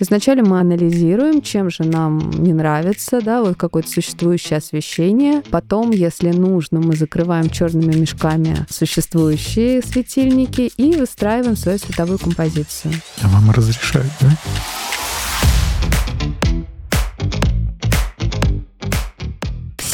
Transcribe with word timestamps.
Изначально 0.00 0.48
мы 0.48 0.60
анализируем, 0.60 1.40
чем 1.42 1.70
же 1.70 1.84
нам 1.84 2.30
не 2.30 2.52
нравится, 2.52 3.20
да, 3.20 3.42
вот 3.42 3.56
какое-то 3.56 3.88
существующее 3.88 4.58
освещение. 4.58 5.42
Потом, 5.50 5.90
если 5.90 6.30
нужно, 6.30 6.80
мы 6.80 6.96
закрываем 6.96 7.48
черными 7.48 7.94
мешками 7.94 8.66
существующие 8.68 9.82
светильники 9.82 10.70
и 10.76 10.96
выстраиваем 10.96 11.56
свою 11.56 11.78
световую 11.78 12.18
композицию. 12.18 12.94
А 13.22 13.28
вам 13.28 13.50
разрешают, 13.50 14.10
да? 14.20 14.30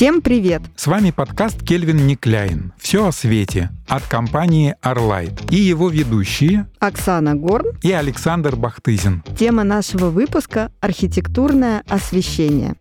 Всем 0.01 0.23
привет! 0.23 0.62
С 0.77 0.87
вами 0.87 1.11
подкаст 1.11 1.62
Кельвин 1.62 2.07
Никляйн 2.07 2.73
«Все 2.79 3.09
о 3.09 3.12
свете» 3.12 3.69
от 3.87 4.03
компании 4.05 4.75
Arlight 4.82 5.50
и 5.50 5.57
его 5.57 5.91
ведущие 5.91 6.67
Оксана 6.79 7.35
Горн 7.35 7.77
и 7.82 7.93
Александр 7.93 8.57
Бахтызин. 8.57 9.23
Тема 9.39 9.63
нашего 9.63 10.07
выпуска– 10.07 10.73
архитектурное 10.81 11.82
освещение. 11.86 12.77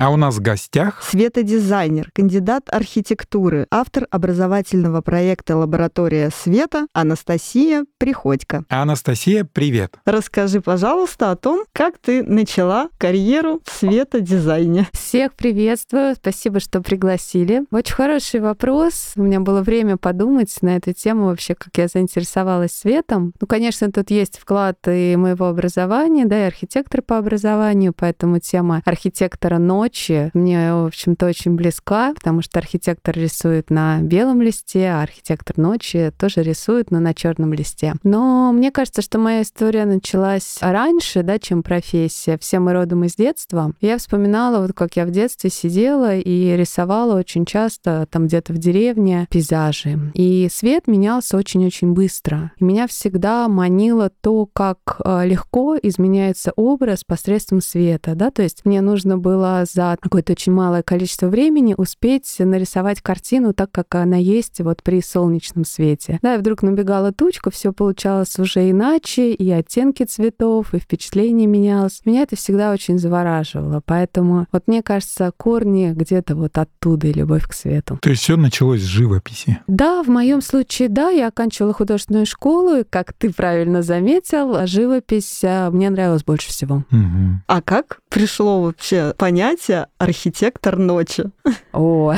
А 0.00 0.08
у 0.08 0.16
нас 0.16 0.36
в 0.36 0.40
гостях 0.40 1.02
светодизайнер, 1.02 2.10
кандидат 2.14 2.70
архитектуры, 2.72 3.66
автор 3.70 4.06
образовательного 4.10 5.02
проекта 5.02 5.58
«Лаборатория 5.58 6.30
света» 6.34 6.86
Анастасия 6.94 7.84
Приходько. 7.98 8.64
Анастасия, 8.70 9.44
привет. 9.44 9.98
Расскажи, 10.06 10.62
пожалуйста, 10.62 11.32
о 11.32 11.36
том, 11.36 11.66
как 11.74 11.98
ты 11.98 12.22
начала 12.22 12.88
карьеру 12.96 13.60
в 13.62 13.70
светодизайне. 13.70 14.88
Всех 14.94 15.34
приветствую. 15.34 16.14
Спасибо, 16.14 16.60
что 16.60 16.80
пригласили. 16.80 17.64
Очень 17.70 17.94
хороший 17.94 18.40
вопрос. 18.40 19.12
У 19.16 19.22
меня 19.22 19.40
было 19.40 19.60
время 19.60 19.98
подумать 19.98 20.56
на 20.62 20.76
эту 20.76 20.94
тему 20.94 21.26
вообще, 21.26 21.54
как 21.54 21.76
я 21.76 21.88
заинтересовалась 21.88 22.72
светом. 22.72 23.34
Ну, 23.38 23.46
конечно, 23.46 23.92
тут 23.92 24.10
есть 24.10 24.38
вклад 24.38 24.78
и 24.86 25.14
моего 25.16 25.48
образования, 25.48 26.24
да, 26.24 26.44
и 26.44 26.46
архитектор 26.46 27.02
по 27.02 27.18
образованию, 27.18 27.92
поэтому 27.94 28.38
тема 28.38 28.80
архитектора 28.86 29.58
ночи 29.58 29.89
ночи 29.90 30.30
мне, 30.34 30.72
в 30.72 30.86
общем-то, 30.86 31.26
очень 31.26 31.56
близка, 31.56 32.14
потому 32.14 32.42
что 32.42 32.60
архитектор 32.60 33.16
рисует 33.16 33.70
на 33.70 34.00
белом 34.00 34.40
листе, 34.40 34.88
а 34.90 35.02
архитектор 35.02 35.58
ночи 35.58 36.12
тоже 36.16 36.42
рисует, 36.42 36.92
но 36.92 37.00
на 37.00 37.12
черном 37.12 37.52
листе. 37.52 37.94
Но 38.04 38.52
мне 38.52 38.70
кажется, 38.70 39.02
что 39.02 39.18
моя 39.18 39.42
история 39.42 39.84
началась 39.86 40.58
раньше, 40.60 41.24
да, 41.24 41.40
чем 41.40 41.64
профессия. 41.64 42.38
Все 42.38 42.60
мы 42.60 42.72
родом 42.72 43.04
из 43.04 43.16
детства. 43.16 43.72
Я 43.80 43.98
вспоминала, 43.98 44.62
вот 44.64 44.74
как 44.74 44.94
я 44.94 45.04
в 45.06 45.10
детстве 45.10 45.50
сидела 45.50 46.16
и 46.16 46.56
рисовала 46.56 47.18
очень 47.18 47.44
часто 47.44 48.06
там 48.10 48.26
где-то 48.26 48.52
в 48.52 48.58
деревне 48.58 49.26
пейзажи. 49.28 50.12
И 50.14 50.48
свет 50.52 50.86
менялся 50.86 51.36
очень-очень 51.36 51.94
быстро. 51.94 52.52
И 52.58 52.64
меня 52.64 52.86
всегда 52.86 53.48
манило 53.48 54.10
то, 54.20 54.46
как 54.46 55.00
э, 55.04 55.26
легко 55.26 55.76
изменяется 55.82 56.52
образ 56.54 57.02
посредством 57.02 57.60
света, 57.60 58.14
да, 58.14 58.30
то 58.30 58.42
есть 58.42 58.64
мне 58.64 58.80
нужно 58.80 59.18
было 59.18 59.64
за 59.70 59.79
за 59.80 59.96
какое-то 59.98 60.32
очень 60.32 60.52
малое 60.52 60.82
количество 60.82 61.28
времени 61.28 61.74
успеть 61.76 62.36
нарисовать 62.38 63.00
картину 63.00 63.54
так, 63.54 63.70
как 63.72 63.94
она 63.94 64.16
есть 64.16 64.60
вот 64.60 64.82
при 64.82 65.00
солнечном 65.00 65.64
свете. 65.64 66.18
Да, 66.20 66.34
и 66.34 66.38
вдруг 66.38 66.62
набегала 66.62 67.12
тучка, 67.12 67.50
все 67.50 67.72
получалось 67.72 68.38
уже 68.38 68.70
иначе, 68.70 69.32
и 69.32 69.50
оттенки 69.50 70.02
цветов, 70.02 70.74
и 70.74 70.78
впечатление 70.78 71.46
менялось. 71.46 72.02
Меня 72.04 72.22
это 72.22 72.36
всегда 72.36 72.72
очень 72.72 72.98
завораживало, 72.98 73.80
поэтому 73.84 74.46
вот 74.52 74.64
мне 74.66 74.82
кажется, 74.82 75.32
корни 75.34 75.92
где-то 75.94 76.36
вот 76.36 76.58
оттуда 76.58 77.06
и 77.06 77.14
любовь 77.14 77.46
к 77.48 77.54
свету. 77.54 77.98
То 78.02 78.10
есть 78.10 78.22
все 78.22 78.36
началось 78.36 78.82
с 78.82 78.84
живописи? 78.84 79.60
Да, 79.66 80.02
в 80.02 80.08
моем 80.08 80.42
случае, 80.42 80.90
да, 80.90 81.08
я 81.08 81.28
оканчивала 81.28 81.72
художественную 81.72 82.26
школу, 82.26 82.80
и, 82.80 82.84
как 82.84 83.14
ты 83.14 83.32
правильно 83.32 83.80
заметил, 83.80 84.66
живопись 84.66 85.42
а, 85.42 85.70
мне 85.70 85.88
нравилась 85.88 86.22
больше 86.22 86.50
всего. 86.50 86.84
Угу. 86.90 87.40
А 87.46 87.62
как 87.62 88.00
пришло 88.10 88.62
вообще 88.62 89.14
понятие 89.16 89.69
профессия 89.70 89.88
архитектор 89.98 90.78
ночи. 90.78 91.24
О, 91.72 92.14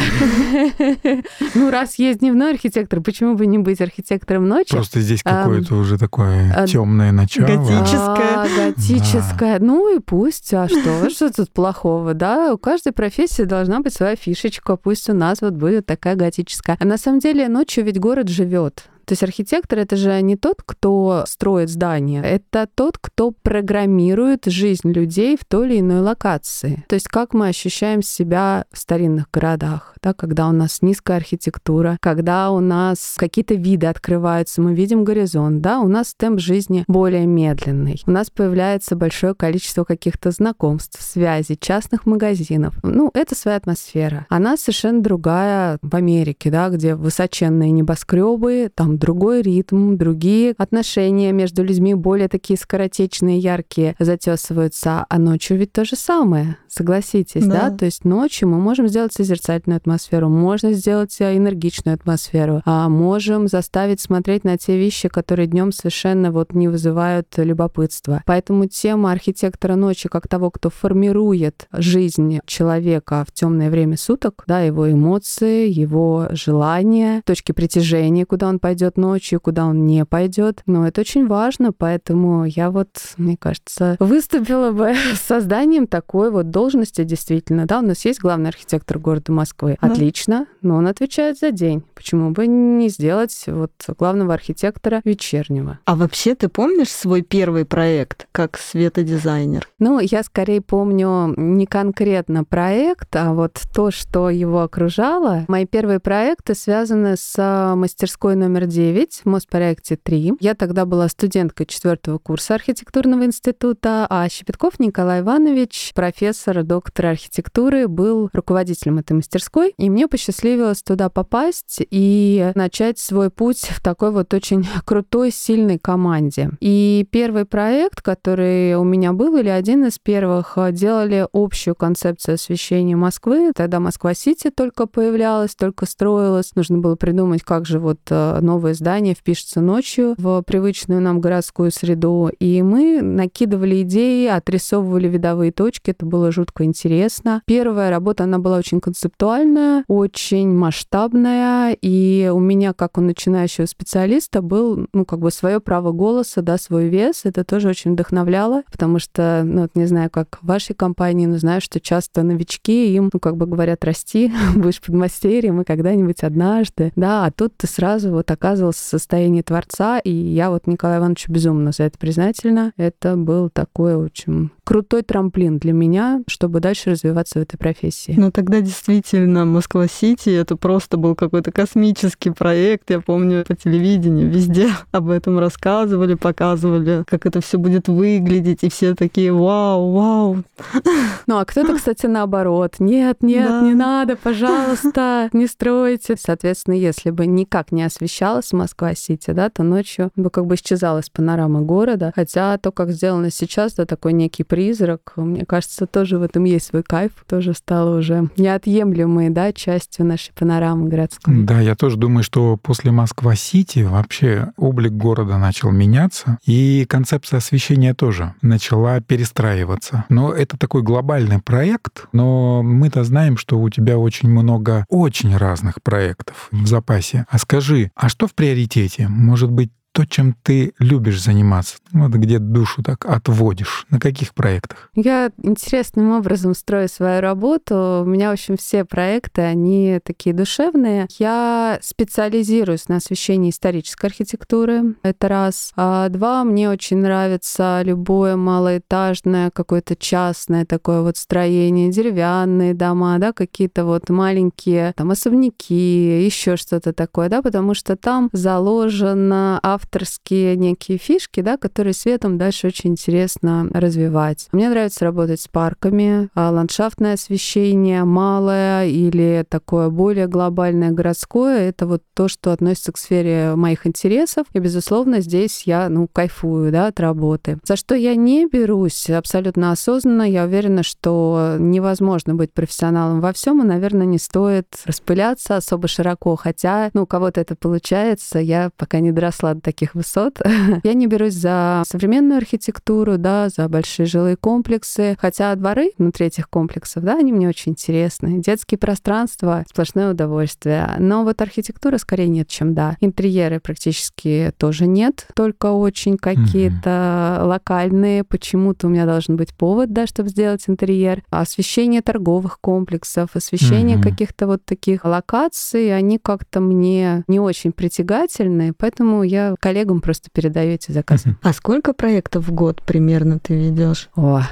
ну 1.54 1.70
раз 1.70 1.98
есть 1.98 2.20
дневной 2.20 2.52
архитектор, 2.52 3.00
почему 3.00 3.34
бы 3.34 3.46
не 3.46 3.58
быть 3.58 3.80
архитектором 3.80 4.48
ночи? 4.48 4.70
Просто 4.70 5.00
здесь 5.00 5.22
какое-то 5.22 5.74
уже 5.74 5.98
такое 5.98 6.52
а, 6.56 6.66
темное 6.66 7.12
начало. 7.12 7.46
Готическое. 7.46 8.36
А, 8.36 8.46
готическое. 8.56 9.58
Ну 9.58 9.94
и 9.94 10.00
пусть, 10.00 10.52
а 10.54 10.68
что? 10.68 11.10
Что 11.12 11.30
тут 11.30 11.52
плохого, 11.52 12.14
да? 12.14 12.54
У 12.54 12.58
каждой 12.58 12.92
профессии 12.92 13.42
должна 13.42 13.80
быть 13.80 13.92
своя 13.92 14.16
фишечка. 14.16 14.76
Пусть 14.76 15.10
у 15.10 15.14
нас 15.14 15.40
вот 15.40 15.54
будет 15.54 15.86
такая 15.86 16.16
готическая. 16.16 16.76
А 16.80 16.84
на 16.84 16.96
самом 16.96 17.18
деле 17.18 17.48
ночью 17.48 17.84
ведь 17.84 18.00
город 18.00 18.28
живет. 18.28 18.84
То 19.04 19.12
есть 19.12 19.22
архитектор 19.22 19.78
это 19.78 19.96
же 19.96 20.20
не 20.22 20.36
тот, 20.36 20.62
кто 20.64 21.24
строит 21.26 21.68
здание, 21.68 22.22
это 22.22 22.68
тот, 22.74 22.98
кто 22.98 23.30
программирует 23.30 24.46
жизнь 24.46 24.92
людей 24.92 25.36
в 25.36 25.44
той 25.44 25.68
или 25.68 25.80
иной 25.80 26.00
локации. 26.00 26.84
То 26.88 26.94
есть 26.94 27.08
как 27.08 27.34
мы 27.34 27.48
ощущаем 27.48 28.02
себя 28.02 28.64
в 28.72 28.78
старинных 28.78 29.26
городах, 29.32 29.91
да, 30.02 30.12
когда 30.14 30.48
у 30.48 30.52
нас 30.52 30.82
низкая 30.82 31.18
архитектура, 31.18 31.96
когда 32.00 32.50
у 32.50 32.60
нас 32.60 33.14
какие-то 33.16 33.54
виды 33.54 33.86
открываются, 33.86 34.60
мы 34.60 34.74
видим 34.74 35.04
горизонт, 35.04 35.60
да, 35.60 35.80
у 35.80 35.88
нас 35.88 36.14
темп 36.16 36.40
жизни 36.40 36.84
более 36.88 37.26
медленный. 37.26 38.02
У 38.06 38.10
нас 38.10 38.30
появляется 38.30 38.96
большое 38.96 39.34
количество 39.34 39.84
каких-то 39.84 40.30
знакомств, 40.30 41.00
связей, 41.00 41.56
частных 41.58 42.06
магазинов. 42.06 42.74
Ну, 42.82 43.10
это 43.14 43.34
своя 43.34 43.56
атмосфера. 43.56 44.26
Она 44.28 44.56
совершенно 44.56 45.02
другая 45.02 45.78
в 45.82 45.94
Америке, 45.94 46.50
да, 46.50 46.68
где 46.68 46.94
высоченные 46.94 47.70
небоскребы, 47.70 48.70
там 48.74 48.98
другой 48.98 49.42
ритм, 49.42 49.96
другие 49.96 50.54
отношения 50.58 51.32
между 51.32 51.62
людьми 51.62 51.94
более 51.94 52.28
такие 52.28 52.58
скоротечные, 52.58 53.38
яркие 53.38 53.94
затесываются, 53.98 55.06
а 55.08 55.18
ночью 55.18 55.56
ведь 55.58 55.72
то 55.72 55.84
же 55.84 55.96
самое, 55.96 56.56
согласитесь, 56.68 57.44
да? 57.46 57.70
да? 57.70 57.76
То 57.76 57.84
есть 57.84 58.04
ночью 58.04 58.48
мы 58.48 58.58
можем 58.58 58.88
сделать 58.88 59.12
созерцательную 59.12 59.76
атмосферу, 59.76 59.91
можно 60.28 60.72
сделать 60.72 61.16
энергичную 61.20 61.94
атмосферу, 61.94 62.62
а 62.64 62.88
можем 62.88 63.48
заставить 63.48 64.00
смотреть 64.00 64.44
на 64.44 64.56
те 64.58 64.76
вещи, 64.76 65.08
которые 65.08 65.46
днем 65.46 65.72
совершенно 65.72 66.30
вот 66.32 66.54
не 66.54 66.68
вызывают 66.68 67.28
любопытства. 67.36 68.22
Поэтому 68.26 68.66
тема 68.66 69.12
архитектора 69.12 69.76
ночи 69.76 70.08
как 70.08 70.28
того, 70.28 70.50
кто 70.50 70.70
формирует 70.70 71.66
жизнь 71.72 72.40
человека 72.46 73.24
в 73.26 73.32
темное 73.32 73.70
время 73.70 73.96
суток, 73.96 74.44
да, 74.46 74.60
его 74.60 74.90
эмоции, 74.90 75.68
его 75.68 76.28
желания, 76.30 77.22
точки 77.24 77.52
притяжения, 77.52 78.26
куда 78.26 78.48
он 78.48 78.58
пойдет 78.58 78.96
ночью, 78.96 79.40
куда 79.40 79.66
он 79.66 79.86
не 79.86 80.04
пойдет. 80.04 80.62
Но 80.66 80.86
это 80.86 81.00
очень 81.00 81.26
важно, 81.26 81.72
поэтому 81.72 82.44
я 82.44 82.70
вот, 82.70 82.88
мне 83.16 83.36
кажется, 83.36 83.96
выступила 83.98 84.72
бы 84.72 84.94
с 85.14 85.20
созданием 85.26 85.86
такой 85.86 86.30
вот 86.30 86.50
должности 86.50 87.04
действительно. 87.04 87.66
Да, 87.66 87.80
у 87.80 87.82
нас 87.82 88.04
есть 88.04 88.20
главный 88.20 88.48
архитектор 88.48 88.98
города 88.98 89.32
Москвы. 89.32 89.76
Отлично, 89.82 90.46
но 90.62 90.76
он 90.76 90.86
отвечает 90.86 91.38
за 91.38 91.50
день. 91.50 91.82
Почему 91.94 92.30
бы 92.30 92.46
не 92.46 92.88
сделать 92.88 93.44
вот 93.46 93.72
главного 93.98 94.32
архитектора 94.34 95.02
вечернего? 95.04 95.80
А 95.84 95.96
вообще 95.96 96.34
ты 96.34 96.48
помнишь 96.48 96.90
свой 96.90 97.22
первый 97.22 97.64
проект 97.64 98.28
как 98.30 98.58
светодизайнер? 98.58 99.68
Ну, 99.80 99.98
я 99.98 100.22
скорее 100.22 100.60
помню 100.60 101.34
не 101.36 101.66
конкретно 101.66 102.44
проект, 102.44 103.14
а 103.16 103.32
вот 103.32 103.60
то, 103.74 103.90
что 103.90 104.30
его 104.30 104.62
окружало. 104.62 105.44
Мои 105.48 105.66
первые 105.66 105.98
проекты 105.98 106.54
связаны 106.54 107.16
с 107.16 107.34
а, 107.38 107.74
мастерской 107.74 108.36
номер 108.36 108.66
9 108.66 109.22
в 109.24 109.26
Моспроекте 109.26 109.96
3. 109.96 110.34
Я 110.40 110.54
тогда 110.54 110.86
была 110.86 111.08
студенткой 111.08 111.66
четвертого 111.66 112.18
курса 112.18 112.54
архитектурного 112.54 113.24
института, 113.24 114.06
а 114.08 114.28
Щепетков 114.28 114.78
Николай 114.78 115.20
Иванович, 115.20 115.92
профессор, 115.94 116.62
доктор 116.62 117.06
архитектуры, 117.06 117.88
был 117.88 118.30
руководителем 118.32 118.98
этой 118.98 119.14
мастерской, 119.14 119.71
и 119.76 119.90
мне 119.90 120.08
посчастливилось 120.08 120.82
туда 120.82 121.08
попасть 121.08 121.80
и 121.90 122.52
начать 122.54 122.98
свой 122.98 123.30
путь 123.30 123.60
в 123.70 123.82
такой 123.82 124.10
вот 124.10 124.32
очень 124.34 124.66
крутой, 124.84 125.30
сильной 125.30 125.78
команде. 125.78 126.50
И 126.60 127.06
первый 127.10 127.44
проект, 127.44 128.00
который 128.02 128.74
у 128.76 128.84
меня 128.84 129.12
был, 129.12 129.36
или 129.36 129.48
один 129.48 129.86
из 129.86 129.98
первых, 129.98 130.56
делали 130.72 131.26
общую 131.32 131.74
концепцию 131.74 132.34
освещения 132.34 132.96
Москвы. 132.96 133.52
Тогда 133.54 133.80
Москва-Сити 133.80 134.50
только 134.50 134.86
появлялась, 134.86 135.54
только 135.54 135.86
строилась. 135.86 136.54
Нужно 136.54 136.78
было 136.78 136.96
придумать, 136.96 137.42
как 137.42 137.66
же 137.66 137.78
вот 137.78 138.00
э, 138.10 138.38
новое 138.40 138.74
здание 138.74 139.14
впишется 139.14 139.60
ночью 139.60 140.14
в 140.18 140.42
привычную 140.42 141.00
нам 141.00 141.20
городскую 141.20 141.70
среду. 141.70 142.30
И 142.38 142.62
мы 142.62 143.00
накидывали 143.02 143.82
идеи, 143.82 144.26
отрисовывали 144.26 145.08
видовые 145.08 145.52
точки. 145.52 145.90
Это 145.90 146.06
было 146.06 146.32
жутко 146.32 146.64
интересно. 146.64 147.42
Первая 147.46 147.90
работа, 147.90 148.24
она 148.24 148.38
была 148.38 148.58
очень 148.58 148.80
концептуальная, 148.80 149.61
сложная, 149.62 149.84
очень 149.88 150.48
масштабная, 150.48 151.76
и 151.80 152.30
у 152.32 152.38
меня, 152.38 152.72
как 152.72 152.98
у 152.98 153.00
начинающего 153.00 153.66
специалиста, 153.66 154.42
был, 154.42 154.86
ну, 154.92 155.04
как 155.04 155.20
бы 155.20 155.30
свое 155.30 155.60
право 155.60 155.92
голоса, 155.92 156.42
да, 156.42 156.58
свой 156.58 156.88
вес. 156.88 157.22
Это 157.24 157.44
тоже 157.44 157.68
очень 157.68 157.92
вдохновляло, 157.92 158.62
потому 158.70 158.98
что, 158.98 159.42
ну, 159.44 159.62
вот 159.62 159.70
не 159.74 159.86
знаю, 159.86 160.10
как 160.10 160.38
в 160.42 160.46
вашей 160.46 160.74
компании, 160.74 161.26
но 161.26 161.38
знаю, 161.38 161.60
что 161.60 161.80
часто 161.80 162.22
новички, 162.22 162.94
им, 162.94 163.10
ну, 163.12 163.20
как 163.20 163.36
бы 163.36 163.46
говорят, 163.46 163.84
расти, 163.84 164.32
будешь 164.54 164.80
подмастерьем, 164.80 165.60
и 165.60 165.64
когда-нибудь 165.64 166.22
однажды, 166.22 166.92
да, 166.96 167.26
а 167.26 167.30
тут 167.30 167.56
ты 167.56 167.66
сразу 167.66 168.10
вот 168.10 168.30
оказывался 168.30 168.82
в 168.82 168.88
состоянии 168.88 169.42
творца, 169.42 169.98
и 169.98 170.10
я 170.10 170.50
вот 170.50 170.66
Николаю 170.66 171.00
Ивановичу 171.00 171.32
безумно 171.32 171.72
за 171.72 171.84
это 171.84 171.98
признательна. 171.98 172.72
Это 172.76 173.16
был 173.16 173.50
такой 173.50 173.94
очень 173.96 174.50
крутой 174.64 175.02
трамплин 175.02 175.58
для 175.58 175.72
меня, 175.72 176.22
чтобы 176.26 176.60
дальше 176.60 176.90
развиваться 176.90 177.38
в 177.38 177.42
этой 177.42 177.56
профессии. 177.56 178.14
Ну 178.16 178.30
тогда 178.30 178.60
действительно 178.60 179.44
Москва-Сити 179.44 180.30
это 180.30 180.56
просто 180.56 180.96
был 180.96 181.14
какой-то 181.14 181.50
космический 181.52 182.30
проект. 182.30 182.90
Я 182.90 183.00
помню 183.00 183.44
по 183.46 183.54
телевидению 183.54 184.30
везде 184.30 184.68
об 184.92 185.10
этом 185.10 185.38
рассказывали, 185.38 186.14
показывали, 186.14 187.04
как 187.06 187.26
это 187.26 187.40
все 187.40 187.58
будет 187.58 187.88
выглядеть, 187.88 188.62
и 188.62 188.70
все 188.70 188.94
такие 188.94 189.32
вау, 189.32 189.92
вау. 189.92 190.36
Ну 191.26 191.38
а 191.38 191.44
кто-то, 191.44 191.76
кстати, 191.76 192.06
наоборот, 192.06 192.76
нет, 192.78 193.22
нет, 193.22 193.48
да. 193.48 193.60
не 193.62 193.74
надо, 193.74 194.16
пожалуйста, 194.16 195.28
не 195.32 195.46
стройте. 195.46 196.16
Соответственно, 196.18 196.74
если 196.74 197.10
бы 197.10 197.26
никак 197.26 197.72
не 197.72 197.84
освещалась 197.84 198.52
Москва-Сити, 198.52 199.30
да, 199.30 199.48
то 199.48 199.62
ночью 199.62 200.10
бы 200.16 200.30
как 200.30 200.46
бы 200.46 200.56
исчезала 200.56 200.98
из 200.98 201.10
панорамы 201.10 201.62
города. 201.62 202.12
Хотя 202.14 202.58
то, 202.58 202.72
как 202.72 202.90
сделано 202.90 203.30
сейчас, 203.30 203.74
да, 203.74 203.86
такой 203.86 204.12
некий 204.12 204.44
призрак. 204.52 205.14
Мне 205.16 205.46
кажется, 205.46 205.86
тоже 205.86 206.18
в 206.18 206.22
этом 206.22 206.44
есть 206.44 206.66
свой 206.66 206.82
кайф. 206.82 207.12
Тоже 207.26 207.54
стало 207.54 207.96
уже 207.98 208.28
неотъемлемой 208.36 209.30
да, 209.30 209.50
частью 209.54 210.04
нашей 210.04 210.34
панорамы 210.34 210.90
городской. 210.90 211.34
Да, 211.34 211.58
я 211.58 211.74
тоже 211.74 211.96
думаю, 211.96 212.22
что 212.22 212.58
после 212.58 212.90
Москва-Сити 212.90 213.78
вообще 213.78 214.52
облик 214.58 214.92
города 214.92 215.38
начал 215.38 215.70
меняться, 215.70 216.36
и 216.44 216.84
концепция 216.86 217.38
освещения 217.38 217.94
тоже 217.94 218.34
начала 218.42 219.00
перестраиваться. 219.00 220.04
Но 220.10 220.34
это 220.34 220.58
такой 220.58 220.82
глобальный 220.82 221.40
проект, 221.40 222.08
но 222.12 222.62
мы-то 222.62 223.04
знаем, 223.04 223.38
что 223.38 223.58
у 223.58 223.70
тебя 223.70 223.96
очень 223.96 224.28
много 224.28 224.84
очень 224.90 225.34
разных 225.34 225.82
проектов 225.82 226.48
в 226.50 226.66
запасе. 226.66 227.24
А 227.30 227.38
скажи, 227.38 227.90
а 227.94 228.10
что 228.10 228.26
в 228.26 228.34
приоритете? 228.34 229.08
Может 229.08 229.50
быть, 229.50 229.70
то, 229.92 230.06
чем 230.06 230.34
ты 230.42 230.72
любишь 230.78 231.22
заниматься? 231.22 231.76
Вот 231.92 232.12
где 232.12 232.38
душу 232.38 232.82
так 232.82 233.04
отводишь? 233.04 233.86
На 233.90 234.00
каких 234.00 234.34
проектах? 234.34 234.90
Я 234.94 235.30
интересным 235.42 236.12
образом 236.12 236.54
строю 236.54 236.88
свою 236.88 237.20
работу. 237.20 238.02
У 238.02 238.08
меня, 238.08 238.30
в 238.30 238.32
общем, 238.32 238.56
все 238.56 238.84
проекты, 238.84 239.42
они 239.42 240.00
такие 240.02 240.34
душевные. 240.34 241.06
Я 241.18 241.78
специализируюсь 241.82 242.88
на 242.88 242.96
освещении 242.96 243.50
исторической 243.50 244.06
архитектуры. 244.06 244.94
Это 245.02 245.28
раз. 245.28 245.72
А 245.76 246.08
два, 246.08 246.44
мне 246.44 246.70
очень 246.70 246.98
нравится 246.98 247.82
любое 247.84 248.36
малоэтажное, 248.36 249.50
какое-то 249.50 249.94
частное 249.94 250.64
такое 250.64 251.02
вот 251.02 251.18
строение, 251.18 251.90
деревянные 251.90 252.72
дома, 252.72 253.18
да, 253.18 253.32
какие-то 253.32 253.84
вот 253.84 254.08
маленькие 254.08 254.94
там 254.96 255.10
особняки, 255.10 256.24
еще 256.24 256.56
что-то 256.56 256.94
такое, 256.94 257.28
да, 257.28 257.42
потому 257.42 257.74
что 257.74 257.96
там 257.96 258.30
заложено 258.32 259.58
авторские 259.82 260.56
некие 260.56 260.96
фишки, 260.96 261.40
да, 261.40 261.56
которые 261.56 261.92
светом 261.92 262.38
дальше 262.38 262.68
очень 262.68 262.90
интересно 262.90 263.68
развивать. 263.72 264.48
Мне 264.52 264.70
нравится 264.70 265.04
работать 265.04 265.40
с 265.40 265.48
парками, 265.48 266.28
а 266.34 266.50
ландшафтное 266.50 267.14
освещение 267.14 268.04
малое 268.04 268.86
или 268.86 269.44
такое 269.48 269.90
более 269.90 270.28
глобальное 270.28 270.92
городское, 270.92 271.68
это 271.68 271.86
вот 271.86 272.02
то, 272.14 272.28
что 272.28 272.52
относится 272.52 272.92
к 272.92 272.98
сфере 272.98 273.54
моих 273.56 273.86
интересов. 273.86 274.46
И, 274.52 274.58
безусловно, 274.58 275.20
здесь 275.20 275.64
я, 275.64 275.88
ну, 275.88 276.06
кайфую, 276.06 276.70
да, 276.70 276.86
от 276.86 277.00
работы. 277.00 277.58
За 277.64 277.76
что 277.76 277.94
я 277.94 278.14
не 278.14 278.46
берусь 278.46 279.10
абсолютно 279.10 279.72
осознанно, 279.72 280.22
я 280.22 280.44
уверена, 280.44 280.82
что 280.82 281.56
невозможно 281.58 282.34
быть 282.34 282.52
профессионалом 282.52 283.20
во 283.20 283.32
всем, 283.32 283.62
и, 283.62 283.66
наверное, 283.66 284.06
не 284.06 284.18
стоит 284.18 284.66
распыляться 284.84 285.56
особо 285.56 285.88
широко, 285.88 286.36
хотя, 286.36 286.90
ну, 286.94 287.02
у 287.02 287.06
кого-то 287.06 287.40
это 287.40 287.56
получается, 287.56 288.38
я 288.38 288.70
пока 288.76 289.00
не 289.00 289.12
доросла 289.12 289.54
до 289.54 289.60
таких 289.60 289.71
высот. 289.94 290.40
Я 290.84 290.94
не 290.94 291.06
берусь 291.06 291.34
за 291.34 291.82
современную 291.86 292.38
архитектуру, 292.38 293.18
да, 293.18 293.48
за 293.48 293.68
большие 293.68 294.06
жилые 294.06 294.36
комплексы, 294.36 295.16
хотя 295.20 295.54
дворы 295.54 295.92
внутри 295.98 296.26
этих 296.26 296.48
комплексов, 296.48 297.04
да, 297.04 297.16
они 297.18 297.32
мне 297.32 297.48
очень 297.48 297.72
интересны. 297.72 298.40
Детские 298.40 298.78
пространства— 298.78 299.64
сплошное 299.68 300.10
удовольствие. 300.10 300.90
Но 300.98 301.24
вот 301.24 301.40
архитектура 301.40 301.98
скорее 301.98 302.28
нет, 302.28 302.48
чем 302.48 302.74
да. 302.74 302.96
Интерьеры 303.00 303.60
практически 303.60 304.52
тоже 304.58 304.86
нет, 304.86 305.26
только 305.34 305.72
очень 305.72 306.16
какие-то 306.16 306.90
mm-hmm. 306.90 307.44
локальные. 307.46 308.24
Почему-то 308.24 308.86
у 308.86 308.90
меня 308.90 309.06
должен 309.06 309.36
быть 309.36 309.54
повод, 309.54 309.92
да, 309.92 310.06
чтобы 310.06 310.28
сделать 310.28 310.64
интерьер. 310.66 311.22
Освещение 311.30 312.02
торговых 312.02 312.58
комплексов, 312.60 313.30
освещение 313.34 313.96
mm-hmm. 313.96 314.02
каких-то 314.02 314.46
вот 314.46 314.64
таких 314.64 315.04
локаций, 315.04 315.94
они 315.96 316.18
как-то 316.18 316.60
мне 316.60 317.24
не 317.28 317.40
очень 317.40 317.72
притягательны, 317.72 318.72
поэтому 318.76 319.22
я 319.22 319.54
коллегам 319.62 320.00
просто 320.00 320.28
передаю 320.32 320.72
эти 320.72 320.90
заказы. 320.90 321.36
А 321.40 321.52
сколько 321.52 321.92
проектов 321.92 322.48
в 322.48 322.52
год 322.52 322.82
примерно 322.82 323.38
ты 323.38 323.54
ведешь? 323.54 324.10
О, 324.16 324.42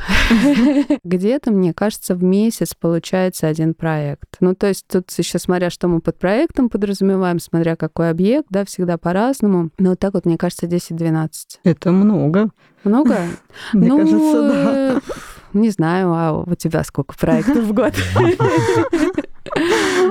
где-то, 1.04 1.50
мне 1.50 1.74
кажется, 1.74 2.14
в 2.14 2.22
месяц 2.22 2.74
получается 2.74 3.48
один 3.48 3.74
проект. 3.74 4.36
Ну, 4.38 4.54
то 4.54 4.68
есть 4.68 4.86
тут 4.86 5.10
еще 5.10 5.40
смотря, 5.40 5.68
что 5.68 5.88
мы 5.88 6.00
под 6.00 6.16
проектом 6.16 6.68
подразумеваем, 6.68 7.40
смотря 7.40 7.74
какой 7.74 8.10
объект, 8.10 8.46
да, 8.50 8.64
всегда 8.64 8.98
по-разному. 8.98 9.70
Но 9.78 9.90
вот 9.90 9.98
так 9.98 10.14
вот, 10.14 10.26
мне 10.26 10.38
кажется, 10.38 10.66
10-12. 10.66 11.28
Это 11.64 11.90
много. 11.90 12.50
Много? 12.84 13.18
Мне 13.72 13.88
ну, 13.88 13.98
кажется, 13.98 14.48
да. 14.48 15.00
Не 15.52 15.70
знаю, 15.70 16.12
а 16.12 16.44
у 16.46 16.54
тебя 16.54 16.84
сколько 16.84 17.14
проектов 17.14 17.64
в 17.64 17.72
год? 17.72 17.94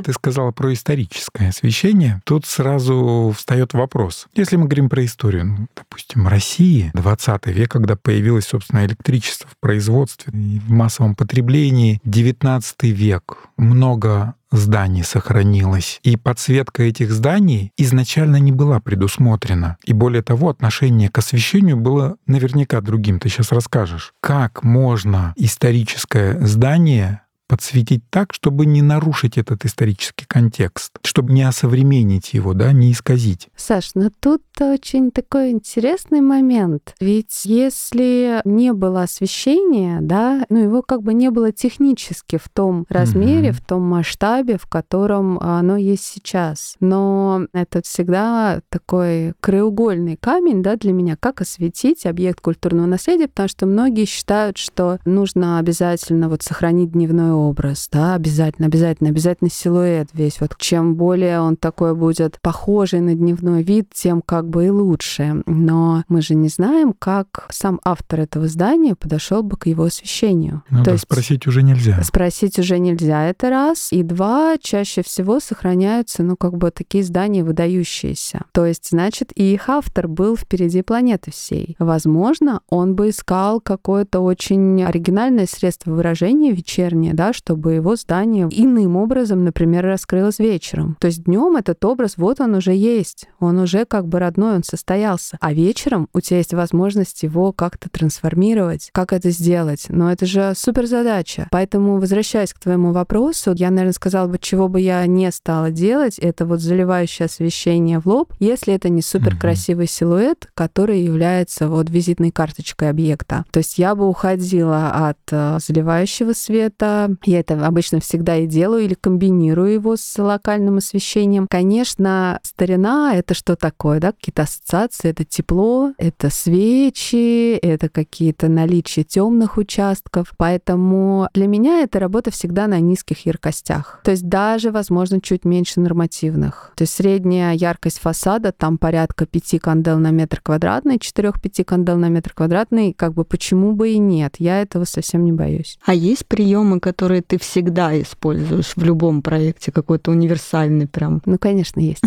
Ты 0.03 0.13
сказала 0.13 0.51
про 0.51 0.73
историческое 0.73 1.49
освещение. 1.49 2.21
Тут 2.25 2.45
сразу 2.45 3.33
встает 3.35 3.73
вопрос. 3.73 4.27
Если 4.33 4.55
мы 4.55 4.65
говорим 4.65 4.89
про 4.89 5.05
историю, 5.05 5.45
ну, 5.45 5.67
допустим, 5.75 6.27
России, 6.27 6.91
20 6.93 7.47
век, 7.47 7.71
когда 7.71 7.95
появилось, 7.95 8.45
собственно, 8.45 8.85
электричество 8.85 9.49
в 9.49 9.57
производстве 9.59 10.31
в 10.33 10.71
массовом 10.71 11.15
потреблении, 11.15 11.99
19 12.03 12.83
век, 12.83 13.37
много 13.57 14.35
зданий 14.51 15.03
сохранилось. 15.03 15.99
И 16.03 16.17
подсветка 16.17 16.83
этих 16.83 17.11
зданий 17.11 17.71
изначально 17.77 18.37
не 18.37 18.51
была 18.51 18.79
предусмотрена. 18.79 19.77
И 19.83 19.93
более 19.93 20.21
того, 20.21 20.49
отношение 20.49 21.09
к 21.09 21.17
освещению 21.17 21.77
было 21.77 22.17
наверняка 22.25 22.81
другим. 22.81 23.19
Ты 23.19 23.29
сейчас 23.29 23.51
расскажешь, 23.51 24.13
как 24.21 24.63
можно 24.63 25.33
историческое 25.35 26.45
здание 26.45 27.21
подсветить 27.49 28.03
так, 28.11 28.31
чтобы 28.33 28.67
не 28.67 28.83
нарушить 28.83 29.37
этот 29.37 29.65
исторический 29.65 30.25
контекст, 30.25 30.91
чтобы 31.03 31.33
не 31.33 31.41
осовременить 31.41 32.33
его, 32.35 32.53
да, 32.53 32.71
не 32.71 32.91
исказить. 32.91 33.49
Саш, 33.57 33.91
ну 33.95 34.11
тут 34.19 34.43
очень 34.65 35.11
такой 35.11 35.51
интересный 35.51 36.21
момент. 36.21 36.95
Ведь 36.99 37.45
если 37.45 38.41
не 38.45 38.73
было 38.73 39.03
освещения, 39.03 39.99
да, 40.01 40.45
ну 40.49 40.59
его 40.59 40.81
как 40.81 41.03
бы 41.03 41.13
не 41.13 41.29
было 41.29 41.51
технически 41.51 42.37
в 42.37 42.49
том 42.49 42.85
размере, 42.89 43.49
mm-hmm. 43.49 43.53
в 43.53 43.65
том 43.65 43.81
масштабе, 43.83 44.57
в 44.57 44.67
котором 44.67 45.39
оно 45.39 45.77
есть 45.77 46.03
сейчас. 46.03 46.75
Но 46.79 47.45
это 47.53 47.81
всегда 47.81 48.61
такой 48.69 49.33
краеугольный 49.39 50.17
камень, 50.17 50.61
да, 50.63 50.75
для 50.75 50.93
меня, 50.93 51.15
как 51.19 51.41
осветить 51.41 52.05
объект 52.05 52.41
культурного 52.41 52.85
наследия, 52.85 53.27
потому 53.27 53.49
что 53.49 53.65
многие 53.65 54.05
считают, 54.05 54.57
что 54.57 54.99
нужно 55.05 55.59
обязательно 55.59 56.29
вот 56.29 56.43
сохранить 56.43 56.91
дневной 56.91 57.31
образ, 57.31 57.89
да, 57.91 58.15
обязательно, 58.15 58.67
обязательно, 58.67 59.09
обязательно 59.09 59.49
силуэт 59.49 60.09
весь. 60.13 60.41
Вот 60.41 60.57
чем 60.57 60.95
более 60.95 61.39
он 61.39 61.55
такой 61.55 61.95
будет 61.95 62.39
похожий 62.41 62.99
на 63.01 63.15
дневной 63.15 63.63
вид, 63.63 63.89
тем 63.93 64.21
как 64.21 64.48
бы 64.49 64.65
и 64.65 64.69
лучше. 64.69 65.43
Но 65.45 66.03
мы 66.07 66.21
же 66.21 66.35
не 66.35 66.49
знаем, 66.49 66.93
как 66.97 67.47
сам 67.49 67.79
автор 67.83 68.21
этого 68.21 68.47
здания 68.47 68.95
подошел 68.95 69.43
бы 69.43 69.57
к 69.57 69.67
его 69.67 69.83
освещению. 69.83 70.63
Ну, 70.69 70.79
То 70.79 70.85
да, 70.85 70.91
есть 70.91 71.03
спросить 71.03 71.47
уже 71.47 71.63
нельзя. 71.63 72.01
Спросить 72.03 72.59
уже 72.59 72.79
нельзя, 72.79 73.25
это 73.25 73.49
раз. 73.49 73.89
И 73.91 74.03
два, 74.03 74.57
чаще 74.59 75.03
всего 75.03 75.39
сохраняются, 75.39 76.23
ну, 76.23 76.35
как 76.35 76.57
бы 76.57 76.71
такие 76.71 77.03
здания 77.03 77.43
выдающиеся. 77.43 78.45
То 78.51 78.65
есть, 78.65 78.89
значит, 78.89 79.31
и 79.35 79.53
их 79.53 79.69
автор 79.69 80.07
был 80.07 80.35
впереди 80.35 80.81
планеты 80.81 81.31
всей. 81.31 81.75
Возможно, 81.79 82.61
он 82.69 82.95
бы 82.95 83.09
искал 83.09 83.61
какое-то 83.61 84.19
очень 84.21 84.83
оригинальное 84.83 85.45
средство 85.45 85.91
выражения 85.91 86.51
вечернее, 86.51 87.13
да, 87.13 87.33
чтобы 87.33 87.73
его 87.73 87.95
здание 87.95 88.47
иным 88.51 88.95
образом, 88.95 89.43
например, 89.43 89.85
раскрылось 89.85 90.39
вечером. 90.39 90.97
То 90.99 91.07
есть 91.07 91.23
днем 91.23 91.55
этот 91.55 91.83
образ, 91.85 92.15
вот 92.17 92.39
он 92.39 92.55
уже 92.55 92.73
есть. 92.73 93.27
Он 93.39 93.59
уже 93.59 93.85
как 93.85 94.07
бы 94.07 94.19
родной 94.19 94.38
очередной, 94.39 94.55
он 94.55 94.63
состоялся. 94.63 95.37
А 95.39 95.53
вечером 95.53 96.07
у 96.13 96.21
тебя 96.21 96.37
есть 96.37 96.53
возможность 96.53 97.23
его 97.23 97.51
как-то 97.51 97.89
трансформировать. 97.89 98.89
Как 98.93 99.13
это 99.13 99.29
сделать? 99.31 99.85
Но 99.89 100.11
это 100.11 100.25
же 100.25 100.53
супер 100.55 100.85
задача. 100.87 101.47
Поэтому, 101.51 101.99
возвращаясь 101.99 102.53
к 102.53 102.59
твоему 102.59 102.91
вопросу, 102.91 103.53
я, 103.55 103.69
наверное, 103.69 103.93
сказала 103.93 104.27
бы, 104.27 104.39
чего 104.39 104.67
бы 104.67 104.81
я 104.81 105.05
не 105.05 105.31
стала 105.31 105.71
делать, 105.71 106.17
это 106.19 106.45
вот 106.45 106.61
заливающее 106.61 107.25
освещение 107.25 107.99
в 107.99 108.07
лоб, 108.07 108.33
если 108.39 108.73
это 108.73 108.89
не 108.89 109.01
супер 109.01 109.37
красивый 109.37 109.87
силуэт, 109.87 110.49
который 110.53 111.01
является 111.01 111.67
вот 111.67 111.89
визитной 111.89 112.31
карточкой 112.31 112.89
объекта. 112.89 113.45
То 113.51 113.59
есть 113.59 113.77
я 113.77 113.95
бы 113.95 114.07
уходила 114.07 115.09
от 115.09 115.17
э, 115.31 115.59
заливающего 115.65 116.33
света. 116.33 117.15
Я 117.25 117.39
это 117.39 117.65
обычно 117.65 117.99
всегда 117.99 118.37
и 118.37 118.47
делаю 118.47 118.85
или 118.85 118.93
комбинирую 118.93 119.73
его 119.73 119.95
с 119.95 120.17
локальным 120.17 120.77
освещением. 120.77 121.47
Конечно, 121.49 122.39
старина— 122.43 123.13
это 123.15 123.33
что 123.33 123.55
такое, 123.55 123.99
да? 123.99 124.13
Какие-то 124.29 124.43
ассоциации. 124.43 125.09
Это 125.09 125.25
тепло, 125.25 125.91
это 125.97 126.29
свечи, 126.29 127.55
это 127.55 127.89
какие-то 127.89 128.47
наличия 128.47 129.03
темных 129.03 129.57
участков. 129.57 130.33
Поэтому 130.37 131.27
для 131.33 131.47
меня 131.47 131.81
эта 131.81 131.99
работа 131.99 132.29
всегда 132.29 132.67
на 132.67 132.79
низких 132.79 133.25
яркостях. 133.25 134.01
То 134.03 134.11
есть 134.11 134.29
даже, 134.29 134.69
возможно, 134.69 135.19
чуть 135.19 135.45
меньше 135.45 135.79
нормативных. 135.79 136.73
То 136.75 136.83
есть 136.83 136.93
средняя 136.93 137.55
яркость 137.55 137.97
фасада 137.97 138.51
там 138.51 138.77
порядка 138.77 139.25
5 139.25 139.59
кандел 139.61 139.97
на 139.97 140.11
метр 140.11 140.41
квадратный, 140.43 140.97
4-5 140.97 141.63
кандел 141.63 141.97
на 141.97 142.09
метр 142.09 142.31
квадратный. 142.35 142.93
Как 142.93 143.15
бы 143.15 143.23
почему 143.23 143.71
бы 143.71 143.89
и 143.89 143.97
нет? 143.97 144.35
Я 144.37 144.61
этого 144.61 144.83
совсем 144.83 145.23
не 145.23 145.31
боюсь. 145.31 145.79
А 145.85 145.95
есть 145.95 146.27
приемы, 146.27 146.79
которые 146.79 147.23
ты 147.23 147.39
всегда 147.39 147.99
используешь 147.99 148.73
в 148.75 148.83
любом 148.83 149.23
проекте, 149.23 149.71
какой-то 149.71 150.11
универсальный 150.11 150.85
прям? 150.85 151.23
Ну, 151.25 151.39
конечно, 151.39 151.79
есть. 151.79 152.03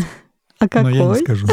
А 0.62 0.68
какой? 0.68 0.94
Но 0.94 0.98
я 0.98 1.08
не 1.08 1.14
скажу. 1.16 1.46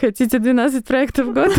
Хотите 0.00 0.38
12 0.38 0.84
проектов 0.86 1.26
в 1.26 1.32
год? 1.32 1.52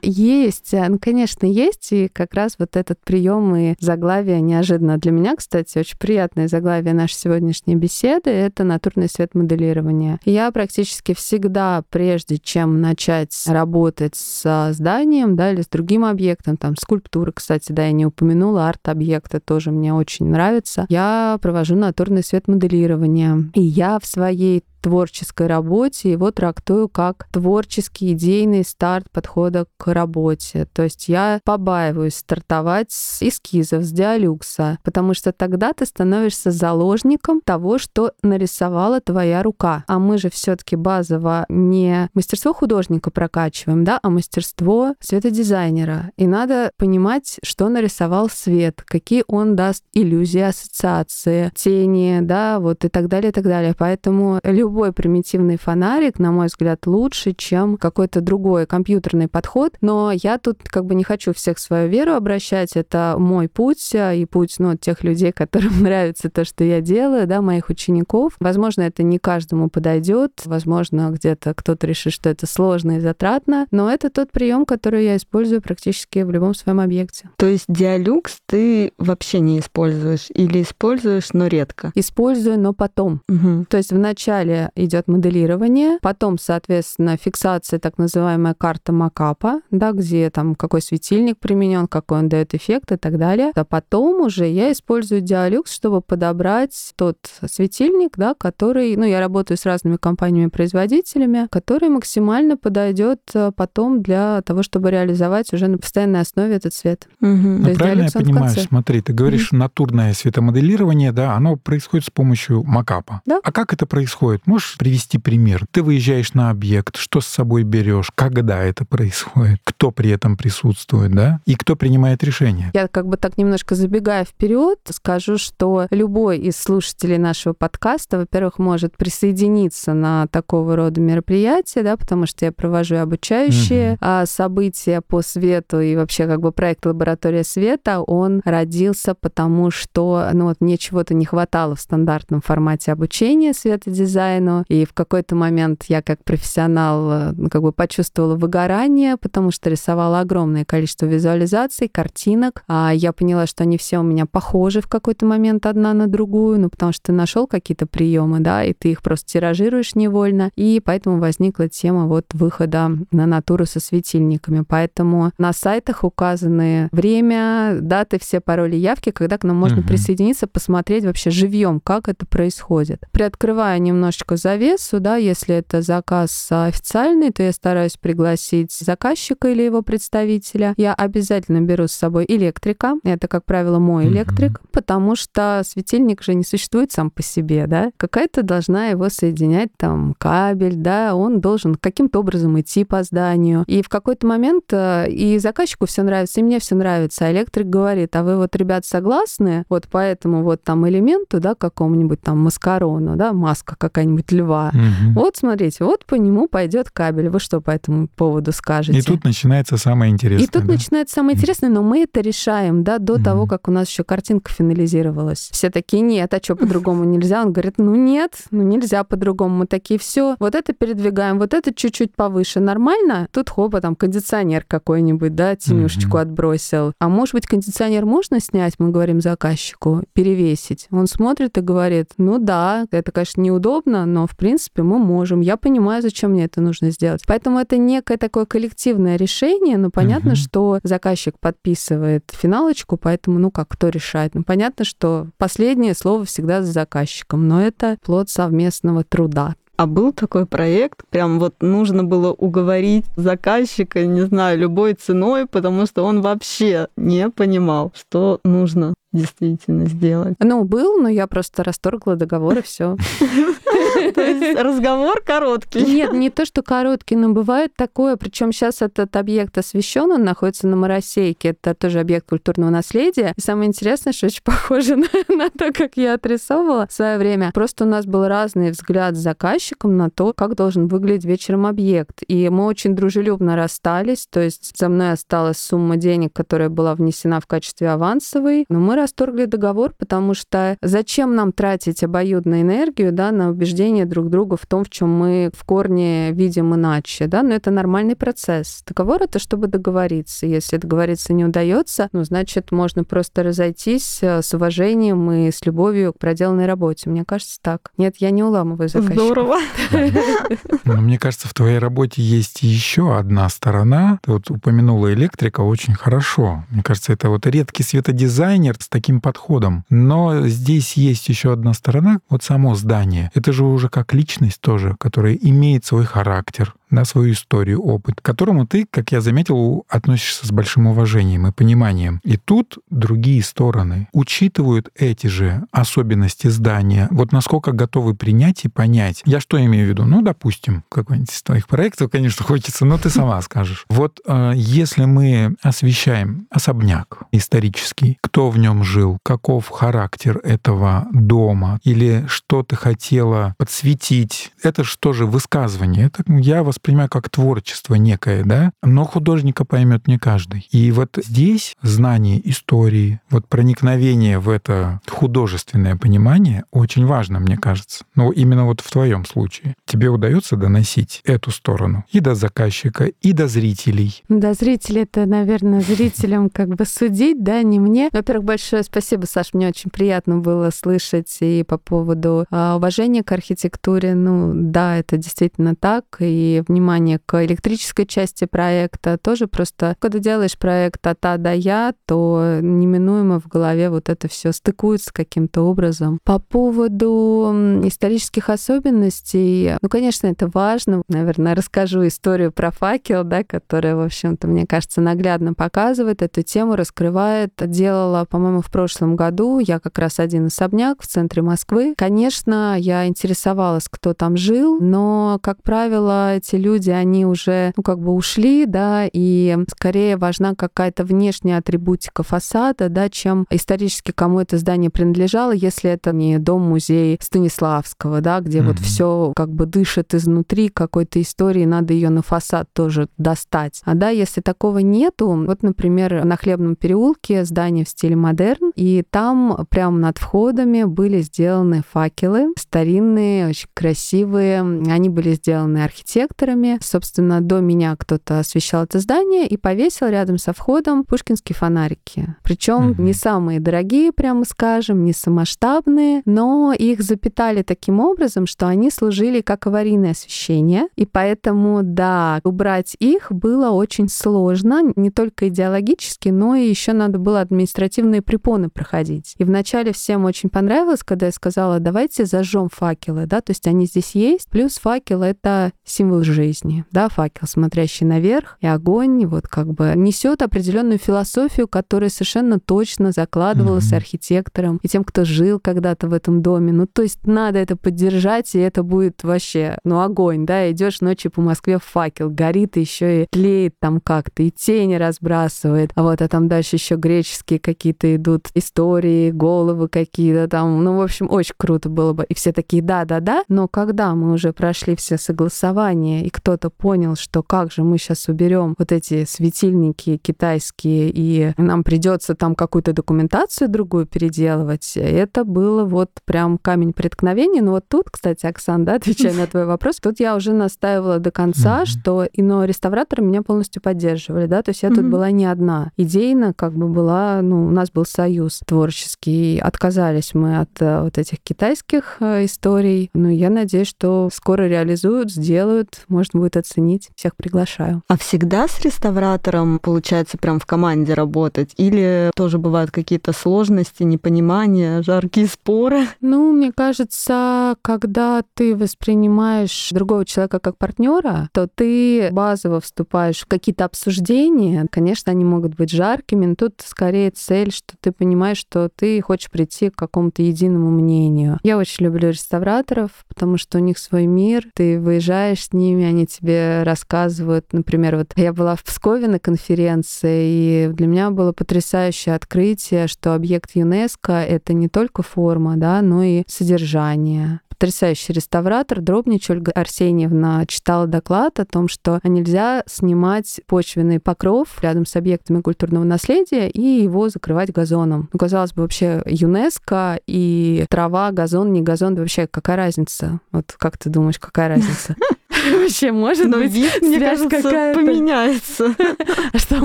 Есть, 0.00 0.72
ну, 0.72 0.98
конечно, 0.98 1.44
есть. 1.44 1.92
И 1.92 2.08
как 2.08 2.32
раз 2.32 2.54
вот 2.58 2.76
этот 2.76 2.98
прием 3.04 3.54
и 3.54 3.74
заглавие 3.78 4.40
неожиданно 4.40 4.96
для 4.96 5.12
меня, 5.12 5.36
кстати, 5.36 5.76
очень 5.78 5.98
приятное 5.98 6.48
заглавие 6.48 6.94
нашей 6.94 7.16
сегодняшней 7.16 7.76
беседы— 7.76 8.30
это 8.30 8.64
натурный 8.64 9.10
свет 9.10 9.34
моделирования. 9.34 10.18
Я 10.24 10.50
практически 10.50 11.12
всегда, 11.12 11.82
прежде 11.90 12.38
чем 12.38 12.80
начать 12.80 13.36
работать 13.46 14.14
с 14.16 14.70
зданием, 14.72 15.36
да, 15.36 15.52
или 15.52 15.60
с 15.60 15.68
другим 15.68 16.06
объектом, 16.06 16.56
там, 16.56 16.74
скульптуры, 16.76 17.32
кстати, 17.32 17.72
да, 17.72 17.84
я 17.84 17.92
не 17.92 18.06
упомянула, 18.06 18.70
арт-объекты 18.70 19.40
тоже 19.40 19.72
мне 19.72 19.92
очень 19.92 20.26
нравятся, 20.26 20.86
я 20.88 21.38
провожу 21.42 21.76
натурный 21.76 22.24
свет 22.24 22.48
моделирования. 22.48 23.41
И 23.54 23.60
я 23.60 23.98
в 23.98 24.06
своей 24.06 24.64
творческой 24.82 25.46
работе 25.46 26.10
его 26.10 26.30
трактую 26.30 26.88
как 26.88 27.28
творческий 27.32 28.12
идейный 28.12 28.64
старт 28.64 29.06
подхода 29.10 29.66
к 29.78 29.92
работе. 29.92 30.66
То 30.72 30.82
есть 30.82 31.08
я 31.08 31.40
побаиваюсь 31.44 32.16
стартовать 32.16 32.90
с 32.90 33.22
эскизов, 33.22 33.84
с 33.84 33.92
диалюкса, 33.92 34.78
потому 34.82 35.14
что 35.14 35.32
тогда 35.32 35.72
ты 35.72 35.86
становишься 35.86 36.50
заложником 36.50 37.40
того, 37.40 37.78
что 37.78 38.12
нарисовала 38.22 39.00
твоя 39.00 39.42
рука. 39.42 39.84
А 39.86 39.98
мы 39.98 40.18
же 40.18 40.28
все 40.28 40.56
таки 40.56 40.76
базово 40.76 41.46
не 41.48 42.10
мастерство 42.12 42.52
художника 42.52 43.10
прокачиваем, 43.10 43.84
да, 43.84 43.98
а 44.02 44.10
мастерство 44.10 44.94
светодизайнера. 45.00 46.10
И 46.16 46.26
надо 46.26 46.72
понимать, 46.76 47.38
что 47.42 47.68
нарисовал 47.68 48.28
свет, 48.28 48.82
какие 48.84 49.24
он 49.28 49.54
даст 49.56 49.84
иллюзии, 49.92 50.40
ассоциации, 50.40 51.52
тени, 51.54 52.18
да, 52.22 52.58
вот 52.58 52.84
и 52.84 52.88
так 52.88 53.08
далее, 53.08 53.30
и 53.30 53.32
так 53.32 53.44
далее. 53.44 53.74
Поэтому 53.78 54.40
любой 54.42 54.71
любой 54.72 54.92
примитивный 54.94 55.58
фонарик, 55.58 56.18
на 56.18 56.32
мой 56.32 56.46
взгляд, 56.46 56.86
лучше, 56.86 57.34
чем 57.34 57.76
какой-то 57.76 58.22
другой 58.22 58.64
компьютерный 58.64 59.28
подход. 59.28 59.76
Но 59.82 60.10
я 60.12 60.38
тут 60.38 60.60
как 60.64 60.86
бы 60.86 60.94
не 60.94 61.04
хочу 61.04 61.34
всех 61.34 61.58
свою 61.58 61.90
веру 61.90 62.14
обращать. 62.14 62.74
Это 62.74 63.16
мой 63.18 63.50
путь 63.50 63.94
а, 63.94 64.14
и 64.14 64.24
путь 64.24 64.54
ну, 64.58 64.74
тех 64.74 65.04
людей, 65.04 65.30
которым 65.36 65.82
нравится 65.82 66.30
то, 66.30 66.46
что 66.46 66.64
я 66.64 66.80
делаю, 66.80 67.26
да, 67.26 67.42
моих 67.42 67.68
учеников. 67.68 68.32
Возможно, 68.40 68.80
это 68.80 69.02
не 69.02 69.18
каждому 69.18 69.68
подойдет. 69.68 70.40
Возможно, 70.46 71.10
где-то 71.10 71.52
кто-то 71.52 71.86
решит, 71.86 72.14
что 72.14 72.30
это 72.30 72.46
сложно 72.46 72.96
и 72.96 73.00
затратно. 73.00 73.66
Но 73.70 73.92
это 73.92 74.08
тот 74.08 74.32
прием, 74.32 74.64
который 74.64 75.04
я 75.04 75.16
использую 75.16 75.60
практически 75.60 76.20
в 76.20 76.30
любом 76.30 76.54
своем 76.54 76.80
объекте. 76.80 77.28
То 77.36 77.46
есть 77.46 77.66
диалюкс 77.68 78.38
ты 78.46 78.92
вообще 78.96 79.40
не 79.40 79.58
используешь 79.58 80.28
или 80.34 80.62
используешь, 80.62 81.34
но 81.34 81.46
редко? 81.46 81.92
Использую, 81.94 82.58
но 82.58 82.72
потом. 82.72 83.20
Угу. 83.28 83.66
То 83.68 83.76
есть 83.76 83.92
вначале 83.92 84.61
идет 84.74 85.08
моделирование, 85.08 85.98
потом, 86.00 86.38
соответственно, 86.38 87.16
фиксация, 87.16 87.78
так 87.78 87.98
называемая 87.98 88.54
карта 88.54 88.92
макапа, 88.92 89.60
да, 89.70 89.92
где 89.92 90.30
там 90.30 90.54
какой 90.54 90.82
светильник 90.82 91.38
применен, 91.38 91.86
какой 91.86 92.18
он 92.18 92.28
дает 92.28 92.54
эффект 92.54 92.92
и 92.92 92.96
так 92.96 93.18
далее. 93.18 93.52
А 93.54 93.64
потом 93.64 94.20
уже 94.20 94.46
я 94.46 94.72
использую 94.72 95.20
диалюкс, 95.20 95.72
чтобы 95.72 96.00
подобрать 96.00 96.92
тот 96.96 97.16
светильник, 97.48 98.16
да, 98.16 98.34
который, 98.34 98.96
ну, 98.96 99.04
я 99.04 99.20
работаю 99.20 99.58
с 99.58 99.66
разными 99.66 99.96
компаниями-производителями, 99.96 101.46
который 101.50 101.88
максимально 101.88 102.56
подойдет 102.56 103.20
э, 103.34 103.52
потом 103.54 104.02
для 104.02 104.42
того, 104.42 104.62
чтобы 104.62 104.90
реализовать 104.90 105.52
уже 105.52 105.68
на 105.68 105.78
постоянной 105.78 106.20
основе 106.20 106.56
этот 106.56 106.74
цвет. 106.74 107.08
Угу. 107.20 107.28
Ну, 107.30 107.74
правильно 107.74 108.04
я 108.04 108.10
понимаю, 108.10 108.50
смотри, 108.50 109.00
ты 109.00 109.12
говоришь, 109.12 109.52
угу. 109.52 109.56
натурное 109.56 110.12
светомоделирование, 110.14 111.12
да, 111.12 111.34
оно 111.34 111.56
происходит 111.56 112.06
с 112.06 112.10
помощью 112.10 112.62
макапа. 112.64 113.22
Да. 113.26 113.40
А 113.42 113.52
как 113.52 113.72
это 113.72 113.86
происходит? 113.86 114.46
Можешь 114.52 114.76
привести 114.76 115.16
пример? 115.16 115.64
Ты 115.70 115.82
выезжаешь 115.82 116.34
на 116.34 116.50
объект, 116.50 116.98
что 116.98 117.22
с 117.22 117.26
собой 117.26 117.62
берешь, 117.62 118.10
когда 118.14 118.62
это 118.62 118.84
происходит, 118.84 119.60
кто 119.64 119.90
при 119.90 120.10
этом 120.10 120.36
присутствует, 120.36 121.10
да, 121.10 121.40
и 121.46 121.54
кто 121.54 121.74
принимает 121.74 122.22
решение? 122.22 122.70
Я 122.74 122.86
как 122.86 123.06
бы 123.06 123.16
так 123.16 123.38
немножко 123.38 123.74
забегая 123.74 124.26
вперед, 124.26 124.78
скажу, 124.90 125.38
что 125.38 125.86
любой 125.90 126.36
из 126.36 126.58
слушателей 126.58 127.16
нашего 127.16 127.54
подкаста, 127.54 128.18
во-первых, 128.18 128.58
может 128.58 128.94
присоединиться 128.94 129.94
на 129.94 130.26
такого 130.26 130.76
рода 130.76 131.00
мероприятия, 131.00 131.82
да, 131.82 131.96
потому 131.96 132.26
что 132.26 132.44
я 132.44 132.52
провожу 132.52 132.96
обучающие 132.96 133.94
угу. 133.94 134.26
события 134.26 135.00
по 135.00 135.22
свету 135.22 135.80
и 135.80 135.96
вообще 135.96 136.26
как 136.26 136.42
бы 136.42 136.52
проект 136.52 136.84
«Лаборатория 136.84 137.44
света», 137.44 138.02
он 138.02 138.42
родился 138.44 139.14
потому, 139.14 139.70
что 139.70 140.28
ну, 140.34 140.44
вот 140.44 140.60
мне 140.60 140.76
чего-то 140.76 141.14
не 141.14 141.24
хватало 141.24 141.74
в 141.74 141.80
стандартном 141.80 142.42
формате 142.42 142.92
обучения 142.92 143.54
светодизайна, 143.54 144.41
дизайну. 144.42 144.64
И 144.68 144.84
в 144.84 144.92
какой-то 144.92 145.34
момент 145.34 145.84
я 145.88 146.02
как 146.02 146.24
профессионал 146.24 147.10
э, 147.10 147.32
ну, 147.36 147.48
как 147.48 147.62
бы 147.62 147.72
почувствовала 147.72 148.36
выгорание, 148.36 149.16
потому 149.16 149.50
что 149.50 149.70
рисовала 149.70 150.20
огромное 150.20 150.64
количество 150.64 151.06
визуализаций, 151.06 151.88
картинок. 151.88 152.62
А 152.68 152.92
я 152.92 153.12
поняла, 153.12 153.46
что 153.46 153.64
они 153.64 153.78
все 153.78 153.98
у 153.98 154.02
меня 154.02 154.26
похожи 154.26 154.80
в 154.80 154.88
какой-то 154.88 155.26
момент 155.26 155.66
одна 155.66 155.94
на 155.94 156.06
другую, 156.06 156.60
ну 156.60 156.70
потому 156.70 156.92
что 156.92 157.06
ты 157.06 157.12
нашел 157.12 157.46
какие-то 157.46 157.86
приемы, 157.86 158.40
да, 158.40 158.64
и 158.64 158.72
ты 158.72 158.92
их 158.92 159.02
просто 159.02 159.26
тиражируешь 159.32 159.94
невольно. 159.94 160.50
И 160.56 160.80
поэтому 160.84 161.18
возникла 161.18 161.68
тема 161.68 162.06
вот 162.06 162.26
выхода 162.32 162.90
на 163.10 163.26
натуру 163.26 163.66
со 163.66 163.80
светильниками. 163.80 164.64
Поэтому 164.66 165.32
на 165.38 165.52
сайтах 165.52 166.04
указаны 166.04 166.88
время, 166.92 167.78
даты, 167.80 168.18
все 168.18 168.40
пароли, 168.40 168.76
явки, 168.76 169.10
когда 169.10 169.38
к 169.38 169.44
нам 169.44 169.56
можно 169.56 169.80
угу. 169.80 169.88
присоединиться, 169.88 170.46
посмотреть 170.46 171.04
вообще 171.04 171.30
живьем, 171.30 171.80
как 171.80 172.08
это 172.08 172.26
происходит. 172.26 173.04
Приоткрывая 173.12 173.78
немножечко 173.78 174.31
немножко 174.32 174.36
завесу, 174.36 175.00
да, 175.00 175.16
если 175.16 175.56
это 175.56 175.82
заказ 175.82 176.48
официальный, 176.50 177.30
то 177.30 177.42
я 177.42 177.52
стараюсь 177.52 177.96
пригласить 177.96 178.72
заказчика 178.72 179.48
или 179.48 179.62
его 179.62 179.82
представителя. 179.82 180.74
Я 180.76 180.94
обязательно 180.94 181.60
беру 181.60 181.88
с 181.88 181.92
собой 181.92 182.24
электрика. 182.28 182.94
Это, 183.04 183.28
как 183.28 183.44
правило, 183.44 183.78
мой 183.78 184.06
электрик, 184.06 184.52
mm-hmm. 184.52 184.68
потому 184.72 185.16
что 185.16 185.62
светильник 185.64 186.22
же 186.22 186.34
не 186.34 186.44
существует 186.44 186.92
сам 186.92 187.10
по 187.10 187.22
себе, 187.22 187.66
да. 187.66 187.90
Какая-то 187.96 188.42
должна 188.42 188.88
его 188.88 189.08
соединять 189.08 189.70
там 189.76 190.14
кабель, 190.18 190.76
да, 190.76 191.14
он 191.14 191.40
должен 191.40 191.74
каким-то 191.74 192.20
образом 192.20 192.60
идти 192.60 192.84
по 192.84 193.02
зданию. 193.02 193.64
И 193.66 193.82
в 193.82 193.88
какой-то 193.88 194.26
момент 194.26 194.64
э, 194.72 195.10
и 195.10 195.38
заказчику 195.38 195.86
все 195.86 196.02
нравится, 196.02 196.40
и 196.40 196.42
мне 196.42 196.58
все 196.58 196.74
нравится. 196.74 197.26
А 197.26 197.32
электрик 197.32 197.66
говорит, 197.66 198.14
а 198.16 198.22
вы 198.22 198.36
вот, 198.36 198.54
ребят, 198.56 198.84
согласны 198.84 199.64
вот 199.68 199.88
по 199.88 199.98
этому 199.98 200.42
вот 200.42 200.62
там 200.62 200.88
элементу, 200.88 201.40
да, 201.40 201.54
какому-нибудь 201.54 202.20
там 202.20 202.38
маскарону, 202.38 203.16
да, 203.16 203.32
маска 203.32 203.76
какая-нибудь 203.76 204.11
какого-нибудь 204.12 204.32
льва. 204.32 204.72
Угу. 204.74 205.20
Вот 205.20 205.36
смотрите, 205.36 205.84
вот 205.84 206.04
по 206.06 206.14
нему 206.14 206.48
пойдет 206.48 206.90
кабель. 206.90 207.28
Вы 207.28 207.40
что 207.40 207.60
по 207.60 207.70
этому 207.70 208.08
поводу 208.08 208.52
скажете? 208.52 208.98
И 208.98 209.02
тут 209.02 209.24
начинается 209.24 209.76
самое 209.76 210.12
интересное. 210.12 210.44
И 210.44 210.50
тут 210.50 210.66
да? 210.66 210.72
начинается 210.74 211.14
самое 211.16 211.36
интересное, 211.36 211.70
но 211.70 211.82
мы 211.82 212.02
это 212.02 212.20
решаем, 212.20 212.84
да, 212.84 212.98
до 212.98 213.14
угу. 213.14 213.22
того, 213.22 213.46
как 213.46 213.68
у 213.68 213.70
нас 213.70 213.88
еще 213.88 214.04
картинка 214.04 214.52
финализировалась. 214.52 215.48
Все 215.52 215.70
такие, 215.70 216.02
нет, 216.02 216.32
а 216.34 216.40
что 216.42 216.56
по-другому 216.56 217.04
нельзя? 217.04 217.42
Он 217.42 217.52
говорит, 217.52 217.74
ну 217.78 217.94
нет, 217.94 218.36
ну 218.50 218.62
нельзя 218.62 219.04
по-другому. 219.04 219.58
Мы 219.58 219.66
такие, 219.66 219.98
все, 219.98 220.36
вот 220.38 220.54
это 220.54 220.72
передвигаем, 220.72 221.38
вот 221.38 221.54
это 221.54 221.74
чуть-чуть 221.74 222.14
повыше. 222.14 222.60
Нормально? 222.60 223.28
Тут 223.30 223.50
хопа, 223.50 223.80
там 223.80 223.96
кондиционер 223.96 224.64
какой-нибудь, 224.66 225.34
да, 225.34 225.56
тенюшечку 225.56 226.16
угу. 226.16 226.18
отбросил. 226.18 226.92
А 226.98 227.08
может 227.08 227.34
быть, 227.34 227.46
кондиционер 227.46 228.04
можно 228.04 228.40
снять, 228.40 228.74
мы 228.78 228.90
говорим 228.90 229.20
заказчику, 229.20 230.02
перевесить? 230.12 230.88
Он 230.90 231.06
смотрит 231.06 231.56
и 231.58 231.60
говорит, 231.60 232.10
ну 232.18 232.38
да, 232.38 232.86
это, 232.90 233.12
конечно, 233.12 233.40
неудобно, 233.40 234.01
сложно, 234.02 234.06
но, 234.06 234.26
в 234.26 234.36
принципе, 234.36 234.82
мы 234.82 234.98
можем. 234.98 235.40
Я 235.40 235.56
понимаю, 235.56 236.02
зачем 236.02 236.32
мне 236.32 236.44
это 236.44 236.60
нужно 236.60 236.90
сделать. 236.90 237.22
Поэтому 237.26 237.58
это 237.58 237.76
некое 237.76 238.16
такое 238.16 238.46
коллективное 238.46 239.16
решение, 239.16 239.78
но 239.78 239.90
понятно, 239.90 240.32
угу. 240.32 240.36
что 240.36 240.78
заказчик 240.82 241.34
подписывает 241.40 242.24
финалочку, 242.32 242.96
поэтому, 242.96 243.38
ну 243.38 243.50
как, 243.50 243.68
кто 243.68 243.88
решает? 243.88 244.34
Ну, 244.34 244.42
понятно, 244.42 244.84
что 244.84 245.26
последнее 245.38 245.94
слово 245.94 246.24
всегда 246.24 246.62
за 246.62 246.72
заказчиком, 246.72 247.48
но 247.48 247.62
это 247.62 247.96
плод 248.04 248.28
совместного 248.28 249.04
труда. 249.04 249.54
А 249.78 249.86
был 249.86 250.12
такой 250.12 250.46
проект, 250.46 251.02
прям 251.10 251.40
вот 251.40 251.54
нужно 251.60 252.04
было 252.04 252.32
уговорить 252.32 253.06
заказчика, 253.16 254.06
не 254.06 254.20
знаю, 254.20 254.58
любой 254.58 254.94
ценой, 254.94 255.46
потому 255.46 255.86
что 255.86 256.04
он 256.04 256.20
вообще 256.20 256.88
не 256.96 257.30
понимал, 257.30 257.92
что 257.96 258.38
нужно 258.44 258.94
действительно 259.12 259.86
сделать. 259.86 260.34
Ну, 260.38 260.64
был, 260.64 261.00
но 261.00 261.08
я 261.08 261.26
просто 261.26 261.62
расторгла 261.62 262.16
договор 262.16 262.58
и 262.58 262.62
все. 262.62 262.96
То 264.14 264.20
есть 264.20 264.58
разговор 264.58 265.22
короткий. 265.24 265.82
Нет, 265.82 266.12
не 266.12 266.30
то, 266.30 266.44
что 266.44 266.62
короткий, 266.62 267.16
но 267.16 267.30
бывает 267.30 267.72
такое. 267.76 268.16
Причем 268.16 268.52
сейчас 268.52 268.82
этот 268.82 269.14
объект 269.16 269.56
освещен, 269.58 270.10
он 270.10 270.24
находится 270.24 270.66
на 270.66 270.76
Моросейке. 270.76 271.50
Это 271.50 271.74
тоже 271.74 272.00
объект 272.00 272.28
культурного 272.28 272.70
наследия. 272.70 273.34
И 273.36 273.40
самое 273.40 273.68
интересное, 273.68 274.12
что 274.12 274.26
очень 274.26 274.42
похоже 274.44 274.96
на, 274.96 275.08
на 275.28 275.50
то, 275.50 275.72
как 275.72 275.96
я 275.96 276.14
отрисовывала 276.14 276.86
в 276.86 276.92
свое 276.92 277.18
время. 277.18 277.50
Просто 277.52 277.84
у 277.84 277.88
нас 277.88 278.06
был 278.06 278.26
разный 278.26 278.70
взгляд 278.70 279.14
с 279.14 279.18
заказчиком 279.18 279.96
на 279.96 280.10
то, 280.10 280.32
как 280.32 280.54
должен 280.54 280.88
выглядеть 280.88 281.24
вечером 281.24 281.66
объект. 281.66 282.22
И 282.26 282.48
мы 282.48 282.66
очень 282.66 282.94
дружелюбно 282.94 283.56
расстались. 283.56 284.26
То 284.30 284.40
есть 284.40 284.76
за 284.76 284.88
мной 284.88 285.12
осталась 285.12 285.58
сумма 285.58 285.96
денег, 285.96 286.32
которая 286.32 286.68
была 286.68 286.94
внесена 286.94 287.40
в 287.40 287.46
качестве 287.46 287.90
авансовой. 287.90 288.64
Но 288.68 288.80
мы 288.80 288.96
расторгли 289.02 289.44
договор, 289.46 289.94
потому 289.98 290.34
что 290.34 290.76
зачем 290.80 291.34
нам 291.34 291.52
тратить 291.52 292.02
обоюдную 292.02 292.62
энергию 292.62 293.12
да, 293.12 293.32
на 293.32 293.50
убеждение 293.50 294.06
друг 294.06 294.30
друга 294.30 294.56
в 294.56 294.66
том, 294.66 294.84
в 294.84 294.90
чем 294.90 295.10
мы 295.10 295.50
в 295.54 295.64
корне 295.64 296.32
видим 296.32 296.74
иначе, 296.74 297.26
да, 297.26 297.42
но 297.42 297.54
это 297.54 297.70
нормальный 297.70 298.16
процесс. 298.16 298.82
Договор— 298.86 299.22
это 299.24 299.38
чтобы 299.38 299.66
договориться. 299.66 300.46
Если 300.46 300.76
договориться 300.76 301.32
не 301.32 301.44
удается, 301.44 302.08
ну, 302.12 302.24
значит, 302.24 302.70
можно 302.70 303.04
просто 303.04 303.42
разойтись 303.42 304.18
э, 304.22 304.42
с 304.42 304.54
уважением 304.54 305.30
и 305.32 305.50
с 305.50 305.66
любовью 305.66 306.12
к 306.12 306.18
проделанной 306.18 306.66
работе. 306.66 307.10
Мне 307.10 307.24
кажется, 307.24 307.58
так. 307.60 307.90
Нет, 307.98 308.16
я 308.18 308.30
не 308.30 308.44
уламываю 308.44 308.88
заказчика. 308.88 309.24
Здорово. 309.24 309.58
Но 310.84 311.00
мне 311.00 311.18
кажется, 311.18 311.48
в 311.48 311.54
твоей 311.54 311.78
работе 311.78 312.22
есть 312.22 312.62
еще 312.62 313.16
одна 313.16 313.48
сторона. 313.48 314.20
Ты 314.22 314.32
вот 314.32 314.50
упомянула 314.50 315.12
электрика 315.12 315.60
очень 315.60 315.94
хорошо. 315.94 316.64
Мне 316.70 316.82
кажется, 316.82 317.12
это 317.12 317.28
вот 317.28 317.46
редкий 317.46 317.82
светодизайнер 317.82 318.76
с 318.78 318.88
таким 318.92 319.20
подходом. 319.20 319.84
Но 319.90 320.46
здесь 320.46 320.92
есть 320.94 321.28
еще 321.28 321.52
одна 321.52 321.72
сторона, 321.72 322.20
вот 322.28 322.44
само 322.44 322.74
здание. 322.74 323.30
Это 323.34 323.52
же 323.52 323.64
уже 323.64 323.88
как 323.88 324.14
личность 324.14 324.60
тоже, 324.60 324.94
которая 325.00 325.34
имеет 325.34 325.84
свой 325.84 326.04
характер, 326.04 326.74
на 326.92 327.04
свою 327.04 327.32
историю, 327.32 327.82
опыт, 327.82 328.20
к 328.20 328.24
которому 328.24 328.66
ты, 328.66 328.86
как 328.88 329.12
я 329.12 329.20
заметил, 329.20 329.84
относишься 329.88 330.46
с 330.46 330.52
большим 330.52 330.86
уважением 330.86 331.46
и 331.46 331.52
пониманием. 331.52 332.20
И 332.22 332.36
тут 332.36 332.78
другие 332.90 333.42
стороны 333.42 334.08
учитывают 334.12 334.90
эти 334.94 335.26
же 335.26 335.64
особенности 335.72 336.48
здания. 336.48 337.08
Вот 337.10 337.32
насколько 337.32 337.72
готовы 337.72 338.14
принять 338.14 338.64
и 338.64 338.68
понять. 338.68 339.22
Я 339.24 339.40
что 339.40 339.62
имею 339.64 339.86
в 339.86 339.88
виду? 339.88 340.04
Ну, 340.04 340.22
допустим, 340.22 340.84
какой-нибудь 340.88 341.32
из 341.32 341.42
твоих 341.42 341.66
проектов, 341.66 342.10
конечно, 342.10 342.44
хочется, 342.46 342.84
но 342.84 342.98
ты 342.98 343.10
сама 343.10 343.40
скажешь. 343.42 343.84
Вот 343.88 344.20
э, 344.26 344.52
если 344.54 345.04
мы 345.04 345.56
освещаем 345.62 346.46
особняк 346.50 347.24
исторический, 347.32 348.18
кто 348.20 348.50
в 348.50 348.58
нем 348.58 348.84
жил, 348.84 349.18
каков 349.22 349.68
характер 349.68 350.38
этого 350.44 351.06
дома, 351.12 351.80
или 351.82 352.24
что 352.28 352.62
ты 352.62 352.76
хотела 352.76 353.54
подсветить, 353.58 354.52
это 354.62 354.84
что 354.84 355.12
же 355.12 355.26
высказывание? 355.26 356.06
Это 356.06 356.22
я 356.26 356.62
вас 356.62 356.78
воспринимаю 356.82 357.08
как 357.08 357.30
творчество 357.30 357.94
некое, 357.94 358.42
да, 358.44 358.72
но 358.82 359.04
художника 359.04 359.64
поймет 359.64 360.08
не 360.08 360.18
каждый. 360.18 360.66
И 360.72 360.90
вот 360.90 361.16
здесь 361.24 361.76
знание 361.80 362.40
истории, 362.50 363.20
вот 363.30 363.46
проникновение 363.46 364.40
в 364.40 364.48
это 364.48 365.00
художественное 365.08 365.94
понимание 365.96 366.64
очень 366.72 367.06
важно, 367.06 367.38
мне 367.38 367.56
кажется. 367.56 368.04
Но 368.16 368.32
именно 368.32 368.64
вот 368.64 368.80
в 368.80 368.90
твоем 368.90 369.24
случае 369.24 369.76
тебе 369.86 370.08
удается 370.08 370.56
доносить 370.56 371.20
эту 371.24 371.52
сторону 371.52 372.04
и 372.10 372.18
до 372.18 372.34
заказчика, 372.34 373.04
и 373.04 373.32
до 373.32 373.46
зрителей. 373.46 374.24
До 374.28 374.52
зрителей 374.52 375.02
это, 375.02 375.24
наверное, 375.24 375.82
зрителям 375.82 376.50
как 376.50 376.70
бы 376.70 376.84
судить, 376.84 377.44
да, 377.44 377.62
не 377.62 377.78
мне. 377.78 378.08
Во-первых, 378.10 378.44
большое 378.44 378.82
спасибо, 378.82 379.26
Саш, 379.26 379.54
мне 379.54 379.68
очень 379.68 379.90
приятно 379.90 380.38
было 380.38 380.70
слышать 380.70 381.36
и 381.38 381.62
по 381.62 381.78
поводу 381.78 382.44
а, 382.50 382.74
уважения 382.74 383.22
к 383.22 383.30
архитектуре. 383.30 384.16
Ну, 384.16 384.50
да, 384.52 384.96
это 384.96 385.16
действительно 385.16 385.76
так, 385.76 386.04
и 386.18 386.64
внимание 386.72 387.20
к 387.24 387.44
электрической 387.44 388.06
части 388.06 388.46
проекта. 388.46 389.18
Тоже 389.18 389.46
просто, 389.46 389.94
когда 389.98 390.18
делаешь 390.18 390.58
проект 390.58 391.06
от 391.06 391.24
А 391.24 391.36
до 391.36 391.52
Я, 391.52 391.92
то 392.06 392.58
неминуемо 392.60 393.40
в 393.40 393.46
голове 393.46 393.90
вот 393.90 394.08
это 394.08 394.28
все 394.28 394.52
стыкуется 394.52 395.12
каким-то 395.12 395.62
образом. 395.62 396.18
По 396.24 396.38
поводу 396.38 397.52
исторических 397.84 398.48
особенностей, 398.48 399.72
ну, 399.82 399.88
конечно, 399.88 400.26
это 400.28 400.48
важно. 400.52 401.02
Наверное, 401.08 401.54
расскажу 401.54 402.06
историю 402.06 402.52
про 402.52 402.70
факел, 402.70 403.24
да, 403.24 403.44
которая, 403.44 403.96
в 403.96 404.00
общем-то, 404.00 404.46
мне 404.46 404.66
кажется, 404.66 405.00
наглядно 405.00 405.54
показывает 405.54 406.22
эту 406.22 406.42
тему, 406.42 406.76
раскрывает. 406.76 407.52
Делала, 407.58 408.24
по-моему, 408.24 408.62
в 408.62 408.70
прошлом 408.70 409.16
году 409.16 409.58
я 409.58 409.78
как 409.78 409.98
раз 409.98 410.18
один 410.18 410.46
особняк 410.46 411.02
в 411.02 411.06
центре 411.06 411.42
Москвы. 411.42 411.94
Конечно, 411.96 412.76
я 412.78 413.06
интересовалась, 413.06 413.88
кто 413.90 414.14
там 414.14 414.36
жил, 414.36 414.80
но, 414.80 415.38
как 415.42 415.62
правило, 415.62 416.34
эти 416.34 416.56
люди, 416.62 416.90
они 416.90 417.26
уже, 417.26 417.72
ну, 417.76 417.82
как 417.82 417.98
бы 417.98 418.12
ушли, 418.12 418.66
да, 418.66 419.08
и 419.12 419.58
скорее 419.68 420.16
важна 420.16 420.54
какая-то 420.54 421.04
внешняя 421.04 421.58
атрибутика 421.58 422.22
фасада, 422.22 422.88
да, 422.88 423.08
чем 423.08 423.46
исторически 423.50 424.12
кому 424.12 424.40
это 424.40 424.58
здание 424.58 424.90
принадлежало, 424.90 425.52
если 425.52 425.90
это 425.90 426.12
не 426.12 426.38
дом-музей 426.38 427.18
Станиславского, 427.20 428.20
да, 428.20 428.40
где 428.40 428.58
mm-hmm. 428.58 428.66
вот 428.66 428.78
все 428.78 429.32
как 429.34 429.50
бы 429.50 429.66
дышит 429.66 430.14
изнутри 430.14 430.68
какой-то 430.68 431.20
истории, 431.20 431.64
надо 431.64 431.92
ее 431.92 432.10
на 432.10 432.22
фасад 432.22 432.68
тоже 432.72 433.08
достать. 433.18 433.82
А 433.84 433.94
да, 433.94 434.08
если 434.10 434.40
такого 434.40 434.78
нету, 434.78 435.28
вот, 435.46 435.62
например, 435.62 436.24
на 436.24 436.36
Хлебном 436.36 436.76
переулке 436.76 437.44
здание 437.44 437.84
в 437.84 437.88
стиле 437.88 438.16
модерн, 438.16 438.72
и 438.76 439.04
там 439.10 439.66
прямо 439.68 439.98
над 439.98 440.18
входами 440.18 440.84
были 440.84 441.20
сделаны 441.20 441.82
факелы 441.90 442.52
старинные, 442.56 443.48
очень 443.48 443.68
красивые. 443.74 444.60
Они 444.60 445.08
были 445.08 445.34
сделаны 445.34 445.84
архитекторами, 445.84 446.41
фонарями. 446.42 446.78
Собственно, 446.82 447.40
до 447.40 447.60
меня 447.60 447.96
кто-то 447.96 448.40
освещал 448.40 448.84
это 448.84 448.98
здание 448.98 449.46
и 449.46 449.56
повесил 449.56 450.08
рядом 450.08 450.38
со 450.38 450.52
входом 450.52 451.04
пушкинские 451.04 451.56
фонарики. 451.56 452.36
Причем 452.42 452.90
mm-hmm. 452.90 453.02
не 453.02 453.12
самые 453.12 453.60
дорогие, 453.60 454.12
прямо 454.12 454.44
скажем, 454.44 455.04
не 455.04 455.12
самосштабные, 455.12 456.22
но 456.24 456.72
их 456.72 457.02
запитали 457.02 457.62
таким 457.62 458.00
образом, 458.00 458.46
что 458.46 458.66
они 458.66 458.90
служили 458.90 459.40
как 459.40 459.66
аварийное 459.66 460.12
освещение. 460.12 460.88
И 460.96 461.06
поэтому, 461.06 461.80
да, 461.82 462.40
убрать 462.44 462.96
их 462.98 463.30
было 463.30 463.70
очень 463.70 464.08
сложно, 464.08 464.92
не 464.96 465.10
только 465.10 465.48
идеологически, 465.48 466.28
но 466.28 466.54
и 466.54 466.68
еще 466.68 466.92
надо 466.92 467.18
было 467.18 467.40
административные 467.40 468.22
препоны 468.22 468.68
проходить. 468.68 469.34
И 469.38 469.44
вначале 469.44 469.92
всем 469.92 470.24
очень 470.24 470.48
понравилось, 470.48 471.02
когда 471.02 471.26
я 471.26 471.32
сказала, 471.32 471.78
давайте 471.78 472.24
зажжем 472.24 472.68
факелы, 472.68 473.26
да, 473.26 473.40
то 473.40 473.50
есть 473.50 473.66
они 473.66 473.86
здесь 473.86 474.14
есть, 474.14 474.48
плюс 474.48 474.78
факел— 474.78 475.22
это 475.22 475.72
символ 475.84 476.22
жизни. 476.32 476.84
Да, 476.90 477.08
факел, 477.08 477.46
смотрящий 477.46 478.06
наверх, 478.06 478.56
и 478.60 478.66
огонь 478.66 479.26
вот 479.26 479.46
как 479.46 479.72
бы 479.72 479.92
несет 479.94 480.42
определенную 480.42 480.98
философию, 480.98 481.68
которая 481.68 482.10
совершенно 482.10 482.58
точно 482.58 483.12
закладывалась 483.12 483.92
mm-hmm. 483.92 483.96
архитектором 483.96 484.80
и 484.82 484.88
тем, 484.88 485.04
кто 485.04 485.24
жил 485.24 485.60
когда-то 485.60 486.08
в 486.08 486.12
этом 486.12 486.42
доме. 486.42 486.72
Ну, 486.72 486.86
то 486.86 487.02
есть 487.02 487.26
надо 487.26 487.58
это 487.58 487.76
поддержать, 487.76 488.54
и 488.54 488.58
это 488.58 488.82
будет 488.82 489.22
вообще, 489.22 489.78
ну, 489.84 490.00
огонь, 490.00 490.46
да, 490.46 490.70
идешь 490.70 491.00
ночью 491.00 491.30
по 491.30 491.40
Москве, 491.40 491.78
факел 491.78 492.30
горит, 492.30 492.76
еще 492.76 493.22
и 493.22 493.26
тлеет 493.30 493.74
там 493.78 494.00
как-то, 494.00 494.42
и 494.42 494.50
тени 494.50 494.94
разбрасывает. 494.94 495.92
А 495.94 496.02
вот, 496.02 496.22
а 496.22 496.28
там 496.28 496.48
дальше 496.48 496.76
еще 496.76 496.96
греческие 496.96 497.58
какие-то 497.58 498.14
идут 498.16 498.48
истории, 498.54 499.30
головы 499.30 499.88
какие-то 499.88 500.48
там. 500.48 500.82
Ну, 500.82 500.96
в 500.96 501.02
общем, 501.02 501.30
очень 501.30 501.54
круто 501.56 501.88
было 501.88 502.12
бы. 502.12 502.24
И 502.24 502.34
все 502.34 502.52
такие, 502.52 502.82
да-да-да. 502.82 503.44
Но 503.48 503.68
когда 503.68 504.14
мы 504.14 504.32
уже 504.32 504.52
прошли 504.52 504.96
все 504.96 505.18
согласования 505.18 506.21
и 506.22 506.30
кто-то 506.30 506.70
понял, 506.70 507.16
что 507.16 507.42
как 507.42 507.72
же 507.72 507.82
мы 507.82 507.98
сейчас 507.98 508.28
уберем 508.28 508.74
вот 508.78 508.92
эти 508.92 509.24
светильники 509.24 510.16
китайские, 510.16 511.10
и 511.10 511.52
нам 511.56 511.84
придется 511.84 512.34
там 512.34 512.54
какую-то 512.54 512.92
документацию 512.92 513.68
другую 513.68 514.06
переделывать, 514.06 514.96
это 514.96 515.44
было 515.44 515.84
вот 515.84 516.10
прям 516.24 516.58
камень 516.58 516.92
преткновения. 516.92 517.62
Но 517.62 517.72
вот 517.72 517.84
тут, 517.88 518.10
кстати, 518.10 518.46
Оксан, 518.46 518.84
да, 518.84 518.94
отвечая 518.96 519.34
на 519.34 519.46
твой 519.46 519.66
вопрос, 519.66 519.96
тут 519.96 520.20
я 520.20 520.36
уже 520.36 520.52
настаивала 520.52 521.18
до 521.18 521.30
конца, 521.30 521.84
что, 521.86 522.24
и, 522.24 522.42
но 522.42 522.64
реставраторы 522.64 523.22
меня 523.22 523.42
полностью 523.42 523.82
поддерживали, 523.82 524.46
да, 524.46 524.62
то 524.62 524.70
есть 524.70 524.82
я 524.82 524.90
тут 524.90 525.04
была 525.06 525.30
не 525.30 525.46
одна. 525.46 525.90
Идейно 525.96 526.54
как 526.54 526.74
бы 526.74 526.88
была, 526.88 527.40
ну, 527.42 527.66
у 527.66 527.70
нас 527.70 527.90
был 527.90 528.04
союз 528.04 528.60
творческий, 528.66 529.58
отказались 529.58 530.34
мы 530.34 530.58
от 530.58 530.70
э, 530.80 531.02
вот 531.02 531.18
этих 531.18 531.40
китайских 531.40 532.16
э, 532.20 532.44
историй, 532.44 533.10
но 533.14 533.28
я 533.28 533.50
надеюсь, 533.50 533.88
что 533.88 534.28
скоро 534.32 534.68
реализуют, 534.68 535.30
сделают, 535.30 536.04
можно 536.12 536.40
будет 536.40 536.56
оценить. 536.56 537.10
Всех 537.16 537.36
приглашаю. 537.36 538.02
А 538.08 538.16
всегда 538.16 538.68
с 538.68 538.80
реставратором 538.80 539.78
получается 539.78 540.38
прям 540.38 540.60
в 540.60 540.66
команде 540.66 541.14
работать? 541.14 541.72
Или 541.76 542.30
тоже 542.36 542.58
бывают 542.58 542.90
какие-то 542.90 543.32
сложности, 543.32 544.02
непонимания, 544.02 545.02
жаркие 545.02 545.46
споры? 545.46 546.06
Ну, 546.20 546.52
мне 546.52 546.72
кажется, 546.72 547.76
когда 547.82 548.42
ты 548.54 548.76
воспринимаешь 548.76 549.90
другого 549.90 550.24
человека 550.24 550.58
как 550.58 550.78
партнера, 550.78 551.48
то 551.52 551.68
ты 551.72 552.30
базово 552.30 552.80
вступаешь 552.80 553.40
в 553.40 553.46
какие-то 553.46 553.84
обсуждения. 553.84 554.86
Конечно, 554.90 555.32
они 555.32 555.44
могут 555.44 555.74
быть 555.74 555.90
жаркими, 555.90 556.46
но 556.46 556.54
тут 556.54 556.82
скорее 556.84 557.30
цель, 557.30 557.72
что 557.72 557.94
ты 558.00 558.12
понимаешь, 558.12 558.58
что 558.58 558.88
ты 558.94 559.20
хочешь 559.20 559.50
прийти 559.50 559.90
к 559.90 559.96
какому-то 559.96 560.42
единому 560.42 560.90
мнению. 560.90 561.58
Я 561.62 561.78
очень 561.78 562.04
люблю 562.04 562.28
реставраторов, 562.28 563.10
потому 563.28 563.56
что 563.56 563.78
у 563.78 563.80
них 563.80 563.98
свой 563.98 564.26
мир. 564.26 564.66
Ты 564.74 564.98
выезжаешь 564.98 565.64
с 565.64 565.72
ними, 565.72 566.01
они 566.04 566.26
тебе 566.26 566.82
рассказывают. 566.84 567.72
Например, 567.72 568.16
вот 568.16 568.32
я 568.36 568.52
была 568.52 568.76
в 568.76 568.84
Пскове 568.84 569.28
на 569.28 569.38
конференции, 569.38 570.88
и 570.88 570.90
для 570.92 571.06
меня 571.06 571.30
было 571.30 571.52
потрясающее 571.52 572.34
открытие, 572.34 573.06
что 573.06 573.34
объект 573.34 573.70
ЮНЕСКО— 573.74 574.32
это 574.48 574.72
не 574.72 574.88
только 574.88 575.22
форма, 575.22 575.76
да, 575.76 576.02
но 576.02 576.22
и 576.22 576.44
содержание 576.46 577.60
потрясающий 577.82 578.32
реставратор 578.32 579.00
Дробнич 579.00 579.50
Ольга 579.50 579.72
Арсеньевна 579.72 580.66
читала 580.66 581.08
доклад 581.08 581.58
о 581.58 581.64
том, 581.64 581.88
что 581.88 582.20
нельзя 582.22 582.84
снимать 582.86 583.60
почвенный 583.66 584.20
покров 584.20 584.68
рядом 584.82 585.04
с 585.04 585.16
объектами 585.16 585.62
культурного 585.62 586.04
наследия 586.04 586.68
и 586.68 587.02
его 587.02 587.28
закрывать 587.28 587.72
газоном. 587.72 588.28
Ну, 588.32 588.38
казалось 588.38 588.72
бы, 588.72 588.82
вообще 588.82 589.20
ЮНЕСКО 589.26 590.20
и 590.28 590.86
трава, 590.88 591.32
газон, 591.32 591.72
не 591.72 591.82
газон, 591.82 592.14
да 592.14 592.20
вообще 592.20 592.46
какая 592.46 592.76
разница? 592.76 593.40
Вот 593.50 593.74
как 593.76 593.98
ты 593.98 594.10
думаешь, 594.10 594.38
какая 594.38 594.68
разница? 594.68 595.16
Вообще, 595.72 596.12
может 596.12 596.48
Но 596.48 596.58
быть, 596.58 596.72
вид, 596.72 597.02
мне 597.02 597.20
кажется, 597.20 597.48
какая-то. 597.48 598.00
поменяется. 598.00 598.94
А 599.52 599.58
что 599.58 599.84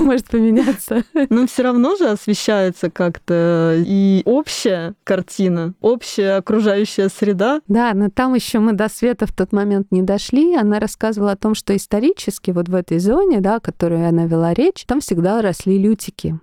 может 0.00 0.26
поменяться? 0.26 1.04
Но 1.30 1.46
все 1.46 1.62
равно 1.62 1.96
же 1.96 2.06
освещается 2.08 2.90
как-то 2.90 3.74
и 3.86 4.22
общая 4.24 4.94
картина, 5.04 5.74
общая 5.80 6.36
окружающая 6.36 7.08
среда. 7.08 7.60
Да, 7.68 7.92
но 7.94 8.08
там 8.08 8.34
еще 8.34 8.60
мы 8.60 8.72
до 8.72 8.88
света 8.88 9.26
в 9.26 9.32
тот 9.32 9.52
момент 9.52 9.88
не 9.90 10.02
дошли. 10.02 10.54
Она 10.54 10.80
рассказывала 10.80 11.32
о 11.32 11.36
том, 11.36 11.54
что 11.54 11.76
исторически 11.76 12.50
вот 12.50 12.68
в 12.68 12.74
этой 12.74 12.98
зоне, 12.98 13.40
да, 13.40 13.56
о 13.56 13.60
которой 13.60 14.08
она 14.08 14.24
вела 14.26 14.54
речь, 14.54 14.84
там 14.86 15.00
всегда 15.00 15.42
росли 15.42 15.78
лютики. 15.78 16.38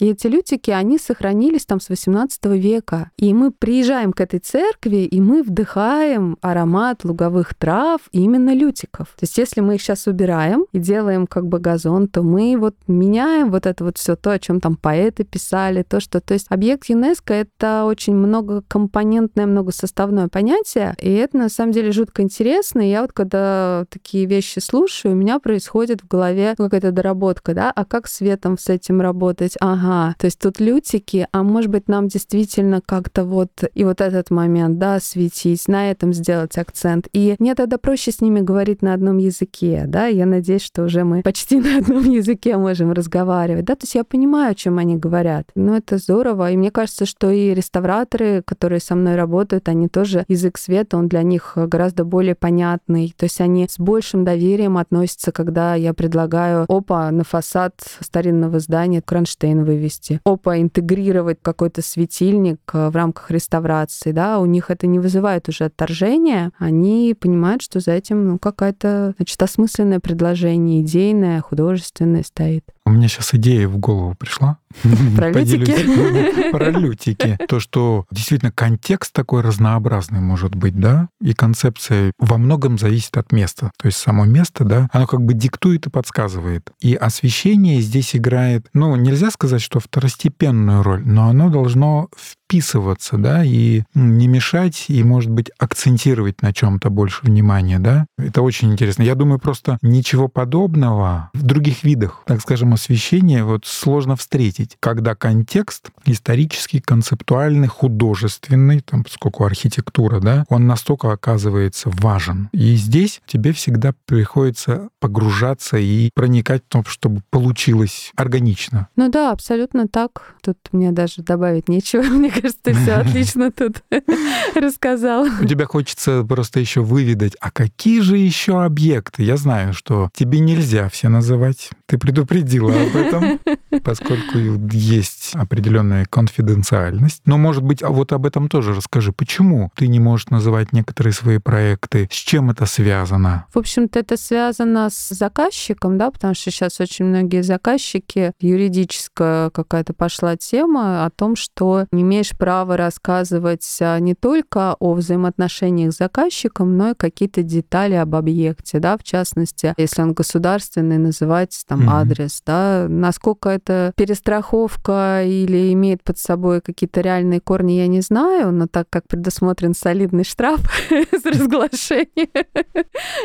И 0.00 0.06
эти 0.06 0.26
лютики, 0.26 0.70
они 0.70 0.98
сохранились 0.98 1.64
там 1.66 1.80
с 1.80 1.88
18 1.88 2.44
века. 2.46 3.10
И 3.16 3.32
мы 3.34 3.50
приезжаем 3.50 4.12
к 4.12 4.20
этой 4.20 4.40
церкви, 4.40 4.98
и 4.98 5.20
мы 5.20 5.42
вдыхаем 5.42 6.36
аромат 6.40 7.04
луговых 7.04 7.54
трав 7.54 8.00
именно 8.12 8.54
лютиков. 8.54 8.67
То 9.16 9.22
есть 9.22 9.38
если 9.38 9.60
мы 9.60 9.76
их 9.76 9.82
сейчас 9.82 10.06
убираем 10.06 10.66
и 10.72 10.78
делаем 10.78 11.26
как 11.26 11.46
бы 11.46 11.58
газон, 11.58 12.08
то 12.08 12.22
мы 12.22 12.56
вот 12.58 12.74
меняем 12.86 13.50
вот 13.50 13.66
это 13.66 13.84
вот 13.84 13.98
все 13.98 14.16
то, 14.16 14.32
о 14.32 14.38
чем 14.38 14.60
там 14.60 14.76
поэты 14.76 15.24
писали, 15.24 15.82
то, 15.82 16.00
что... 16.00 16.20
То 16.20 16.34
есть 16.34 16.46
объект 16.50 16.88
ЮНЕСКО— 16.88 17.34
это 17.58 17.84
очень 17.84 18.14
многокомпонентное, 18.14 19.46
многосоставное 19.46 20.28
понятие, 20.28 20.94
и 20.98 21.12
это 21.12 21.36
на 21.36 21.48
самом 21.48 21.72
деле 21.72 21.92
жутко 21.92 22.22
интересно. 22.22 22.80
И 22.80 22.90
я 22.90 23.02
вот 23.02 23.12
когда 23.12 23.84
такие 23.90 24.26
вещи 24.26 24.58
слушаю, 24.58 25.12
у 25.12 25.16
меня 25.16 25.38
происходит 25.38 26.02
в 26.02 26.08
голове 26.08 26.54
какая-то 26.56 26.92
доработка, 26.92 27.54
да, 27.54 27.72
а 27.74 27.84
как 27.84 28.06
светом 28.06 28.58
с 28.58 28.68
этим 28.68 29.00
работать? 29.00 29.54
Ага, 29.60 30.14
то 30.18 30.26
есть 30.26 30.38
тут 30.38 30.60
лютики, 30.60 31.26
а 31.32 31.42
может 31.42 31.70
быть 31.70 31.88
нам 31.88 32.08
действительно 32.08 32.80
как-то 32.84 33.24
вот 33.24 33.50
и 33.74 33.84
вот 33.84 34.00
этот 34.00 34.30
момент, 34.30 34.78
да, 34.78 35.00
светить, 35.00 35.68
на 35.68 35.90
этом 35.90 36.12
сделать 36.12 36.56
акцент. 36.58 37.08
И 37.12 37.36
мне 37.38 37.54
тогда 37.54 37.78
проще 37.78 38.12
с 38.12 38.20
ними 38.20 38.40
говорить 38.58 38.82
на 38.82 38.92
одном 38.92 39.18
языке, 39.18 39.84
да, 39.86 40.06
я 40.06 40.26
надеюсь, 40.26 40.62
что 40.64 40.82
уже 40.82 41.04
мы 41.04 41.22
почти 41.22 41.60
на 41.60 41.78
одном 41.78 42.02
языке 42.02 42.56
можем 42.56 42.90
разговаривать, 42.90 43.64
да, 43.64 43.76
то 43.76 43.84
есть 43.84 43.94
я 43.94 44.02
понимаю, 44.02 44.50
о 44.50 44.54
чем 44.56 44.78
они 44.78 44.96
говорят. 44.96 45.48
Но 45.54 45.76
это 45.76 45.98
здорово, 45.98 46.50
и 46.50 46.56
мне 46.56 46.72
кажется, 46.72 47.06
что 47.06 47.30
и 47.30 47.54
реставраторы, 47.54 48.42
которые 48.44 48.80
со 48.80 48.96
мной 48.96 49.14
работают, 49.14 49.68
они 49.68 49.86
тоже 49.86 50.24
язык 50.26 50.58
света, 50.58 50.96
он 50.96 51.06
для 51.06 51.22
них 51.22 51.52
гораздо 51.54 52.04
более 52.04 52.34
понятный, 52.34 53.14
то 53.16 53.26
есть 53.26 53.40
они 53.40 53.68
с 53.68 53.78
большим 53.78 54.24
доверием 54.24 54.76
относятся, 54.76 55.30
когда 55.30 55.76
я 55.76 55.94
предлагаю, 55.94 56.64
опа, 56.68 57.08
на 57.12 57.22
фасад 57.22 57.74
старинного 58.00 58.58
здания 58.58 59.02
кронштейн 59.02 59.62
вывести, 59.62 60.20
опа, 60.24 60.58
интегрировать 60.58 61.38
какой-то 61.40 61.80
светильник 61.80 62.58
в 62.72 62.90
рамках 62.92 63.30
реставрации, 63.30 64.10
да, 64.10 64.40
у 64.40 64.46
них 64.46 64.72
это 64.72 64.88
не 64.88 64.98
вызывает 64.98 65.48
уже 65.48 65.66
отторжения, 65.66 66.50
они 66.58 67.14
понимают, 67.16 67.62
что 67.62 67.78
за 67.78 67.92
этим 67.92 68.26
ну, 68.26 68.38
какая-то, 68.52 69.14
значит, 69.16 69.42
осмысленное 69.42 70.00
предложение, 70.00 70.82
идейное, 70.82 71.40
художественное 71.40 72.22
стоит. 72.22 72.64
У 72.86 72.90
меня 72.90 73.08
сейчас 73.08 73.34
идея 73.34 73.68
в 73.68 73.78
голову 73.78 74.14
пришла. 74.18 74.58
Про 75.16 75.30
лютики? 75.30 76.50
Про 76.52 76.70
лютики. 76.70 77.38
То, 77.48 77.60
что 77.60 78.06
действительно 78.10 78.52
контекст 78.52 79.12
такой 79.12 79.42
разнообразный 79.42 80.20
может 80.20 80.54
быть, 80.54 80.78
да, 80.78 81.08
и 81.20 81.32
концепция 81.32 82.12
во 82.18 82.38
многом 82.38 82.78
зависит 82.78 83.16
от 83.16 83.32
места. 83.32 83.70
То 83.78 83.86
есть 83.86 83.98
само 83.98 84.24
место, 84.24 84.64
да, 84.64 84.88
оно 84.92 85.06
как 85.06 85.22
бы 85.22 85.34
диктует 85.34 85.86
и 85.86 85.90
подсказывает. 85.90 86.70
И 86.80 86.94
освещение 86.94 87.80
здесь 87.80 88.14
играет, 88.14 88.66
ну, 88.74 88.94
нельзя 88.96 89.30
сказать, 89.30 89.62
что 89.62 89.80
второстепенную 89.80 90.82
роль, 90.82 91.02
но 91.04 91.28
оно 91.28 91.50
должно 91.50 92.08
вписываться, 92.48 93.18
да, 93.18 93.44
и 93.44 93.82
не 93.94 94.26
мешать, 94.26 94.86
и, 94.88 95.02
может 95.04 95.30
быть, 95.30 95.50
акцентировать 95.58 96.40
на 96.40 96.54
чем-то 96.54 96.88
больше 96.88 97.20
внимания, 97.24 97.78
да. 97.78 98.06
Это 98.16 98.42
очень 98.42 98.72
интересно. 98.72 99.02
Я 99.02 99.14
думаю, 99.14 99.38
просто 99.38 99.78
ничего 99.82 100.28
подобного 100.28 101.30
в 101.34 101.42
других 101.42 101.84
видах, 101.84 102.22
так 102.26 102.40
скажем, 102.40 102.72
освещения 102.72 103.44
вот 103.44 103.66
сложно 103.66 104.16
встретить, 104.16 104.67
когда 104.80 105.14
контекст 105.14 105.90
исторический, 106.04 106.80
концептуальный, 106.80 107.68
художественный, 107.68 108.80
там, 108.80 109.04
поскольку 109.04 109.44
архитектура, 109.44 110.20
да, 110.20 110.44
он 110.48 110.66
настолько 110.66 111.12
оказывается 111.12 111.90
важен. 111.92 112.48
И 112.52 112.74
здесь 112.76 113.20
тебе 113.26 113.52
всегда 113.52 113.92
приходится 114.06 114.88
погружаться 115.00 115.76
и 115.78 116.10
проникать 116.14 116.62
в 116.64 116.68
том, 116.68 116.84
чтобы 116.86 117.22
получилось 117.30 118.12
органично. 118.16 118.88
Ну 118.96 119.10
да, 119.10 119.32
абсолютно 119.32 119.88
так. 119.88 120.34
Тут 120.42 120.58
мне 120.72 120.92
даже 120.92 121.22
добавить 121.22 121.68
нечего. 121.68 122.02
Мне 122.18 122.30
кажется, 122.30 122.58
ты 122.62 122.74
все 122.74 122.92
отлично 122.94 123.50
тут 123.52 123.82
рассказал. 124.54 125.26
У 125.40 125.44
тебя 125.44 125.66
хочется 125.66 126.24
просто 126.24 126.60
еще 126.60 126.80
выведать, 126.82 127.34
а 127.40 127.50
какие 127.50 128.00
же 128.00 128.16
еще 128.16 128.62
объекты? 128.62 129.22
Я 129.22 129.36
знаю, 129.36 129.72
что 129.72 130.10
тебе 130.14 130.40
нельзя 130.40 130.88
все 130.88 131.08
называть. 131.08 131.70
Ты 131.86 131.98
предупредила 131.98 132.72
об 132.72 132.96
этом, 132.96 133.40
поскольку 133.82 134.38
есть 134.70 135.32
определенная 135.34 136.04
конфиденциальность. 136.06 137.22
Но, 137.24 137.38
может 137.38 137.62
быть, 137.62 137.82
а 137.82 137.90
вот 137.90 138.12
об 138.12 138.26
этом 138.26 138.48
тоже 138.48 138.74
расскажи. 138.74 139.12
Почему 139.12 139.70
ты 139.74 139.88
не 139.88 140.00
можешь 140.00 140.28
называть 140.28 140.72
некоторые 140.72 141.12
свои 141.12 141.38
проекты? 141.38 142.08
С 142.10 142.16
чем 142.16 142.50
это 142.50 142.66
связано? 142.66 143.46
В 143.52 143.58
общем-то, 143.58 143.98
это 143.98 144.16
связано 144.16 144.90
с 144.90 145.08
заказчиком, 145.10 145.98
да, 145.98 146.10
потому 146.10 146.34
что 146.34 146.50
сейчас 146.50 146.80
очень 146.80 147.06
многие 147.06 147.42
заказчики, 147.42 148.32
юридическая 148.40 149.50
какая-то 149.50 149.92
пошла 149.94 150.36
тема 150.36 151.04
о 151.04 151.10
том, 151.10 151.36
что 151.36 151.86
не 151.92 152.02
имеешь 152.02 152.36
права 152.36 152.76
рассказывать 152.76 153.66
а, 153.80 153.98
не 153.98 154.14
только 154.14 154.74
о 154.78 154.94
взаимоотношениях 154.94 155.92
с 155.92 155.98
заказчиком, 155.98 156.76
но 156.76 156.90
и 156.90 156.94
какие-то 156.94 157.42
детали 157.42 157.94
об 157.94 158.14
объекте, 158.14 158.78
да, 158.78 158.96
в 158.96 159.04
частности, 159.04 159.74
если 159.76 160.02
он 160.02 160.12
государственный, 160.12 160.98
называть 160.98 161.62
там 161.66 161.82
mm-hmm. 161.82 161.92
адрес, 161.92 162.42
да, 162.44 162.86
насколько 162.88 163.48
это 163.48 163.92
перестраховка 164.38 165.22
или 165.24 165.72
имеет 165.72 166.02
под 166.02 166.18
собой 166.18 166.60
какие-то 166.60 167.00
реальные 167.00 167.40
корни, 167.40 167.72
я 167.72 167.86
не 167.86 168.00
знаю, 168.00 168.52
но 168.52 168.66
так 168.66 168.86
как 168.90 169.06
предусмотрен 169.06 169.74
солидный 169.74 170.24
штраф 170.24 170.60
за 170.90 171.30
разглашение, 171.30 172.28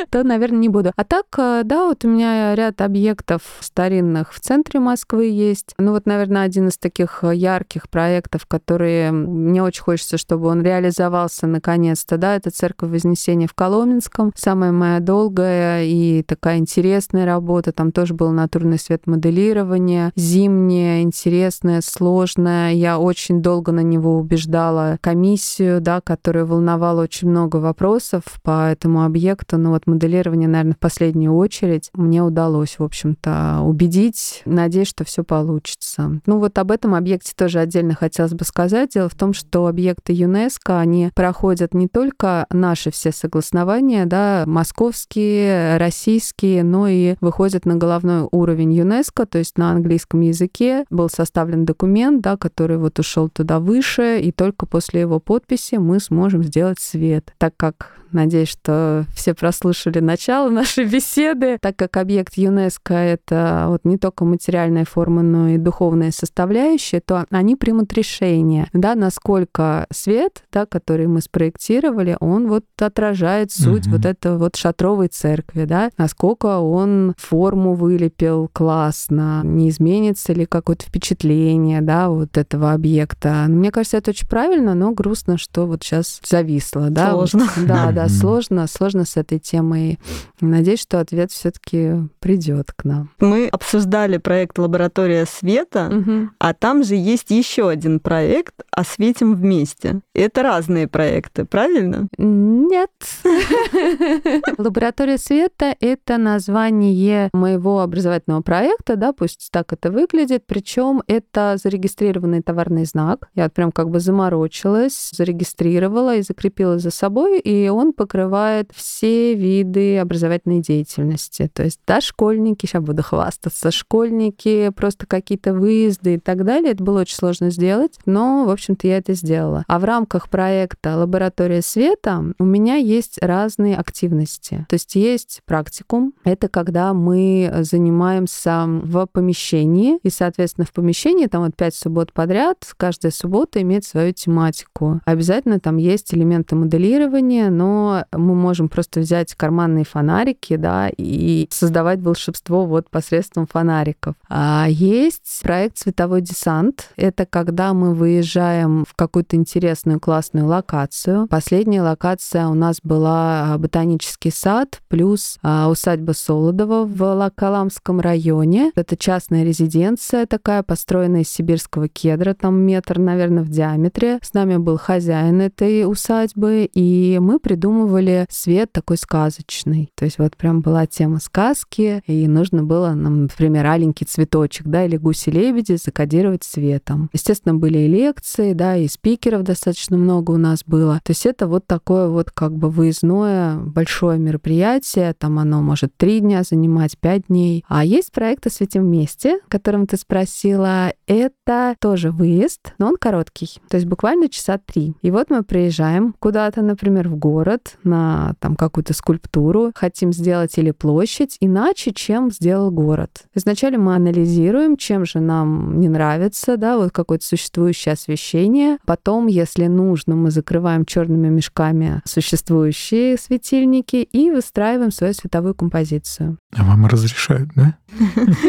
то, 0.10 0.24
наверное, 0.24 0.60
не 0.60 0.70
буду. 0.70 0.92
А 0.96 1.04
так, 1.04 1.26
э, 1.38 1.62
да, 1.64 1.86
вот 1.86 2.06
у 2.06 2.08
меня 2.08 2.56
ряд 2.56 2.82
объектов 2.82 3.42
старинных 3.60 4.34
в 4.34 4.40
центре 4.40 4.80
Москвы 4.80 5.26
есть. 5.26 5.74
Ну 5.78 5.92
вот, 5.92 6.06
наверное, 6.06 6.44
один 6.44 6.68
из 6.68 6.78
таких 6.78 7.24
ярких 7.24 7.90
проектов, 7.90 8.46
которые 8.46 9.12
мне 9.12 9.64
очень 9.64 9.84
хочется, 9.84 10.18
чтобы 10.18 10.48
он 10.48 10.62
реализовался 10.62 11.48
наконец-то, 11.48 12.18
да, 12.18 12.36
это 12.36 12.52
Церковь 12.52 12.92
Вознесения 12.92 13.48
в 13.48 13.54
Коломенском. 13.54 14.32
Самая 14.36 14.72
моя 14.72 15.00
долгая 15.00 15.84
и 15.86 16.24
такая 16.24 16.58
интересная 16.58 17.26
работа. 17.26 17.72
Там 17.72 17.92
тоже 17.92 18.14
был 18.14 18.32
натурный 18.32 18.80
свет 18.80 19.08
моделирования, 19.08 20.12
зимнее, 20.16 21.03
интересное, 21.04 21.82
сложное. 21.82 22.74
Я 22.74 23.00
очень 23.00 23.42
долго 23.42 23.72
на 23.72 23.82
него 23.82 24.18
убеждала 24.18 24.98
комиссию, 25.02 25.82
да, 25.82 26.02
которая 26.02 26.46
волновала 26.46 27.04
очень 27.04 27.30
много 27.30 27.58
вопросов 27.58 28.24
по 28.42 28.70
этому 28.72 29.04
объекту. 29.04 29.58
Но 29.58 29.72
вот 29.72 29.88
моделирование, 29.88 30.48
наверное, 30.48 30.74
в 30.76 30.80
последнюю 30.80 31.36
очередь 31.36 31.90
мне 31.94 32.24
удалось, 32.24 32.80
в 32.80 32.84
общем-то, 32.84 33.60
убедить. 33.64 34.42
Надеюсь, 34.46 34.88
что 34.88 35.04
все 35.04 35.24
получится. 35.24 36.20
Ну 36.26 36.40
вот 36.40 36.58
об 36.58 36.72
этом 36.72 36.96
объекте 36.96 37.34
тоже 37.36 37.60
отдельно 37.60 37.94
хотелось 37.94 38.34
бы 38.34 38.46
сказать. 38.46 38.94
Дело 38.94 39.10
в 39.10 39.16
том, 39.16 39.34
что 39.34 39.68
объекты 39.68 40.14
ЮНЕСКО, 40.14 40.80
они 40.80 41.12
проходят 41.14 41.74
не 41.74 41.88
только 41.88 42.46
наши 42.50 42.92
все 42.92 43.12
согласования, 43.12 44.06
да, 44.06 44.44
московские, 44.48 45.78
российские, 45.78 46.64
но 46.64 46.88
и 46.88 47.16
выходят 47.22 47.66
на 47.66 47.76
головной 47.76 48.28
уровень 48.32 48.74
ЮНЕСКо, 48.74 49.26
то 49.26 49.38
есть 49.38 49.58
на 49.58 49.72
английском 49.72 50.22
языке 50.22 50.86
был 50.94 51.10
составлен 51.10 51.66
документ, 51.66 52.22
да, 52.22 52.38
который 52.38 52.78
вот 52.78 53.00
ушел 53.00 53.30
туда 53.30 53.60
выше, 53.60 54.20
и 54.22 54.32
только 54.32 54.66
после 54.66 55.02
его 55.02 55.20
подписи 55.20 55.76
мы 55.76 56.00
сможем 56.00 56.44
сделать 56.44 56.80
свет, 56.80 57.34
так 57.38 57.56
как 57.58 58.03
Надеюсь, 58.14 58.50
что 58.50 59.06
все 59.14 59.34
прослушали 59.34 60.00
начало 60.00 60.50
нашей 60.50 60.86
беседы, 60.90 61.58
так 61.60 61.76
как 61.76 61.98
объект 61.98 62.36
ЮНЕСКО— 62.38 62.94
это 62.94 63.66
вот 63.68 63.82
не 63.84 63.98
только 63.98 64.26
материальная 64.26 64.86
форма, 64.86 65.22
но 65.22 65.50
и 65.50 65.58
духовная 65.58 66.12
составляющая, 66.12 67.02
то 67.02 67.26
они 67.30 67.56
примут 67.56 67.94
решение, 67.94 68.68
да, 68.74 68.96
насколько 68.96 69.88
свет, 69.92 70.44
да, 70.52 70.66
который 70.66 71.08
мы 71.08 71.22
спроектировали, 71.22 72.18
он 72.20 72.48
вот 72.48 72.66
отражает 72.80 73.52
суть 73.52 73.88
угу. 73.88 73.98
вот 73.98 74.06
этого 74.06 74.38
вот 74.38 74.56
шатровой 74.56 75.08
церкви, 75.08 75.66
да, 75.66 75.90
насколько 75.98 76.60
он 76.60 77.14
форму 77.18 77.74
вылепил 77.74 78.50
классно, 78.52 79.42
не 79.44 79.70
изменится 79.70 80.34
ли 80.34 80.46
какое-то 80.46 80.86
впечатление, 80.86 81.82
да, 81.82 82.10
вот 82.10 82.38
этого 82.38 82.74
объекта. 82.74 83.46
Мне 83.48 83.72
кажется, 83.72 83.98
это 83.98 84.12
очень 84.12 84.28
правильно, 84.28 84.76
но 84.76 84.92
грустно, 84.92 85.38
что 85.38 85.66
вот 85.66 85.84
сейчас 85.84 86.20
зависло, 86.24 86.90
да. 86.90 87.12
Сложно. 87.12 87.48
Вот, 87.56 87.66
да, 87.66 87.92
да, 87.92 88.03
сложно, 88.10 88.68
сложно 88.68 89.06
с 89.06 89.18
этой 89.18 89.40
темой. 89.40 90.00
Надеюсь, 90.42 90.82
что 90.82 91.00
ответ 91.00 91.32
все-таки 91.32 91.94
придет 92.20 92.72
к 92.72 92.84
нам. 92.84 93.10
Мы 93.20 93.48
обсуждали 93.48 94.18
проект 94.18 94.58
Лаборатория 94.60 95.26
света, 95.26 95.92
угу. 95.92 96.30
а 96.40 96.54
там 96.54 96.84
же 96.84 96.96
есть 96.96 97.32
еще 97.32 97.70
один 97.70 98.00
проект 98.00 98.56
«Осветим 98.72 99.36
вместе». 99.36 100.02
Это 100.14 100.44
разные 100.44 100.88
проекты, 100.88 101.46
правильно? 101.46 102.08
Нет. 102.18 102.92
Лаборатория 104.58 105.18
света— 105.18 105.76
это 105.80 106.18
название 106.18 107.30
моего 107.34 107.82
образовательного 107.82 108.42
проекта, 108.42 108.96
да, 108.96 109.14
пусть 109.14 109.50
так 109.52 109.74
это 109.74 109.92
выглядит. 109.92 110.44
Причем 110.46 111.02
это 111.08 111.58
зарегистрированный 111.62 112.42
товарный 112.42 112.86
знак. 112.86 113.30
Я 113.36 113.50
прям 113.50 113.72
как 113.72 113.90
бы 113.90 114.00
заморочилась, 114.00 115.10
зарегистрировала 115.12 116.16
и 116.16 116.22
закрепила 116.22 116.80
за 116.80 116.92
собой, 116.92 117.40
и 117.40 117.70
он 117.70 117.83
покрывает 117.92 118.72
все 118.74 119.34
виды 119.34 119.98
образовательной 119.98 120.62
деятельности. 120.62 121.50
То 121.54 121.64
есть 121.64 121.82
дошкольники, 121.86 122.66
сейчас 122.66 122.84
буду 122.84 123.04
хвастаться, 123.04 123.72
школьники, 123.72 124.70
просто 124.70 125.06
какие-то 125.06 125.54
выезды 125.54 126.16
и 126.16 126.20
так 126.20 126.46
далее. 126.46 126.72
Это 126.72 126.84
было 126.84 127.02
очень 127.02 127.18
сложно 127.18 127.50
сделать, 127.50 128.00
но, 128.06 128.46
в 128.46 128.50
общем-то, 128.50 128.88
я 128.88 128.98
это 128.98 129.14
сделала. 129.14 129.66
А 129.68 129.80
в 129.80 129.84
рамках 129.84 130.30
проекта 130.30 130.96
«Лаборатория 130.96 131.62
света» 131.62 132.24
у 132.40 132.46
меня 132.46 132.76
есть 132.76 133.18
разные 133.22 133.76
активности. 133.76 134.66
То 134.70 134.76
есть 134.76 134.96
есть 134.96 135.42
практикум. 135.46 136.14
Это 136.24 136.48
когда 136.48 136.94
мы 136.94 137.52
занимаемся 137.62 138.66
в 138.68 139.08
помещении, 139.08 139.98
и, 140.04 140.10
соответственно, 140.10 140.66
в 140.66 140.72
помещении 140.72 141.26
там 141.26 141.44
вот 141.44 141.56
пять 141.56 141.76
суббот 141.76 142.14
подряд, 142.14 142.58
каждая 142.78 143.12
суббота 143.12 143.62
имеет 143.62 143.86
свою 143.86 144.14
тематику. 144.14 145.02
Обязательно 145.06 145.60
там 145.60 145.78
есть 145.78 146.14
элементы 146.14 146.56
моделирования, 146.56 147.50
но 147.50 147.73
мы 148.12 148.36
можем 148.36 148.70
просто 148.70 149.00
взять 149.00 149.34
карманные 149.36 149.86
фонарики, 149.86 150.56
да, 150.56 150.90
и 150.96 151.48
создавать 151.52 152.00
волшебство 152.02 152.66
вот 152.66 152.90
посредством 152.90 153.48
фонариков. 153.48 154.16
А 154.30 154.68
есть 154.70 155.42
проект 155.42 155.78
«Световой 155.78 156.22
десант». 156.22 156.90
Это 156.96 157.26
когда 157.26 157.74
мы 157.74 157.94
выезжаем 157.94 158.86
в 158.88 158.96
какую-то 158.96 159.36
интересную 159.36 160.00
классную 160.00 160.48
локацию. 160.48 161.28
Последняя 161.28 161.82
локация 161.82 162.48
у 162.48 162.54
нас 162.54 162.78
была 162.84 163.58
ботанический 163.58 164.32
сад 164.32 164.82
плюс 164.90 165.38
а, 165.42 165.70
усадьба 165.70 166.12
Солодова 166.12 166.86
в 166.86 167.02
Лакаламском 167.02 168.00
районе. 168.00 168.72
Это 168.76 168.98
частная 168.98 169.44
резиденция 169.44 170.26
такая, 170.26 170.64
построенная 170.64 171.22
из 171.22 171.30
сибирского 171.30 171.88
кедра, 171.88 172.34
там 172.34 172.60
метр, 172.60 173.00
наверное, 173.00 173.44
в 173.44 173.50
диаметре. 173.50 174.20
С 174.22 174.34
нами 174.34 174.58
был 174.58 174.78
хозяин 174.78 175.42
этой 175.42 175.90
усадьбы, 175.90 176.70
и 176.74 177.20
мы 177.22 177.40
придумали 177.40 177.63
придумывали 177.64 178.26
свет 178.30 178.74
такой 178.74 178.98
сказочный. 178.98 179.90
То 179.96 180.04
есть 180.04 180.20
вот 180.20 180.36
прям 180.36 180.60
была 180.60 180.86
тема 180.86 181.20
сказки, 181.20 182.04
и 182.08 182.28
нужно 182.28 182.64
было 182.64 182.92
нам, 182.92 183.24
например, 183.24 183.66
аленький 183.68 184.06
цветочек, 184.06 184.68
да, 184.68 184.86
или 184.86 184.98
гуси-лебеди 184.98 185.78
закодировать 185.78 186.44
светом. 186.44 187.10
Естественно, 187.14 187.56
были 187.56 187.80
и 187.80 187.88
лекции, 187.88 188.52
да, 188.52 188.76
и 188.76 188.90
спикеров 188.90 189.44
достаточно 189.44 189.98
много 189.98 190.32
у 190.32 190.38
нас 190.38 190.64
было. 190.66 191.00
То 191.06 191.12
есть 191.12 191.26
это 191.26 191.48
вот 191.48 191.66
такое 191.66 192.10
вот 192.10 192.32
как 192.32 192.54
бы 192.54 192.70
выездное 192.70 193.56
большое 193.56 194.20
мероприятие, 194.20 195.14
там 195.14 195.40
оно 195.40 195.62
может 195.62 195.96
три 195.96 196.20
дня 196.20 196.44
занимать, 196.44 196.98
пять 196.98 197.28
дней. 197.28 197.64
А 197.70 197.86
есть 197.86 198.12
проект 198.12 198.46
«Осветим 198.46 198.82
вместе», 198.84 199.38
о 199.38 199.50
котором 199.50 199.88
ты 199.88 199.96
спросила. 199.96 200.92
Это 201.08 201.76
тоже 201.80 202.12
выезд, 202.12 202.74
но 202.78 202.88
он 202.88 202.98
короткий, 202.98 203.62
то 203.70 203.78
есть 203.78 203.88
буквально 203.88 204.28
часа 204.28 204.58
три. 204.58 204.96
И 205.02 205.12
вот 205.12 205.30
мы 205.30 205.44
приезжаем 205.44 206.14
куда-то, 206.20 206.62
например, 206.62 207.08
в 207.08 207.16
город, 207.16 207.53
город, 207.54 207.78
на 207.84 208.34
там 208.40 208.56
какую-то 208.56 208.94
скульптуру, 208.94 209.72
хотим 209.76 210.14
сделать 210.14 210.58
или 210.58 210.72
площадь 210.72 211.38
иначе, 211.40 211.94
чем 211.94 212.32
сделал 212.32 212.72
город. 212.72 213.26
Изначально 213.36 213.80
мы 213.80 213.96
анализируем, 213.96 214.78
чем 214.78 215.06
же 215.06 215.20
нам 215.20 215.80
не 215.80 215.90
нравится, 215.90 216.58
да, 216.58 216.78
вот 216.78 216.92
какое-то 216.92 217.26
существующее 217.26 217.94
освещение. 217.94 218.78
Потом, 218.86 219.28
если 219.28 219.68
нужно, 219.68 220.16
мы 220.16 220.32
закрываем 220.32 220.86
черными 220.86 221.30
мешками 221.30 222.02
существующие 222.06 223.18
светильники 223.18 223.98
и 223.98 224.32
выстраиваем 224.32 224.92
свою 224.92 225.14
световую 225.14 225.56
композицию. 225.56 226.38
А 226.56 226.64
вам 226.64 226.86
разрешают, 226.86 227.50
да? 227.56 227.76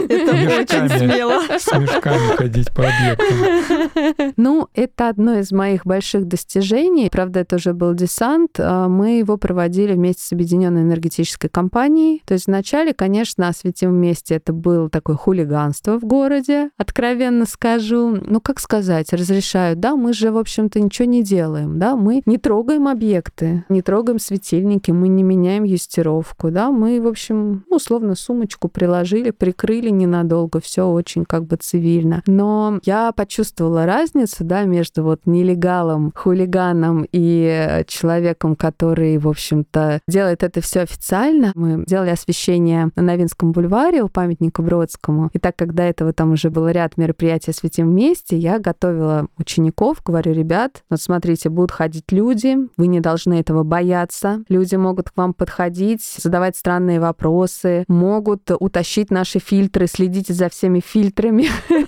Это 0.08 0.32
очень 0.32 0.88
смело. 0.98 1.42
С 1.58 1.66
мешками 1.78 2.36
ходить 2.36 2.72
по 2.72 2.82
объектам. 2.82 4.32
Ну, 4.36 4.68
это 4.74 5.08
одно 5.08 5.38
из 5.38 5.52
моих 5.52 5.86
больших 5.86 6.26
достижений. 6.26 7.08
Правда, 7.10 7.40
это 7.40 7.56
уже 7.56 7.72
был 7.72 7.94
десант. 7.94 8.58
Мы 8.94 9.18
его 9.18 9.36
проводили 9.36 9.94
вместе 9.94 10.22
с 10.22 10.32
Объединенной 10.32 10.82
энергетической 10.82 11.48
компанией. 11.48 12.22
То 12.26 12.34
есть 12.34 12.46
вначале, 12.46 12.94
конечно, 12.94 13.48
осветим 13.48 13.90
вместе 13.90 14.36
это 14.36 14.52
было 14.52 14.88
такое 14.88 15.16
хулиганство 15.16 15.98
в 15.98 16.04
городе, 16.04 16.70
откровенно 16.78 17.44
скажу. 17.44 18.16
Ну, 18.24 18.40
как 18.40 18.60
сказать, 18.60 19.12
разрешают, 19.12 19.80
да, 19.80 19.96
мы 19.96 20.12
же, 20.12 20.30
в 20.30 20.38
общем-то, 20.38 20.78
ничего 20.78 21.08
не 21.08 21.24
делаем, 21.24 21.80
да, 21.80 21.96
мы 21.96 22.22
не 22.24 22.38
трогаем 22.38 22.86
объекты, 22.86 23.64
не 23.68 23.82
трогаем 23.82 24.20
светильники, 24.20 24.92
мы 24.92 25.08
не 25.08 25.24
меняем 25.24 25.64
юстировку, 25.64 26.52
да, 26.52 26.70
мы, 26.70 27.00
в 27.00 27.08
общем, 27.08 27.64
условно 27.70 28.14
сумочку 28.14 28.68
приложили, 28.68 29.32
прикрыли 29.32 29.90
ненадолго, 29.90 30.60
все 30.60 30.88
очень 30.88 31.24
как 31.24 31.46
бы 31.46 31.56
цивильно. 31.56 32.22
Но 32.28 32.78
я 32.84 33.10
почувствовала 33.10 33.86
разницу, 33.86 34.44
да, 34.44 34.62
между 34.62 35.02
вот 35.02 35.22
нелегалом, 35.26 36.12
хулиганом 36.14 37.06
и 37.10 37.82
человеком, 37.88 38.54
который 38.54 38.83
который, 38.84 39.16
в 39.16 39.28
общем-то, 39.28 40.00
делает 40.06 40.42
это 40.42 40.60
все 40.60 40.80
официально. 40.80 41.52
Мы 41.54 41.84
делали 41.86 42.10
освещение 42.10 42.90
на 42.96 43.02
Новинском 43.02 43.52
бульваре 43.52 44.02
у 44.02 44.08
памятника 44.08 44.60
Бродскому. 44.60 45.30
И 45.32 45.38
так 45.38 45.56
как 45.56 45.74
до 45.74 45.84
этого 45.84 46.12
там 46.12 46.32
уже 46.32 46.50
был 46.50 46.68
ряд 46.68 46.98
мероприятий 46.98 47.50
«Осветим 47.50 47.90
вместе», 47.90 48.36
я 48.36 48.58
готовила 48.58 49.28
учеников, 49.38 50.02
говорю, 50.04 50.34
ребят, 50.34 50.82
вот 50.90 51.00
смотрите, 51.00 51.48
будут 51.48 51.70
ходить 51.70 52.12
люди, 52.12 52.56
вы 52.76 52.88
не 52.88 53.00
должны 53.00 53.40
этого 53.40 53.62
бояться. 53.62 54.44
Люди 54.50 54.76
могут 54.76 55.08
к 55.08 55.16
вам 55.16 55.32
подходить, 55.32 56.02
задавать 56.02 56.54
странные 56.54 57.00
вопросы, 57.00 57.84
могут 57.88 58.50
утащить 58.50 59.10
наши 59.10 59.38
фильтры, 59.38 59.86
следите 59.86 60.34
за 60.34 60.50
всеми 60.50 60.80
фильтрами. 60.80 61.46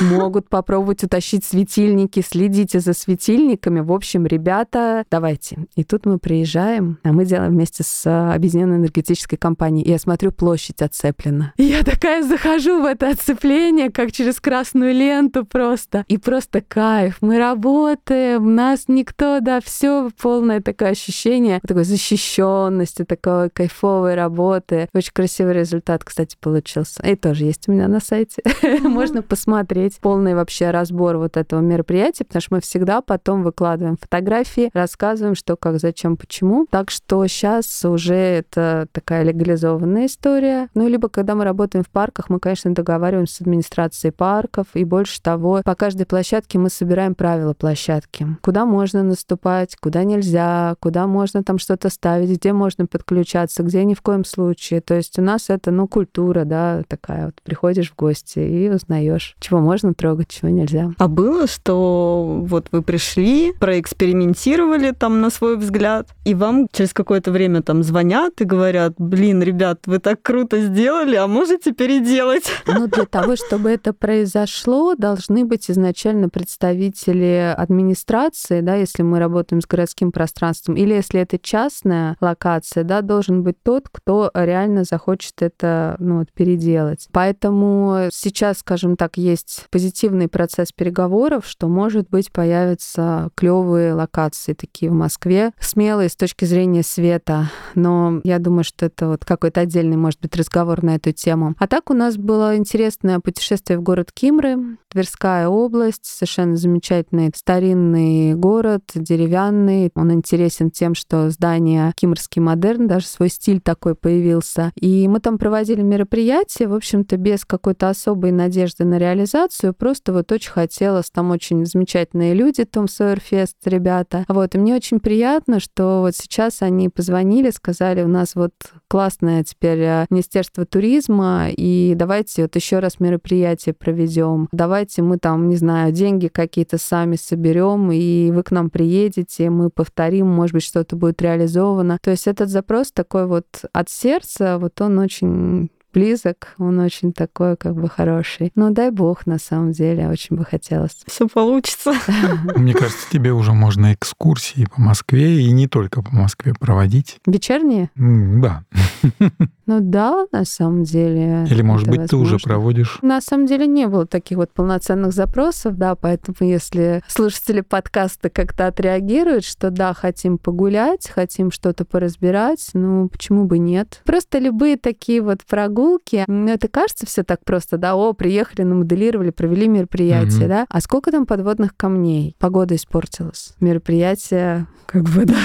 Могут 0.00 0.48
попробовать 0.48 1.02
утащить 1.02 1.44
светильники, 1.44 2.22
следите 2.26 2.78
за 2.78 2.92
светильниками. 2.92 3.80
В 3.80 3.92
общем, 3.92 4.26
ребята, 4.26 5.04
давайте. 5.10 5.66
И 5.74 5.82
тут 5.82 6.06
мы 6.06 6.18
приезжаем, 6.38 6.98
а 7.02 7.12
мы 7.12 7.24
делаем 7.24 7.50
вместе 7.52 7.82
с 7.82 8.06
Объединенной 8.32 8.76
энергетической 8.76 9.36
компанией. 9.36 9.84
И 9.84 9.90
я 9.90 9.98
смотрю, 9.98 10.30
площадь 10.30 10.82
оцеплена. 10.82 11.52
И 11.56 11.64
я 11.64 11.82
такая 11.82 12.22
захожу 12.22 12.80
в 12.80 12.84
это 12.84 13.10
оцепление, 13.10 13.90
как 13.90 14.12
через 14.12 14.40
красную 14.40 14.94
ленту 14.94 15.44
просто. 15.44 16.04
И 16.06 16.16
просто 16.16 16.60
кайф. 16.60 17.16
Мы 17.20 17.38
работаем, 17.38 18.54
нас 18.54 18.84
никто, 18.86 19.40
да, 19.40 19.60
все 19.60 20.10
полное 20.20 20.60
такое 20.60 20.90
ощущение 20.90 21.60
такой 21.66 21.84
защищенности, 21.84 23.04
такой 23.04 23.50
кайфовой 23.50 24.14
работы. 24.14 24.88
Очень 24.94 25.12
красивый 25.12 25.54
результат, 25.54 26.04
кстати, 26.04 26.36
получился. 26.40 27.02
И 27.02 27.16
тоже 27.16 27.44
есть 27.44 27.68
у 27.68 27.72
меня 27.72 27.88
на 27.88 28.00
сайте. 28.00 28.42
Можно 28.82 29.22
посмотреть 29.22 29.98
полный 30.00 30.34
вообще 30.34 30.70
разбор 30.70 31.16
вот 31.16 31.36
этого 31.36 31.60
мероприятия, 31.60 32.24
потому 32.24 32.40
что 32.40 32.54
мы 32.54 32.60
всегда 32.60 33.00
потом 33.00 33.42
выкладываем 33.42 33.96
фотографии, 33.96 34.70
рассказываем, 34.72 35.34
что, 35.34 35.56
как, 35.56 35.80
зачем, 35.80 36.16
почему. 36.16 36.27
Так 36.70 36.90
что 36.90 37.26
сейчас 37.26 37.84
уже 37.84 38.14
это 38.14 38.86
такая 38.92 39.22
легализованная 39.24 40.06
история. 40.06 40.68
Ну, 40.74 40.86
либо 40.86 41.08
когда 41.08 41.34
мы 41.34 41.44
работаем 41.44 41.84
в 41.84 41.88
парках, 41.90 42.28
мы, 42.28 42.38
конечно, 42.38 42.72
договариваемся 42.74 43.36
с 43.36 43.40
администрацией 43.40 44.12
парков, 44.12 44.66
и 44.74 44.84
больше 44.84 45.20
того, 45.20 45.62
по 45.64 45.74
каждой 45.74 46.06
площадке 46.06 46.58
мы 46.58 46.70
собираем 46.70 47.14
правила 47.14 47.54
площадки. 47.54 48.26
Куда 48.42 48.64
можно 48.64 49.02
наступать, 49.02 49.76
куда 49.76 50.04
нельзя, 50.04 50.76
куда 50.80 51.06
можно 51.06 51.42
там 51.42 51.58
что-то 51.58 51.88
ставить, 51.88 52.30
где 52.30 52.52
можно 52.52 52.86
подключаться, 52.86 53.62
где 53.62 53.84
ни 53.84 53.94
в 53.94 54.02
коем 54.02 54.24
случае. 54.24 54.80
То 54.80 54.94
есть 54.94 55.18
у 55.18 55.22
нас 55.22 55.50
это, 55.50 55.70
ну, 55.70 55.88
культура, 55.88 56.44
да, 56.44 56.82
такая 56.88 57.26
вот. 57.26 57.34
Приходишь 57.42 57.90
в 57.90 57.96
гости 57.96 58.38
и 58.38 58.68
узнаешь, 58.68 59.34
чего 59.40 59.60
можно 59.60 59.94
трогать, 59.94 60.28
чего 60.28 60.50
нельзя. 60.50 60.92
А 60.98 61.08
было, 61.08 61.46
что 61.46 62.42
вот 62.44 62.68
вы 62.72 62.82
пришли, 62.82 63.52
проэкспериментировали 63.58 64.92
там 64.92 65.20
на 65.20 65.30
свой 65.30 65.56
взгляд, 65.56 66.08
и 66.24 66.34
вам 66.34 66.68
через 66.72 66.92
какое-то 66.92 67.30
время 67.30 67.62
там 67.62 67.82
звонят 67.82 68.40
и 68.40 68.44
говорят, 68.44 68.94
блин, 68.98 69.42
ребят, 69.42 69.80
вы 69.86 69.98
так 69.98 70.20
круто 70.22 70.60
сделали, 70.60 71.16
а 71.16 71.26
можете 71.26 71.72
переделать? 71.72 72.50
Ну, 72.78 72.86
для 72.86 73.06
того, 73.06 73.34
чтобы 73.34 73.70
это 73.70 73.92
произошло, 73.92 74.94
должны 74.94 75.44
быть 75.44 75.70
изначально 75.70 76.28
представители 76.28 77.54
администрации, 77.56 78.60
да, 78.60 78.76
если 78.76 79.02
мы 79.02 79.18
работаем 79.18 79.60
с 79.60 79.66
городским 79.66 80.12
пространством, 80.12 80.76
или 80.76 80.94
если 80.94 81.20
это 81.20 81.38
частная 81.38 82.16
локация, 82.20 82.84
да, 82.84 83.00
должен 83.00 83.42
быть 83.42 83.56
тот, 83.62 83.88
кто 83.90 84.30
реально 84.34 84.84
захочет 84.84 85.40
это 85.40 85.96
ну, 85.98 86.18
вот, 86.18 86.32
переделать. 86.32 87.08
Поэтому 87.12 88.08
сейчас, 88.12 88.58
скажем 88.58 88.96
так, 88.96 89.16
есть 89.16 89.66
позитивный 89.70 90.28
процесс 90.28 90.72
переговоров, 90.72 91.46
что, 91.46 91.68
может 91.68 92.08
быть, 92.10 92.30
появятся 92.30 93.30
клевые 93.34 93.94
локации 93.94 94.52
такие 94.52 94.90
в 94.90 94.94
Москве, 94.94 95.52
смелые 95.98 96.10
с 96.10 96.16
точки 96.16 96.44
зрения 96.44 96.84
света, 96.84 97.50
но 97.74 98.20
я 98.22 98.38
думаю, 98.38 98.62
что 98.62 98.86
это 98.86 99.08
вот 99.08 99.24
какой-то 99.24 99.62
отдельный, 99.62 99.96
может 99.96 100.20
быть, 100.20 100.36
разговор 100.36 100.84
на 100.84 100.94
эту 100.94 101.10
тему. 101.10 101.56
А 101.58 101.66
так 101.66 101.90
у 101.90 101.94
нас 101.94 102.16
было 102.16 102.56
интересное 102.56 103.18
путешествие 103.18 103.80
в 103.80 103.82
город 103.82 104.12
Кимры, 104.12 104.78
Тверская 104.90 105.48
область, 105.48 106.06
совершенно 106.06 106.56
замечательный 106.56 107.30
старинный 107.34 108.34
город, 108.34 108.84
деревянный. 108.94 109.90
Он 109.94 110.12
интересен 110.12 110.70
тем, 110.70 110.94
что 110.94 111.30
здание 111.30 111.92
Кимрский 111.96 112.40
модерн, 112.40 112.86
даже 112.86 113.06
свой 113.06 113.28
стиль 113.28 113.60
такой 113.60 113.94
появился. 113.94 114.72
И 114.76 115.06
мы 115.08 115.20
там 115.20 115.36
проводили 115.36 115.82
мероприятие, 115.82 116.68
в 116.68 116.74
общем-то, 116.74 117.16
без 117.16 117.44
какой-то 117.44 117.88
особой 117.88 118.30
надежды 118.30 118.84
на 118.84 118.98
реализацию, 118.98 119.74
просто 119.74 120.12
вот 120.12 120.30
очень 120.32 120.52
хотелось, 120.52 121.10
там 121.10 121.32
очень 121.32 121.66
замечательные 121.66 122.34
люди, 122.34 122.64
Том 122.64 122.88
Сойерфест, 122.88 123.56
ребята. 123.64 124.24
Вот, 124.28 124.54
и 124.54 124.58
мне 124.58 124.74
очень 124.74 125.00
приятно, 125.00 125.60
что 125.60 125.87
вот 126.02 126.14
сейчас 126.14 126.62
они 126.62 126.88
позвонили, 126.88 127.50
сказали, 127.50 128.02
у 128.02 128.08
нас 128.08 128.34
вот 128.34 128.52
классное 128.88 129.44
теперь 129.44 129.80
э, 129.80 130.06
Министерство 130.10 130.64
туризма, 130.64 131.48
и 131.50 131.94
давайте 131.96 132.42
вот 132.42 132.56
еще 132.56 132.78
раз 132.78 133.00
мероприятие 133.00 133.74
проведем. 133.74 134.48
Давайте 134.52 135.02
мы 135.02 135.18
там, 135.18 135.48
не 135.48 135.56
знаю, 135.56 135.92
деньги 135.92 136.28
какие-то 136.28 136.78
сами 136.78 137.16
соберем, 137.16 137.90
и 137.92 138.30
вы 138.30 138.42
к 138.42 138.50
нам 138.50 138.70
приедете, 138.70 139.50
мы 139.50 139.70
повторим, 139.70 140.26
может 140.26 140.54
быть, 140.54 140.64
что-то 140.64 140.96
будет 140.96 141.20
реализовано. 141.22 141.98
То 142.02 142.10
есть 142.10 142.26
этот 142.26 142.48
запрос 142.48 142.92
такой 142.92 143.26
вот 143.26 143.46
от 143.72 143.88
сердца, 143.88 144.58
вот 144.58 144.80
он 144.80 144.98
очень 144.98 145.70
близок, 145.92 146.54
он 146.58 146.78
очень 146.78 147.12
такой 147.12 147.56
как 147.56 147.74
бы 147.74 147.88
хороший. 147.88 148.52
Ну, 148.54 148.70
дай 148.70 148.90
бог, 148.90 149.26
на 149.26 149.38
самом 149.38 149.72
деле, 149.72 150.08
очень 150.08 150.36
бы 150.36 150.44
хотелось. 150.44 151.02
Все 151.06 151.28
получится. 151.28 151.94
Мне 152.56 152.74
кажется, 152.74 153.06
тебе 153.10 153.32
уже 153.32 153.52
можно 153.52 153.92
экскурсии 153.92 154.66
по 154.74 154.80
Москве 154.80 155.42
и 155.42 155.50
не 155.52 155.68
только 155.68 156.02
по 156.02 156.14
Москве 156.14 156.54
проводить. 156.58 157.18
Вечерние? 157.26 157.90
Да. 157.96 158.64
Ну 159.68 159.80
да, 159.80 160.26
на 160.32 160.46
самом 160.46 160.84
деле. 160.84 161.44
Или, 161.50 161.60
может 161.60 161.88
быть, 161.88 161.98
возможно. 161.98 162.08
ты 162.08 162.16
уже 162.16 162.38
проводишь? 162.38 162.98
На 163.02 163.20
самом 163.20 163.44
деле 163.44 163.66
не 163.66 163.86
было 163.86 164.06
таких 164.06 164.38
вот 164.38 164.50
полноценных 164.50 165.12
запросов, 165.12 165.76
да, 165.76 165.94
поэтому 165.94 166.36
если 166.40 167.02
слушатели 167.06 167.60
подкаста 167.60 168.30
как-то 168.30 168.68
отреагируют, 168.68 169.44
что 169.44 169.70
да, 169.70 169.92
хотим 169.92 170.38
погулять, 170.38 171.10
хотим 171.10 171.50
что-то 171.50 171.84
поразбирать, 171.84 172.70
ну 172.72 173.10
почему 173.10 173.44
бы 173.44 173.58
нет? 173.58 174.00
Просто 174.06 174.38
любые 174.38 174.78
такие 174.78 175.20
вот 175.20 175.44
прогулки, 175.44 175.77
ну 176.26 176.48
это 176.48 176.68
кажется 176.68 177.06
все 177.06 177.22
так 177.22 177.44
просто, 177.44 177.78
да, 177.78 177.94
о, 177.94 178.12
приехали, 178.12 178.62
намоделировали, 178.62 179.30
провели 179.30 179.68
мероприятие, 179.68 180.44
mm-hmm. 180.44 180.48
да, 180.48 180.66
а 180.68 180.80
сколько 180.80 181.10
там 181.10 181.26
подводных 181.26 181.76
камней? 181.76 182.34
Погода 182.38 182.74
испортилась. 182.74 183.54
Мероприятие 183.60 184.66
как 184.88 185.02
бы, 185.02 185.26
да. 185.26 185.36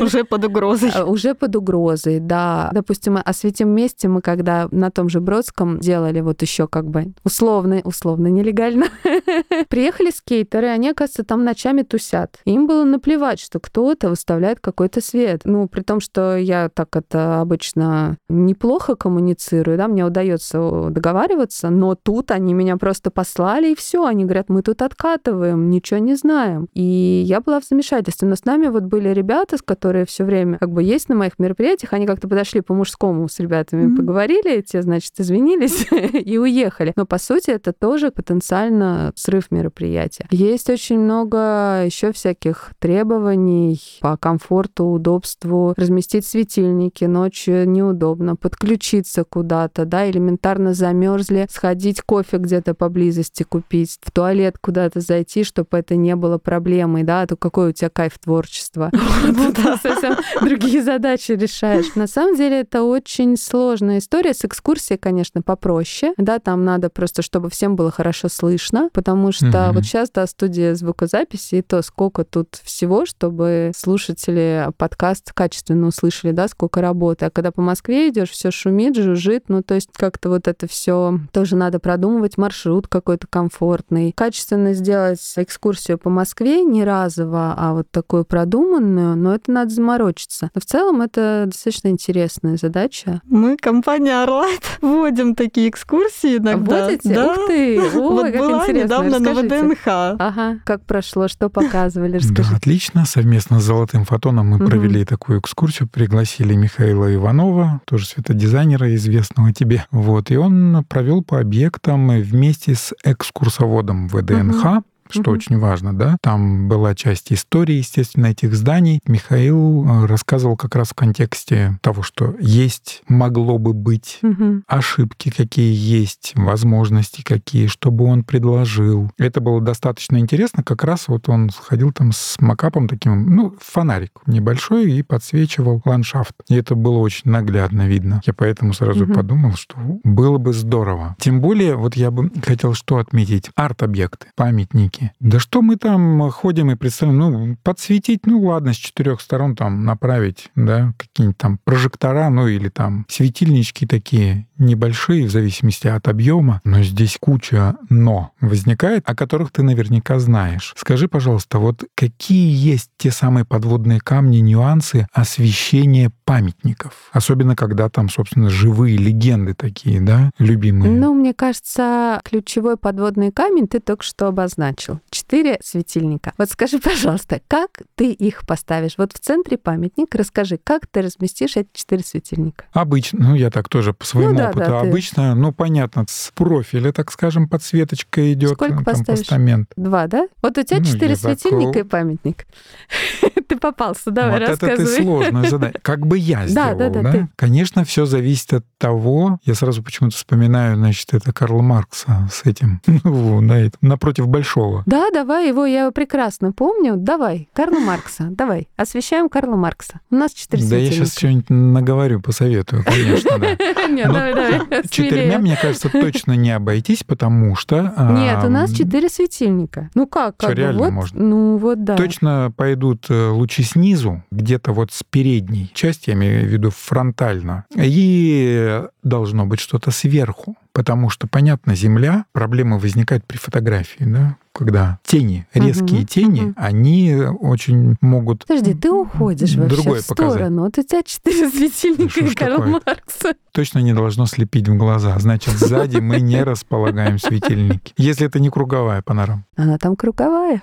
Уже 0.00 0.22
под 0.22 0.44
угрозой. 0.44 0.90
А, 0.94 1.04
уже 1.04 1.34
под 1.34 1.56
угрозой, 1.56 2.20
да. 2.20 2.70
Допустим, 2.72 3.18
осветим 3.24 3.68
месте 3.70 4.06
мы 4.06 4.20
когда 4.20 4.68
на 4.70 4.92
том 4.92 5.08
же 5.08 5.20
Бродском 5.20 5.80
делали 5.80 6.20
вот 6.20 6.42
еще 6.42 6.68
как 6.68 6.88
бы 6.88 7.12
условно, 7.24 7.80
условно 7.82 8.28
нелегально. 8.28 8.86
Приехали 9.68 10.10
скейтеры, 10.10 10.68
они, 10.68 10.90
оказывается, 10.90 11.24
там 11.24 11.42
ночами 11.42 11.82
тусят. 11.82 12.38
Им 12.44 12.68
было 12.68 12.84
наплевать, 12.84 13.40
что 13.40 13.58
кто-то 13.58 14.10
выставляет 14.10 14.60
какой-то 14.60 15.00
свет. 15.00 15.40
Ну, 15.44 15.66
при 15.66 15.82
том, 15.82 15.98
что 15.98 16.36
я 16.36 16.68
так 16.68 16.94
это 16.94 17.40
обычно 17.40 18.16
неплохо 18.28 18.94
коммуницирую, 18.94 19.73
да, 19.76 19.88
мне 19.88 20.04
удается 20.04 20.88
договариваться, 20.90 21.70
но 21.70 21.94
тут 21.94 22.30
они 22.30 22.54
меня 22.54 22.76
просто 22.76 23.10
послали, 23.10 23.72
и 23.72 23.74
все, 23.74 24.04
они 24.04 24.24
говорят, 24.24 24.48
мы 24.48 24.62
тут 24.62 24.82
откатываем, 24.82 25.70
ничего 25.70 25.98
не 25.98 26.14
знаем. 26.14 26.68
И 26.74 27.24
я 27.26 27.40
была 27.40 27.60
в 27.60 27.64
замешательстве. 27.64 28.28
Но 28.28 28.36
с 28.36 28.44
нами 28.44 28.68
вот 28.68 28.84
были 28.84 29.08
ребята, 29.10 29.56
которые 29.64 30.06
все 30.06 30.24
время 30.24 30.58
как 30.58 30.70
бы 30.70 30.82
есть 30.82 31.08
на 31.08 31.14
моих 31.14 31.38
мероприятиях, 31.38 31.92
они 31.92 32.06
как-то 32.06 32.28
подошли 32.28 32.60
по-мужскому 32.60 33.28
с 33.28 33.38
ребятами, 33.38 33.86
mm-hmm. 33.86 33.96
поговорили, 33.96 34.60
те, 34.60 34.82
значит, 34.82 35.12
извинились 35.18 35.86
и 35.90 36.38
уехали. 36.38 36.92
Но 36.96 37.06
по 37.06 37.18
сути 37.18 37.50
это 37.50 37.72
тоже 37.72 38.10
потенциально 38.10 39.12
срыв 39.14 39.50
мероприятия. 39.50 40.26
Есть 40.30 40.70
очень 40.70 40.98
много 40.98 41.84
еще 41.84 42.12
всяких 42.12 42.72
требований 42.78 43.80
по 44.00 44.16
комфорту, 44.16 44.86
удобству, 44.86 45.74
разместить 45.76 46.26
светильники 46.26 47.04
ночью 47.04 47.68
неудобно, 47.68 48.36
подключиться 48.36 49.24
куда-то, 49.64 49.84
да, 49.84 50.10
элементарно 50.10 50.74
замерзли, 50.74 51.46
сходить 51.50 52.02
кофе 52.02 52.36
где-то 52.38 52.74
поблизости 52.74 53.44
купить, 53.44 53.98
в 54.02 54.10
туалет 54.10 54.56
куда-то 54.60 55.00
зайти, 55.00 55.44
чтобы 55.44 55.68
это 55.72 55.96
не 55.96 56.16
было 56.16 56.38
проблемой, 56.38 57.02
да, 57.02 57.22
а 57.22 57.26
то 57.26 57.36
какой 57.36 57.70
у 57.70 57.72
тебя 57.72 57.88
кайф 57.88 58.18
творчества. 58.18 58.90
Ты 59.24 59.76
совсем 59.78 60.16
другие 60.42 60.82
задачи 60.82 61.32
решаешь. 61.32 61.94
На 61.94 62.06
самом 62.06 62.36
деле 62.36 62.60
это 62.60 62.82
очень 62.82 63.36
сложная 63.36 63.98
история. 63.98 64.34
С 64.34 64.44
экскурсией, 64.44 64.98
конечно, 64.98 65.40
попроще, 65.40 66.12
да, 66.18 66.38
там 66.38 66.64
надо 66.64 66.90
просто, 66.90 67.22
чтобы 67.22 67.48
всем 67.48 67.76
было 67.76 67.90
хорошо 67.90 68.28
слышно, 68.28 68.90
потому 68.92 69.32
что 69.32 69.70
вот 69.72 69.84
сейчас, 69.84 70.10
да, 70.10 70.26
студия 70.26 70.74
звукозаписи, 70.74 71.56
и 71.56 71.62
то 71.62 71.82
сколько 71.82 72.24
тут 72.24 72.60
всего, 72.62 73.06
чтобы 73.06 73.72
слушатели 73.74 74.68
подкаст 74.76 75.32
качественно 75.32 75.86
услышали, 75.86 76.32
да, 76.32 76.48
сколько 76.48 76.80
работы. 76.80 77.26
А 77.26 77.30
когда 77.30 77.50
по 77.50 77.62
Москве 77.62 78.10
идешь, 78.10 78.30
все 78.30 78.50
шумит, 78.50 78.96
жужжит, 78.96 79.48
ну, 79.54 79.62
то 79.62 79.74
есть 79.74 79.90
как-то 79.96 80.30
вот 80.30 80.48
это 80.48 80.66
все 80.66 81.20
тоже 81.32 81.54
надо 81.54 81.78
продумывать, 81.78 82.38
маршрут 82.38 82.88
какой-то 82.88 83.28
комфортный. 83.28 84.12
Качественно 84.16 84.74
сделать 84.74 85.20
экскурсию 85.36 85.96
по 85.98 86.10
Москве 86.10 86.64
не 86.64 86.82
разово, 86.84 87.54
а 87.56 87.72
вот 87.72 87.88
такую 87.90 88.24
продуманную, 88.24 89.16
но 89.16 89.34
это 89.34 89.52
надо 89.52 89.70
заморочиться. 89.72 90.50
Но 90.54 90.60
в 90.60 90.64
целом 90.64 91.02
это 91.02 91.44
достаточно 91.46 91.88
интересная 91.88 92.56
задача. 92.56 93.20
Мы, 93.24 93.56
компания 93.56 94.22
Орлайт, 94.22 94.62
вводим 94.82 95.36
такие 95.36 95.68
экскурсии 95.68 96.38
иногда. 96.38 96.86
Вводите? 96.86 97.14
Да. 97.14 97.32
Ух 97.32 97.46
ты! 97.46 97.80
Ой, 97.80 97.90
вот 97.90 98.22
как 98.24 98.36
была 98.36 98.62
интересно. 98.62 98.84
недавно 98.84 99.18
Расскажите. 99.18 99.62
на 99.62 99.68
ВДНХ. 99.68 99.86
Ага, 99.86 100.58
как 100.64 100.84
прошло, 100.84 101.28
что 101.28 101.48
показывали, 101.48 102.16
расскажите. 102.16 102.50
Да, 102.50 102.56
отлично. 102.56 103.04
Совместно 103.06 103.60
с 103.60 103.64
«Золотым 103.64 104.04
фотоном» 104.04 104.48
мы 104.48 104.56
угу. 104.56 104.66
провели 104.66 105.04
такую 105.04 105.38
экскурсию, 105.38 105.88
пригласили 105.88 106.54
Михаила 106.54 107.14
Иванова, 107.14 107.80
тоже 107.84 108.06
светодизайнера 108.06 108.92
известного 108.96 109.43
тебе. 109.52 109.86
Вот. 109.90 110.30
И 110.30 110.36
он 110.36 110.84
провел 110.88 111.22
по 111.22 111.40
объектам 111.40 112.08
вместе 112.08 112.74
с 112.74 112.94
экскурсоводом 113.04 114.08
ВДНХ. 114.08 114.64
Угу 114.64 114.84
что 115.10 115.30
угу. 115.30 115.32
очень 115.32 115.58
важно, 115.58 115.96
да. 115.96 116.16
Там 116.20 116.68
была 116.68 116.94
часть 116.94 117.32
истории, 117.32 117.76
естественно, 117.76 118.26
этих 118.26 118.54
зданий. 118.54 119.00
Михаил 119.06 119.86
э, 119.86 120.06
рассказывал 120.06 120.56
как 120.56 120.74
раз 120.74 120.90
в 120.90 120.94
контексте 120.94 121.78
того, 121.82 122.02
что 122.02 122.34
есть, 122.40 123.02
могло 123.08 123.58
бы 123.58 123.72
быть, 123.72 124.18
угу. 124.22 124.62
ошибки 124.66 125.30
какие 125.30 125.74
есть, 125.74 126.32
возможности 126.34 127.22
какие, 127.22 127.66
чтобы 127.66 128.04
он 128.04 128.24
предложил. 128.24 129.10
Это 129.18 129.40
было 129.40 129.60
достаточно 129.60 130.18
интересно. 130.18 130.62
Как 130.62 130.84
раз 130.84 131.08
вот 131.08 131.28
он 131.28 131.50
сходил 131.50 131.92
там 131.92 132.12
с 132.12 132.40
макапом 132.40 132.88
таким, 132.88 133.34
ну, 133.34 133.56
фонарик 133.60 134.12
небольшой 134.26 134.92
и 134.92 135.02
подсвечивал 135.02 135.82
ландшафт. 135.84 136.34
И 136.48 136.54
это 136.54 136.74
было 136.74 136.98
очень 136.98 137.30
наглядно 137.30 137.86
видно. 137.86 138.20
Я 138.24 138.34
поэтому 138.34 138.72
сразу 138.72 139.04
угу. 139.04 139.14
подумал, 139.14 139.52
что 139.54 139.76
было 140.02 140.38
бы 140.38 140.52
здорово. 140.52 141.16
Тем 141.18 141.40
более, 141.40 141.76
вот 141.76 141.96
я 141.96 142.10
бы 142.10 142.30
хотел 142.44 142.74
что 142.74 142.98
отметить. 142.98 143.50
Арт-объекты, 143.56 144.28
памятники, 144.36 145.03
рынке. 145.04 145.14
Да 145.20 145.38
что 145.38 145.62
мы 145.62 145.76
там 145.76 146.30
ходим 146.30 146.70
и 146.70 146.74
представим, 146.74 147.18
ну, 147.18 147.56
подсветить, 147.62 148.26
ну 148.26 148.42
ладно, 148.42 148.72
с 148.72 148.76
четырех 148.76 149.20
сторон 149.20 149.56
там 149.56 149.84
направить, 149.84 150.50
да, 150.54 150.92
какие-нибудь 150.98 151.38
там 151.38 151.58
прожектора, 151.64 152.28
ну 152.30 152.48
или 152.48 152.68
там 152.68 153.06
светильнички 153.08 153.86
такие 153.86 154.46
небольшие 154.58 155.26
в 155.26 155.30
зависимости 155.30 155.88
от 155.88 156.08
объема, 156.08 156.60
но 156.64 156.82
здесь 156.82 157.16
куча 157.20 157.74
«но» 157.90 158.30
возникает, 158.40 159.02
о 159.06 159.14
которых 159.14 159.50
ты 159.50 159.62
наверняка 159.62 160.18
знаешь. 160.18 160.72
Скажи, 160.76 161.08
пожалуйста, 161.08 161.58
вот 161.58 161.84
какие 161.94 162.54
есть 162.54 162.90
те 162.96 163.10
самые 163.10 163.44
подводные 163.44 164.00
камни, 164.00 164.38
нюансы 164.38 165.06
освещения 165.12 166.10
памятников? 166.24 167.10
Особенно, 167.12 167.56
когда 167.56 167.88
там, 167.88 168.08
собственно, 168.08 168.48
живые 168.48 168.96
легенды 168.96 169.54
такие, 169.54 170.00
да, 170.00 170.30
любимые. 170.38 170.92
Ну, 170.92 171.14
мне 171.14 171.34
кажется, 171.34 172.20
ключевой 172.24 172.76
подводный 172.76 173.32
камень 173.32 173.66
ты 173.66 173.80
только 173.80 174.04
что 174.04 174.28
обозначил. 174.28 174.83
Четыре 175.10 175.58
светильника. 175.62 176.32
Вот 176.38 176.50
скажи, 176.50 176.78
пожалуйста, 176.78 177.40
как 177.48 177.70
ты 177.94 178.12
их 178.12 178.46
поставишь? 178.46 178.94
Вот 178.98 179.12
в 179.12 179.18
центре 179.18 179.58
памятник, 179.58 180.14
расскажи, 180.14 180.58
как 180.62 180.86
ты 180.86 181.02
разместишь 181.02 181.56
эти 181.56 181.68
четыре 181.72 182.02
светильника? 182.02 182.64
Обычно, 182.72 183.30
ну, 183.30 183.34
я 183.34 183.50
так 183.50 183.68
тоже 183.68 183.92
по 183.92 184.04
своему 184.04 184.32
ну, 184.32 184.38
да, 184.38 184.50
опыта. 184.50 184.66
Да, 184.66 184.80
обычно, 184.80 185.32
ты... 185.32 185.38
ну, 185.40 185.52
понятно, 185.52 186.04
с 186.08 186.30
профиля, 186.34 186.92
так 186.92 187.10
скажем, 187.10 187.48
подсветочка 187.48 188.32
идет. 188.32 188.52
Сколько 188.52 188.76
там, 188.76 188.84
поставишь? 188.84 189.20
Постамент. 189.20 189.70
Два, 189.76 190.06
да? 190.06 190.28
Вот 190.42 190.58
у 190.58 190.62
тебя 190.62 190.78
ну, 190.78 190.84
четыре 190.84 191.16
светильника 191.16 191.72
так... 191.72 191.86
и 191.86 191.88
памятник. 191.88 192.46
ты 193.48 193.56
попался, 193.56 194.10
давай 194.10 194.40
вот 194.40 194.48
рассказывай. 194.48 194.74
это 194.74 194.96
ты 194.96 195.02
сложно 195.02 195.48
задать. 195.48 195.76
Как 195.82 196.06
бы 196.06 196.18
я 196.18 196.46
сделал, 196.46 196.76
да? 196.76 196.88
да, 196.90 197.02
да? 197.02 197.28
Конечно, 197.36 197.84
все 197.84 198.06
зависит 198.06 198.52
от 198.52 198.64
того, 198.78 199.38
я 199.44 199.54
сразу 199.54 199.82
почему-то 199.82 200.16
вспоминаю, 200.16 200.76
значит, 200.76 201.14
это 201.14 201.32
Карл 201.32 201.62
Маркса 201.62 202.28
с 202.32 202.44
этим, 202.44 202.80
ну, 202.86 203.40
на 203.40 203.60
этом, 203.60 203.78
напротив 203.82 204.28
Большого. 204.28 204.73
Да, 204.86 205.10
давай 205.12 205.48
его, 205.48 205.66
я 205.66 205.82
его 205.82 205.92
прекрасно 205.92 206.52
помню. 206.52 206.94
Давай, 206.96 207.48
Карла 207.52 207.78
Маркса, 207.78 208.28
давай, 208.30 208.68
освещаем 208.76 209.28
Карла 209.28 209.56
Маркса. 209.56 210.00
У 210.10 210.16
нас 210.16 210.32
четыре 210.32 210.64
Да 210.68 210.76
я 210.76 210.90
сейчас 210.90 211.16
что-нибудь 211.16 211.50
наговорю, 211.50 212.20
посоветую, 212.20 212.84
конечно, 212.84 213.38
да. 213.38 213.48
Нет, 213.88 214.06
давай, 214.06 214.34
давай. 214.34 214.82
Четырьмя, 214.88 215.38
мне 215.38 215.58
кажется, 215.60 215.88
точно 215.88 216.32
не 216.32 216.50
обойтись, 216.50 217.04
потому 217.04 217.54
что... 217.56 217.94
Нет, 218.10 218.44
у 218.44 218.48
нас 218.48 218.72
четыре 218.72 219.08
светильника. 219.08 219.90
Ну 219.94 220.06
как? 220.06 220.36
Что, 220.38 220.52
реально 220.52 220.90
можно? 220.90 221.22
Ну 221.22 221.56
вот 221.56 221.84
да. 221.84 221.96
Точно 221.96 222.52
пойдут 222.56 223.06
э, 223.08 223.28
лучи 223.28 223.62
снизу, 223.62 224.22
где-то 224.30 224.72
вот 224.72 224.92
с 224.92 225.02
передней 225.02 225.70
части, 225.74 226.10
я 226.10 226.16
имею 226.16 226.42
в 226.42 226.46
виду 226.46 226.70
фронтально, 226.70 227.64
и 227.74 228.82
должно 229.02 229.46
быть 229.46 229.60
что-то 229.60 229.90
сверху. 229.90 230.56
Потому 230.74 231.08
что, 231.08 231.28
понятно, 231.28 231.76
Земля, 231.76 232.26
проблема 232.32 232.78
возникает 232.78 233.24
при 233.24 233.36
фотографии, 233.36 234.02
да, 234.02 234.36
когда 234.52 234.98
тени, 235.04 235.46
резкие 235.54 236.00
угу, 236.00 236.06
тени, 236.06 236.40
угу. 236.46 236.54
они 236.56 237.14
очень 237.14 237.96
могут... 238.00 238.44
Подожди, 238.44 238.74
ты 238.74 238.90
уходишь 238.90 239.54
вообще 239.54 239.76
другое 239.76 240.00
в 240.00 240.04
сторону. 240.04 240.32
Показать. 240.32 240.52
Вот 240.52 240.78
у 240.78 240.82
тебя 240.82 241.02
четыре 241.04 241.48
светильника 241.48 242.20
ну, 242.20 242.26
и 242.26 242.34
Карл 242.34 242.64
Маркса. 242.64 243.34
Точно 243.52 243.78
не 243.78 243.92
должно 243.94 244.26
слепить 244.26 244.68
в 244.68 244.76
глаза. 244.76 245.16
Значит, 245.20 245.54
сзади 245.54 245.98
мы 245.98 246.20
не 246.20 246.42
располагаем 246.42 247.20
светильники. 247.20 247.92
Если 247.96 248.26
это 248.26 248.40
не 248.40 248.50
круговая 248.50 249.00
панорама. 249.00 249.44
Она 249.56 249.78
там 249.78 249.94
круговая. 249.94 250.60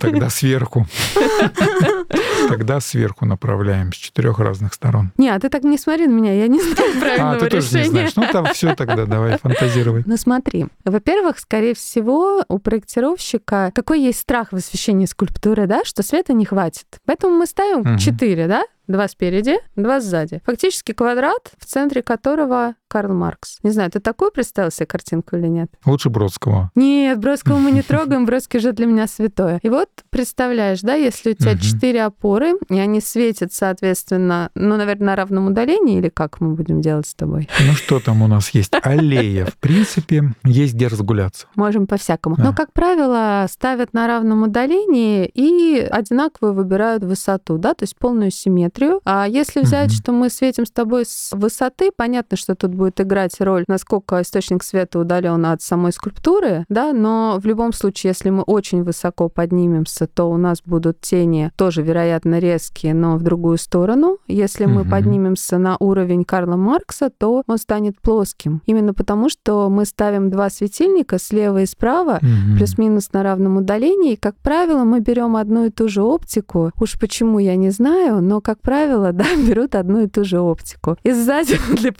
Тогда 0.00 0.30
сверху. 0.30 0.86
Тогда 2.48 2.80
сверху 2.80 3.24
направляем 3.24 3.92
с 3.92 3.96
четырех 3.96 4.38
разных 4.38 4.74
сторон. 4.74 5.12
Не, 5.16 5.30
а 5.30 5.38
ты 5.38 5.48
так 5.48 5.64
не 5.64 5.78
смотри 5.78 6.06
на 6.06 6.12
меня, 6.12 6.34
я 6.34 6.48
не 6.48 6.60
знаю 6.60 6.92
правильного 7.00 7.36
А, 7.36 7.38
ты 7.38 7.48
тоже 7.48 7.78
не 7.78 7.84
знаешь. 7.84 8.16
Ну, 8.16 8.24
там 8.30 8.46
все 8.46 8.74
тогда, 8.74 9.06
давай 9.06 9.38
фантазировать. 9.38 10.06
Ну, 10.06 10.16
смотри. 10.16 10.66
Во-первых, 10.84 11.38
скорее 11.38 11.74
всего, 11.74 12.44
у 12.48 12.58
проектировщика 12.58 13.70
какой 13.74 14.00
есть 14.00 14.20
страх 14.20 14.52
в 14.52 14.56
освещении 14.56 15.06
скульптуры, 15.06 15.66
да, 15.66 15.84
что 15.84 16.02
света 16.02 16.32
не 16.32 16.44
хватит. 16.44 16.86
Поэтому 17.06 17.36
мы 17.36 17.46
ставим 17.46 17.98
четыре, 17.98 18.46
да, 18.46 18.64
Два 18.88 19.06
спереди, 19.06 19.58
два 19.76 20.00
сзади. 20.00 20.40
Фактически 20.44 20.92
квадрат, 20.92 21.52
в 21.56 21.66
центре 21.66 22.02
которого 22.02 22.74
Карл 22.92 23.14
Маркс. 23.14 23.58
Не 23.62 23.70
знаю, 23.70 23.90
ты 23.90 24.00
такую 24.00 24.32
представил 24.32 24.70
себе 24.70 24.84
картинку 24.84 25.36
или 25.36 25.46
нет? 25.46 25.70
Лучше 25.86 26.10
Бродского. 26.10 26.70
Нет, 26.74 27.18
Бродского 27.18 27.56
мы 27.56 27.70
не 27.70 27.80
трогаем, 27.88 28.26
Бродский 28.26 28.60
же 28.60 28.72
для 28.72 28.84
меня 28.84 29.06
святое. 29.06 29.60
И 29.62 29.70
вот 29.70 29.88
представляешь, 30.10 30.82
да, 30.82 30.92
если 30.92 31.30
у 31.30 31.34
тебя 31.34 31.56
четыре 31.56 32.04
опоры, 32.04 32.52
и 32.68 32.78
они 32.78 33.00
светят, 33.00 33.54
соответственно, 33.54 34.50
ну, 34.54 34.76
наверное, 34.76 35.06
на 35.06 35.16
равном 35.16 35.46
удалении, 35.46 35.96
или 35.96 36.10
как 36.10 36.42
мы 36.42 36.54
будем 36.54 36.82
делать 36.82 37.06
с 37.06 37.14
тобой? 37.14 37.48
Ну, 37.66 37.72
что 37.72 37.98
там 37.98 38.20
у 38.20 38.26
нас 38.26 38.50
есть? 38.50 38.74
Аллея. 38.82 39.46
В 39.46 39.56
принципе, 39.56 40.24
есть 40.44 40.74
где 40.74 40.88
разгуляться. 40.88 41.46
Можем 41.54 41.86
по-всякому. 41.86 42.36
Но, 42.38 42.52
как 42.52 42.74
правило, 42.74 43.46
ставят 43.50 43.94
на 43.94 44.06
равном 44.06 44.42
удалении 44.42 45.24
и 45.24 45.78
одинаково 45.78 46.52
выбирают 46.52 47.04
высоту, 47.04 47.56
да, 47.56 47.72
то 47.72 47.84
есть 47.84 47.96
полную 47.96 48.30
симметрию. 48.30 49.00
А 49.06 49.26
если 49.26 49.60
взять, 49.60 49.94
что 49.94 50.12
мы 50.12 50.28
светим 50.28 50.66
с 50.66 50.70
тобой 50.70 51.06
с 51.06 51.30
высоты, 51.32 51.90
понятно, 51.96 52.36
что 52.36 52.54
тут 52.54 52.81
будет 52.82 53.00
играть 53.00 53.40
роль, 53.40 53.64
насколько 53.68 54.20
источник 54.20 54.64
света 54.64 54.98
удален 54.98 55.46
от 55.46 55.62
самой 55.62 55.92
скульптуры, 55.92 56.64
да, 56.68 56.92
но 56.92 57.38
в 57.40 57.46
любом 57.46 57.72
случае, 57.72 58.10
если 58.10 58.30
мы 58.30 58.42
очень 58.42 58.82
высоко 58.82 59.28
поднимемся, 59.28 60.08
то 60.08 60.24
у 60.24 60.36
нас 60.36 60.62
будут 60.64 61.00
тени 61.00 61.52
тоже, 61.56 61.82
вероятно, 61.82 62.40
резкие, 62.40 62.92
но 62.92 63.16
в 63.16 63.22
другую 63.22 63.58
сторону. 63.58 64.18
Если 64.26 64.66
mm-hmm. 64.66 64.84
мы 64.84 64.84
поднимемся 64.84 65.58
на 65.58 65.76
уровень 65.78 66.24
Карла 66.24 66.56
Маркса, 66.56 67.08
то 67.16 67.44
он 67.46 67.58
станет 67.58 68.00
плоским. 68.00 68.62
Именно 68.66 68.94
потому, 68.94 69.28
что 69.28 69.70
мы 69.70 69.84
ставим 69.84 70.28
два 70.28 70.50
светильника 70.50 71.20
слева 71.20 71.62
и 71.62 71.66
справа, 71.66 72.18
mm-hmm. 72.20 72.56
плюс-минус 72.56 73.12
на 73.12 73.22
равном 73.22 73.58
удалении, 73.58 74.14
и, 74.14 74.16
как 74.16 74.34
правило, 74.38 74.82
мы 74.82 74.98
берем 74.98 75.36
одну 75.36 75.66
и 75.66 75.70
ту 75.70 75.86
же 75.86 76.02
оптику. 76.02 76.72
Уж 76.80 76.98
почему, 76.98 77.38
я 77.38 77.54
не 77.54 77.70
знаю, 77.70 78.20
но, 78.20 78.40
как 78.40 78.60
правило, 78.60 79.12
да, 79.12 79.26
берут 79.36 79.76
одну 79.76 80.02
и 80.02 80.08
ту 80.08 80.24
же 80.24 80.40
оптику. 80.40 80.96
И 81.04 81.12
сзади 81.12 81.56
для 81.76 81.92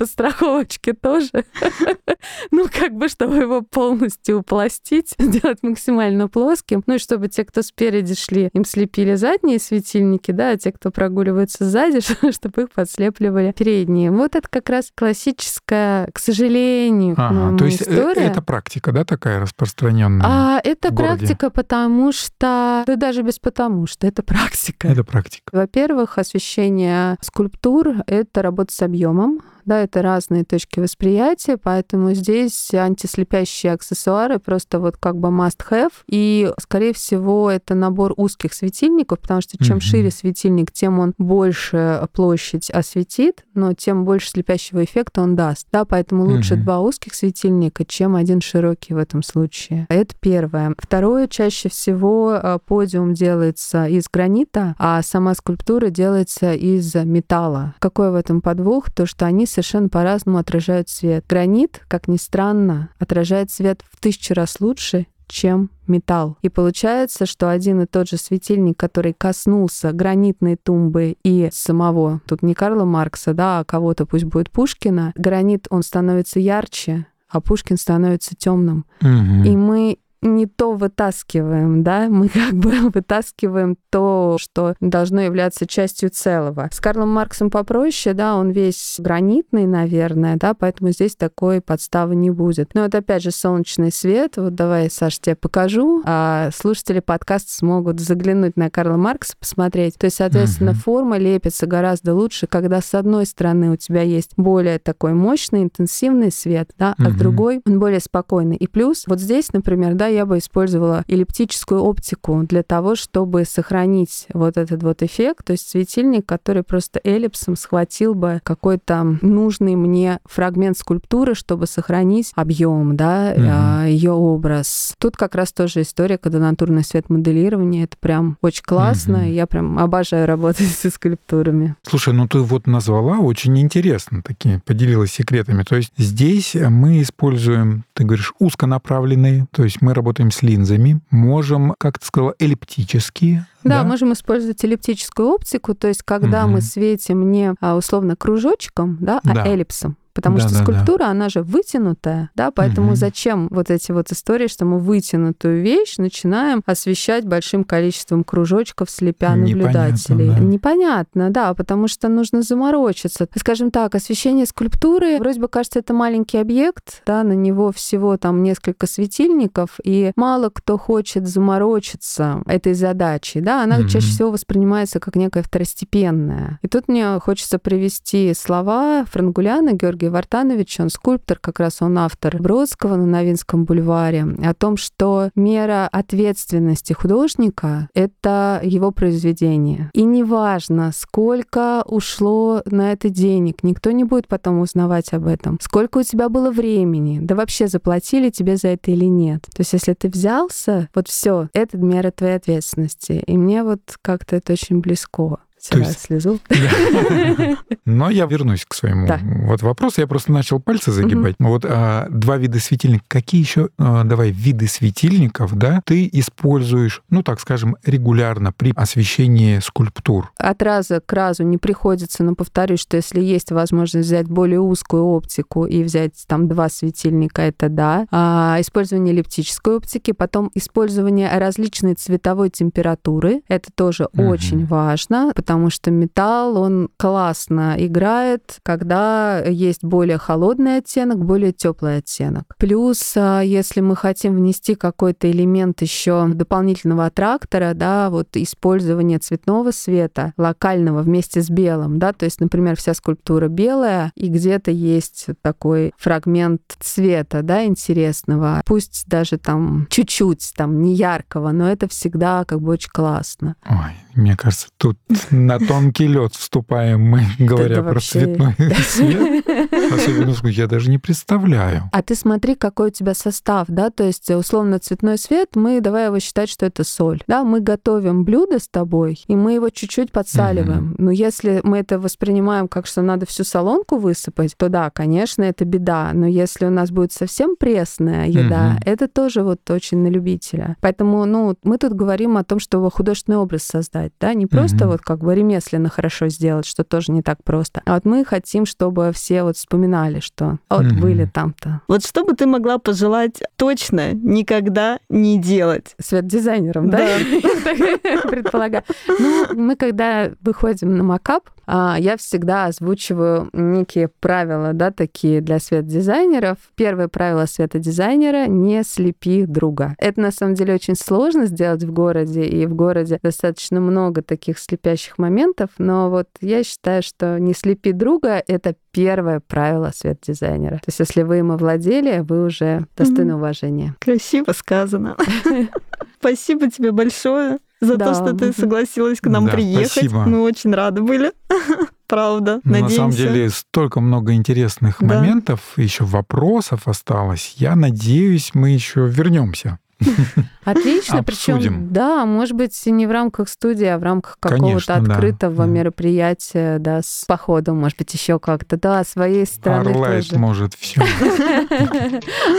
подстраховочки 0.73 0.93
тоже. 0.93 1.45
Ну, 2.53 2.67
как 2.69 2.95
бы, 2.95 3.09
чтобы 3.09 3.37
его 3.37 3.63
полностью 3.63 4.39
упластить, 4.39 5.15
сделать 5.19 5.59
максимально 5.63 6.29
плоским. 6.29 6.83
Ну, 6.87 6.95
и 6.95 6.99
чтобы 6.99 7.29
те, 7.29 7.45
кто 7.45 7.63
спереди 7.63 8.15
шли, 8.15 8.49
им 8.53 8.65
слепили 8.65 9.15
задние 9.15 9.59
светильники, 9.59 10.31
да, 10.31 10.51
а 10.51 10.57
те, 10.57 10.71
кто 10.71 10.91
прогуливаются 10.91 11.65
сзади, 11.65 12.01
чтобы 12.33 12.63
их 12.63 12.71
подслепливали 12.71 13.53
передние. 13.53 14.11
Вот 14.11 14.37
это 14.37 14.49
как 14.49 14.69
раз 14.69 14.91
классическая, 14.95 16.09
к 16.13 16.19
сожалению, 16.19 17.15
ага, 17.19 17.59
то 17.59 17.65
есть 17.65 17.83
э, 17.83 17.91
история. 17.91 18.23
это 18.23 18.43
практика, 18.43 18.93
да, 18.93 19.05
такая 19.05 19.41
распространенная? 19.41 20.25
А 20.25 20.61
это 20.63 20.93
практика, 20.93 21.51
потому 21.51 22.13
что, 22.13 22.85
да 22.87 22.97
даже 22.97 23.23
без 23.23 23.39
потому 23.39 23.87
что, 23.87 24.07
это 24.07 24.23
практика. 24.23 24.89
Это 24.89 25.03
практика. 25.03 25.51
Во-первых, 25.53 26.19
освещение 26.19 27.17
скульптур— 27.21 27.97
это 28.07 28.43
работа 28.43 28.73
с 28.73 28.81
объемом, 28.83 29.41
да, 29.65 29.81
это 29.81 30.03
разные 30.03 30.45
точки 30.45 30.81
восприятия, 30.81 31.57
поэтому 31.57 32.15
здесь 32.15 32.73
антислепящие 32.73 33.73
аксессуары 33.73 34.39
просто 34.39 34.81
вот 34.81 34.97
как 34.97 35.17
бы 35.17 35.29
must-have, 35.29 35.93
и, 36.09 36.53
скорее 36.61 36.93
всего, 36.93 37.51
это 37.51 37.75
набор 37.75 38.15
узких 38.17 38.55
светильников, 38.55 39.21
потому 39.21 39.41
что 39.41 39.63
чем 39.63 39.79
mm-hmm. 39.79 39.81
шире 39.81 40.11
светильник, 40.11 40.73
тем 40.73 40.99
он 40.99 41.15
больше 41.19 42.07
площадь 42.13 42.71
осветит, 42.71 43.45
но 43.55 43.73
тем 43.73 44.05
больше 44.05 44.31
слепящего 44.31 44.85
эффекта 44.85 45.23
он 45.23 45.37
даст, 45.37 45.67
да, 45.73 45.85
поэтому 45.85 46.25
лучше 46.25 46.55
mm-hmm. 46.55 46.63
два 46.63 46.81
узких 46.81 47.15
светильника, 47.15 47.85
чем 47.85 48.17
один 48.17 48.41
широкий 48.41 48.95
в 48.95 48.99
этом 48.99 49.23
случае. 49.23 49.87
Это 49.89 50.15
первое. 50.21 50.75
Второе, 50.79 51.27
чаще 51.29 51.69
всего 51.69 52.33
э, 52.35 52.59
подиум 52.67 53.15
делается 53.15 53.87
из 53.87 54.05
гранита, 54.13 54.75
а 54.79 55.03
сама 55.03 55.35
скульптура 55.35 55.91
делается 55.91 56.55
из 56.55 56.95
металла. 56.95 57.75
Какой 57.79 58.11
в 58.11 58.15
этом 58.15 58.41
подвох? 58.41 58.91
То, 58.91 59.07
что 59.07 59.27
они 59.27 59.47
совершенно 59.53 59.89
по-разному 59.89 60.39
отражают 60.39 60.89
свет. 60.89 61.25
Гранит, 61.29 61.83
как 61.89 62.09
ни 62.09 62.17
странно, 62.17 62.91
отражает 62.99 63.51
свет 63.51 63.83
в 63.91 64.01
тысячу 64.01 64.35
раз 64.35 64.61
лучше, 64.61 65.07
чем 65.33 65.71
металл. 65.87 66.37
И 66.43 66.49
получается, 66.49 67.27
что 67.27 67.51
один 67.51 67.81
и 67.81 67.87
тот 67.87 68.09
же 68.09 68.17
светильник, 68.17 68.77
который 68.77 69.15
коснулся 69.15 69.93
гранитной 69.93 70.57
тумбы 70.57 71.17
и 71.25 71.49
самого, 71.53 72.21
тут 72.27 72.43
не 72.43 72.55
Карла 72.55 72.85
Маркса, 72.85 73.33
да, 73.33 73.61
а 73.61 73.65
кого-то, 73.65 74.05
пусть 74.05 74.25
будет 74.25 74.51
Пушкина, 74.51 75.13
гранит, 75.17 75.67
он 75.71 75.83
становится 75.83 76.39
ярче, 76.39 77.07
а 77.31 77.41
Пушкин 77.41 77.79
становится 77.79 78.37
темным. 78.37 78.85
Мгм. 79.01 79.45
И 79.45 79.57
мы 79.57 79.99
не 80.23 80.47
то 80.47 80.73
вытаскиваем, 80.73 81.83
да, 81.83 82.07
мы 82.11 82.29
как 82.29 82.55
бы 82.55 82.91
вытаскиваем 82.91 83.77
то, 83.91 84.37
что 84.41 84.75
должно 84.81 85.21
являться 85.21 85.67
частью 85.67 86.11
целого. 86.11 86.69
С 86.73 86.81
Карлом 86.81 87.11
Марксом 87.11 87.51
попроще, 87.51 88.15
да, 88.15 88.37
он 88.37 88.51
весь 88.51 88.97
гранитный, 88.99 89.67
наверное, 89.67 90.37
да, 90.37 90.55
поэтому 90.55 90.91
здесь 90.93 91.17
такой 91.17 91.61
подставы 91.61 92.15
не 92.15 92.31
будет. 92.31 92.75
Но 92.75 92.85
это 92.85 92.99
опять 92.99 93.23
же 93.23 93.31
солнечный 93.31 93.93
свет. 93.93 94.37
Вот 94.37 94.55
давай, 94.55 94.91
Саш, 94.91 95.19
тебе 95.19 95.35
покажу, 95.37 96.03
а 96.05 96.51
слушатели 96.55 97.01
подкаста 97.01 97.53
смогут 97.53 98.01
заглянуть 98.01 98.57
на 98.57 98.71
Карла 98.71 98.97
Маркса, 98.97 99.35
посмотреть. 99.39 99.97
То 99.99 100.07
есть, 100.07 100.17
соответственно, 100.17 100.73
Мгм. 100.73 100.81
форма 100.81 101.19
лепится 101.19 101.67
гораздо 101.67 102.15
лучше, 102.15 102.47
когда 102.47 102.81
с 102.81 102.95
одной 102.95 103.27
стороны 103.27 103.71
у 103.73 103.77
тебя 103.77 104.03
есть 104.03 104.33
более 104.37 104.79
такой 104.79 105.13
мощный, 105.15 105.65
интенсивный 105.65 106.31
свет, 106.31 106.71
да, 106.79 106.95
а 106.99 107.11
с 107.11 107.15
другой 107.15 107.61
он 107.67 107.79
более 107.79 108.01
спокойный. 108.01 108.57
И 108.57 108.67
плюс 108.67 109.05
вот 109.07 109.21
здесь, 109.21 109.53
например, 109.53 109.95
да, 109.95 110.07
я 110.13 110.27
бы 110.27 110.39
использовала 110.39 111.05
эллиптическую 111.09 111.81
оптику 111.83 112.43
для 112.49 112.63
того, 112.63 112.95
чтобы 112.95 113.45
сохранить 113.45 114.27
вот 114.33 114.57
этот 114.57 114.83
вот 114.83 115.03
эффект, 115.03 115.47
то 115.47 115.53
есть 115.53 115.69
светильник, 115.69 116.27
который 116.27 116.63
просто 116.63 117.01
эллипсом 117.05 117.57
схватил 117.57 118.15
бы 118.15 118.41
какой-то 118.45 119.19
нужный 119.23 119.75
мне 119.77 120.19
фрагмент 120.25 120.79
скульптуры, 120.79 121.35
чтобы 121.35 121.67
сохранить 121.67 122.33
объем, 122.35 122.97
да, 122.97 123.33
Мгм. 123.37 123.87
ее 123.89 124.13
образ. 124.13 124.95
Тут 124.99 125.17
как 125.17 125.35
раз 125.35 125.53
тоже 125.53 125.83
история, 125.83 126.19
когда 126.19 126.39
натурный 126.39 126.85
свет 126.85 127.09
моделирования, 127.11 127.85
это 127.85 127.97
прям 127.99 128.37
очень 128.43 128.65
классно, 128.65 129.31
и 129.31 129.35
я 129.35 129.47
прям 129.47 129.79
обожаю 129.79 130.27
работать 130.27 130.67
со 130.69 130.91
скульптурами. 130.91 131.75
Слушай, 131.83 132.15
ну 132.15 132.27
ты 132.29 132.39
вот 132.39 132.67
назвала 132.67 133.19
очень 133.19 133.59
интересно 133.59 134.23
такие, 134.23 134.61
поделилась 134.65 135.13
секретами. 135.13 135.63
То 135.63 135.77
есть 135.77 135.93
здесь 135.97 136.55
мы 136.55 137.03
используем, 137.03 137.85
ты 137.95 138.05
говоришь, 138.05 138.33
узконаправленные, 138.39 139.47
то 139.53 139.65
есть 139.65 139.83
мы 139.83 139.95
работаем 140.03 140.33
с 140.33 140.43
линзами, 140.43 141.01
можем, 141.11 141.75
как 141.79 142.01
ты 142.01 142.07
сказала, 142.07 142.35
эллиптические. 142.41 143.47
Да, 143.63 143.85
можем 143.85 144.13
использовать 144.13 144.63
эллиптическую 144.65 145.29
оптику, 145.29 145.75
то 145.77 145.87
есть 145.87 146.03
когда 146.03 146.43
Мгм. 146.43 146.55
мы 146.55 146.61
светим 146.61 147.31
не 147.31 147.55
а, 147.61 147.77
условно 147.77 148.17
кружочком, 148.17 148.99
да, 149.01 149.21
а 149.25 149.35
Да. 149.35 149.47
эллипсом. 149.47 149.97
Потому 150.15 150.39
что 150.39 150.49
Да-да-да. 150.51 150.65
скульптура, 150.65 151.05
она 151.07 151.29
же 151.29 151.43
вытянутая, 151.43 152.31
да, 152.35 152.51
поэтому 152.51 152.89
Мгм. 152.89 152.97
зачем 152.97 153.49
вот 153.51 153.71
эти 153.71 153.93
вот 153.93 154.13
истории, 154.13 154.47
что 154.47 154.65
мы 154.65 154.79
вытянутую 154.79 155.63
вещь 155.63 155.97
начинаем 155.99 156.63
освещать 156.67 157.25
большим 157.25 157.65
количеством 157.65 158.23
кружочков, 158.25 158.91
слепя 158.91 159.35
Непонятно, 159.35 159.63
наблюдателей? 159.63 160.29
да. 160.29 160.39
Непонятно, 160.39 161.31
да, 161.31 161.55
потому 161.55 161.89
что 161.89 162.09
нужно 162.09 162.43
заморочиться. 162.43 163.27
Скажем 163.37 163.71
так, 163.71 163.95
освещение 163.95 164.47
скульптуры, 164.47 165.19
вроде 165.19 165.41
бы 165.41 165.49
кажется, 165.49 165.79
это 165.79 165.95
маленький 165.95 166.39
объект, 166.39 167.03
да, 167.07 167.23
на 167.23 167.33
него 167.33 167.73
всего 167.73 168.17
там 168.17 168.43
несколько 168.43 168.87
светильников, 168.87 169.79
и 169.85 170.13
мало 170.17 170.51
кто 170.51 170.77
хочет 170.79 171.27
заморочиться 171.27 172.43
этой 172.47 172.75
задачей, 172.75 173.41
да, 173.41 173.63
она 173.63 173.79
Мгм. 173.79 173.89
чаще 173.89 174.09
всего 174.09 174.31
воспринимается 174.31 175.01
как 175.01 175.17
некая 175.17 175.43
второстепенная. 175.43 176.59
И 176.63 176.69
тут 176.69 176.89
мне 176.89 177.19
хочется 177.21 177.59
привести 177.59 178.35
слова 178.35 179.05
Франгуляна 179.11 179.73
Георгия 179.73 180.02
Вартановича, 180.11 180.85
он 180.85 180.91
скульптор, 180.91 181.39
как 181.39 181.61
раз 181.61 181.83
он 181.83 181.99
автор 181.99 182.41
Бродского 182.41 182.97
на 182.97 183.07
Новинском 183.07 183.65
бульваре, 183.65 184.27
о 184.43 184.55
том, 184.55 184.77
что 184.77 185.31
мера 185.35 185.89
ответственности 185.91 186.93
художника— 186.93 187.89
это 187.95 188.61
его 188.63 188.91
произведение. 188.91 189.91
И 189.93 190.05
неважно, 190.05 190.93
сколько 190.95 191.83
ушло 191.87 192.63
на 192.67 192.93
это 192.93 193.09
денег, 193.09 193.63
никто 193.63 193.91
не 193.91 194.05
будет 194.05 194.29
потом 194.29 194.61
узнавать 194.61 195.13
об 195.13 195.27
этом. 195.27 195.59
Сколько 195.61 195.99
у 195.99 196.03
тебя 196.03 196.29
было 196.29 196.51
времени, 196.51 197.19
да 197.21 197.35
вообще 197.35 197.69
заплатили 197.69 198.31
тебе 198.31 198.57
за 198.57 198.69
это 198.69 198.91
или 198.91 199.07
нет. 199.07 199.43
То 199.43 199.61
есть 199.61 199.73
если 199.73 199.95
ты 199.95 200.09
взялся, 200.09 200.89
вот 200.95 201.09
все, 201.09 201.49
это 201.53 201.77
мера 201.79 202.11
твоей 202.11 202.37
ответственности. 202.37 203.23
И 203.27 203.37
мне 203.37 203.63
вот 203.63 203.81
как-то 204.03 204.37
это 204.37 204.53
очень 204.53 204.81
близко. 204.81 205.39
Вчера 205.63 205.87
есть- 205.87 206.01
слезу. 206.01 206.41
Но 207.85 208.11
я 208.11 208.27
вернусь 208.27 208.65
к 208.67 208.75
своему 208.75 209.07
Да. 209.07 209.21
вот 209.23 209.63
вопросу. 209.63 210.01
Я 210.01 210.07
просто 210.07 210.33
начал 210.33 210.61
пальцы 210.61 210.91
загибать. 210.91 211.37
Вот 211.39 211.65
а, 211.65 212.09
два 212.11 212.37
вида 212.37 212.59
светильников. 212.59 213.07
Какие 213.09 213.41
еще, 213.41 213.69
а, 213.79 214.03
давай, 214.05 214.31
виды 214.31 214.67
светильников, 214.67 215.55
да, 215.55 215.81
ты 215.85 216.09
используешь, 216.13 217.03
ну, 217.11 217.23
так 217.23 217.41
скажем, 217.41 217.77
регулярно 217.85 218.53
при 218.53 218.73
освещении 218.75 219.59
скульптур? 219.61 220.33
От 220.37 220.63
раза 220.63 221.01
к 221.01 221.13
разу 221.13 221.45
не 221.45 221.59
приходится, 221.59 222.25
но 222.25 222.35
повторюсь, 222.35 222.81
что 222.81 222.97
если 222.97 223.21
есть 223.21 223.53
возможность 223.53 224.07
взять 224.09 224.27
более 224.27 224.61
узкую 224.61 225.05
оптику 225.05 225.65
и 225.67 225.83
взять 225.85 226.25
там 226.27 226.49
два 226.49 226.69
светильника, 226.69 227.43
это 227.43 227.69
да. 227.69 228.07
А, 228.11 228.57
использование 228.61 229.15
эллиптической 229.15 229.77
оптики, 229.77 230.13
потом 230.13 230.51
использование 230.55 231.31
различной 231.39 231.95
цветовой 231.95 232.51
температуры, 232.51 233.43
это 233.49 233.71
тоже 233.75 234.07
очень 234.17 234.67
важно, 234.67 235.33
потому 235.35 235.52
что 235.71 235.91
металл, 235.91 236.59
он 236.59 236.89
классно 236.97 237.75
играет, 237.79 238.59
когда 238.63 239.41
есть 239.41 239.85
более 239.85 240.19
холодный 240.19 240.79
оттенок, 240.79 241.25
более 241.25 241.53
теплый 241.53 241.99
оттенок. 241.99 242.55
Плюс, 242.59 243.15
а, 243.17 243.41
если 243.41 243.81
мы 243.81 243.97
хотим 243.97 244.35
внести 244.35 244.75
какой-то 244.75 245.31
элемент 245.31 245.83
еще 245.83 246.29
дополнительного 246.29 247.07
аттрактора, 247.07 247.73
да, 247.75 248.11
вот 248.11 248.37
использование 248.37 249.19
цветного 249.19 249.71
света 249.71 250.33
локального 250.37 251.03
вместе 251.03 251.43
с 251.43 251.51
белым, 251.51 251.99
да, 251.99 252.13
то 252.13 252.25
есть, 252.25 252.41
например, 252.41 252.77
вся 252.77 252.95
скульптура 252.95 253.49
белая, 253.49 254.13
и 254.15 254.29
где-то 254.29 254.71
есть 254.71 255.27
такой 255.43 255.93
фрагмент 255.99 256.63
цвета, 256.81 257.43
да, 257.43 257.65
интересного, 257.65 258.63
пусть 258.67 259.05
даже 259.07 259.39
там 259.39 259.87
чуть-чуть, 259.91 260.53
там, 260.57 260.83
не 260.83 260.95
яркого, 260.95 261.51
но 261.53 261.69
это 261.69 261.89
всегда 261.89 262.45
как 262.45 262.61
бы 262.61 262.73
очень 262.73 262.91
классно. 262.91 263.57
Ой, 263.69 263.95
мне 264.15 264.37
кажется, 264.37 264.69
тут 264.77 264.99
на 265.47 265.59
тонкий 265.59 266.07
лед 266.07 266.35
вступаем 266.35 267.01
мы, 267.03 267.23
говоря 267.39 267.75
Это 267.77 267.83
про 267.83 267.93
вообще- 267.95 268.21
цветной 268.21 268.55
свет. 268.89 269.47
Особенно, 269.93 270.49
я 270.49 270.67
даже 270.67 270.91
не 270.91 270.99
представляю. 270.99 271.89
А 271.93 272.03
ты 272.03 272.15
смотри, 272.15 272.55
какой 272.55 272.89
у 272.89 272.91
тебя 272.91 273.15
состав, 273.15 273.67
да, 273.69 273.91
то 273.91 274.05
есть 274.05 274.31
условно 274.31 274.79
цветной 274.79 275.19
свет, 275.19 275.51
мы 275.55 275.81
давай 275.81 276.07
его 276.07 276.19
считать, 276.21 276.49
что 276.49 276.67
это 276.67 276.85
соль, 276.85 277.23
да, 277.27 277.45
мы 277.45 277.61
готовим 277.61 278.25
блюдо 278.25 278.59
с 278.59 278.69
тобой, 278.69 279.23
и 279.27 279.37
мы 279.37 279.55
его 279.55 279.69
чуть-чуть 279.71 280.13
подсаливаем. 280.13 280.95
Но 280.99 281.11
если 281.11 281.61
мы 281.63 281.79
это 281.79 281.99
воспринимаем 281.99 282.69
как, 282.69 282.87
что 282.87 283.03
надо 283.03 283.27
всю 283.27 283.45
солонку 283.45 283.97
высыпать, 283.99 284.57
то 284.57 284.69
да, 284.69 284.91
конечно, 284.91 285.43
это 285.43 285.65
беда, 285.65 286.11
но 286.15 286.27
если 286.27 286.67
у 286.67 286.71
нас 286.71 286.91
будет 286.91 287.13
совсем 287.13 287.57
пресная 287.57 288.27
еда, 288.29 288.79
это 288.85 289.09
тоже 289.09 289.43
вот 289.43 289.69
очень 289.71 289.99
на 289.99 290.09
любителя. 290.09 290.77
Поэтому, 290.81 291.25
ну, 291.25 291.57
мы 291.65 291.79
тут 291.79 291.93
говорим 291.93 292.37
о 292.37 292.45
том, 292.45 292.59
чтобы 292.59 292.91
художественный 292.91 293.39
образ 293.39 293.63
создать, 293.65 294.13
да, 294.21 294.35
не 294.35 294.47
просто 294.47 294.87
вот 294.87 295.01
как 295.03 295.21
бы 295.21 295.32
ремесленно 295.33 295.89
хорошо 295.89 296.29
сделать, 296.29 296.67
что 296.67 296.85
тоже 296.85 297.13
не 297.13 297.23
так 297.23 297.43
просто, 297.45 297.83
а 297.85 297.95
вот 297.95 298.05
мы 298.05 298.25
хотим, 298.25 298.67
чтобы 298.67 299.13
все 299.13 299.43
вот 299.43 299.57
вспоминали, 299.57 300.21
что 300.21 300.59
«А 300.69 300.77
вот 300.79 300.87
Мгм. 300.87 301.01
были 301.01 301.25
там-то 301.27 301.81
Вот 301.89 302.05
что 302.05 302.25
бы 302.25 302.35
ты 302.35 302.47
могла 302.47 302.79
пожелать 302.79 303.43
точно 303.57 304.13
никогда 304.13 304.99
не 305.09 305.39
делать? 305.39 305.95
свет-дизайнером, 306.01 306.91
да? 306.91 306.99
Так 307.65 307.77
Предполагаю. 308.31 308.85
Ну, 309.19 309.47
мы 309.55 309.77
когда 309.77 310.31
выходим 310.41 310.97
на 310.97 311.05
макап, 311.05 311.49
я 311.67 312.17
всегда 312.17 312.67
озвучиваю 312.67 313.49
некие 313.53 314.09
правила, 314.09 314.73
да, 314.73 314.91
такие 314.91 315.41
для 315.41 315.59
свет-дизайнеров. 315.59 316.59
Первое 316.75 317.09
правило 317.09 317.47
светодизайнера— 317.47 318.47
не 318.49 318.83
слепи 318.83 319.47
друга. 319.47 319.95
Это, 319.99 320.21
на 320.21 320.31
самом 320.31 320.55
деле, 320.55 320.75
очень 320.75 320.97
сложно 320.97 321.47
сделать 321.47 321.85
в 321.85 321.93
городе, 321.93 322.45
и 322.45 322.67
в 322.67 322.75
городе 322.75 323.19
достаточно 323.23 323.81
много 323.81 324.23
таких 324.23 324.59
слепящих 324.59 325.19
моментов, 325.19 325.71
но 325.79 326.11
вот 326.11 326.29
я 326.41 326.65
считаю, 326.65 327.03
что 327.03 327.39
не 327.39 327.55
слепи 327.55 327.93
друга— 327.93 328.43
это 328.47 328.75
первое 328.91 329.41
правило 329.41 329.91
свет-дизайнера. 329.95 330.77
То 330.77 330.89
есть 330.89 331.01
если 331.01 331.23
вы 331.23 331.39
им 331.39 331.53
овладели, 331.53 332.21
вы 332.21 332.45
уже 332.45 332.87
достойны 332.97 333.37
уважения. 333.37 333.97
Красиво 334.01 334.53
сказано. 334.53 335.17
Спасибо 336.19 336.71
тебе 336.71 336.93
большое 336.93 337.59
за 337.83 337.97
Да. 337.97 338.07
то, 338.07 338.15
что 338.15 338.33
ты 338.37 338.53
согласилась 338.53 339.21
к 339.21 339.27
нам 339.27 339.47
Да, 339.47 339.53
приехать. 339.53 339.91
спасибо. 339.91 340.25
Мы 340.25 340.41
очень 340.41 340.73
рады 340.75 341.03
были. 341.03 341.33
Правда. 342.07 342.61
Ну, 342.65 342.73
Надеемся. 342.73 342.95
На 342.95 342.97
самом 342.97 343.11
деле 343.13 343.51
столько 343.51 344.01
много 344.01 344.33
интересных 344.35 344.97
Да. 345.01 345.07
моментов, 345.07 345.61
еще 345.77 346.05
вопросов 346.05 346.87
осталось. 346.87 347.55
Я 347.57 347.75
надеюсь, 347.75 348.51
мы 348.55 348.71
еще 348.71 349.07
вернемся 349.09 349.79
Отлично, 350.65 351.23
причем, 351.23 351.93
да, 351.93 352.25
может 352.25 352.57
быть, 352.57 352.81
не 352.87 353.07
в 353.07 353.11
рамках 353.11 353.49
студии, 353.49 353.87
а 353.87 353.99
в 353.99 354.03
рамках 354.03 354.37
какого-то 354.39 354.95
открытого 354.95 355.65
да. 355.65 355.67
мероприятия, 355.67 356.79
да, 356.79 357.01
с 357.03 357.25
походом, 357.27 357.79
может 357.81 357.99
быть, 357.99 358.13
еще 358.15 358.39
как-то, 358.39 358.77
да, 358.77 359.03
своей 359.05 359.47
стороны 359.47 359.91
Арлайт 359.91 360.29
тоже. 360.29 360.41
может 360.41 360.75
все. 360.75 361.03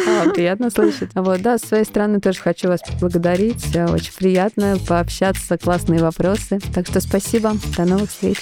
А, 0.07 0.29
Приятно 0.29 0.69
слышать. 0.69 1.11
Вот, 1.13 1.41
да, 1.41 1.57
с 1.57 1.61
своей 1.61 1.85
стороны 1.85 2.19
тоже 2.19 2.39
хочу 2.39 2.67
вас 2.67 2.81
поблагодарить. 2.81 3.75
Э, 3.75 3.85
Очень 3.87 4.13
приятно 4.13 4.77
пообщаться, 4.87 5.57
классные 5.57 6.01
вопросы. 6.01 6.59
Так 6.73 6.87
что 6.87 6.99
спасибо. 6.99 7.53
До 7.77 7.85
новых 7.85 8.09
встреч. 8.09 8.37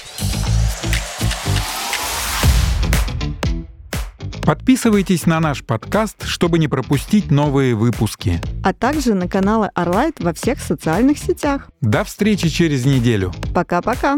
Подписывайтесь 4.44 5.26
на 5.26 5.40
наш 5.40 5.64
подкаст, 5.64 6.26
чтобы 6.26 6.58
не 6.58 6.68
пропустить 6.68 7.30
новые 7.30 7.76
выпуски. 7.76 8.42
А 8.64 8.74
также 8.74 9.14
на 9.14 9.28
каналы 9.28 9.70
Арлайт 9.76 10.20
во 10.20 10.34
всех 10.34 10.60
социальных 10.60 11.20
сетях. 11.20 11.70
До 11.82 12.04
встречи 12.04 12.50
через 12.50 12.86
неделю. 12.86 13.34
Пока-пока. 13.54 14.18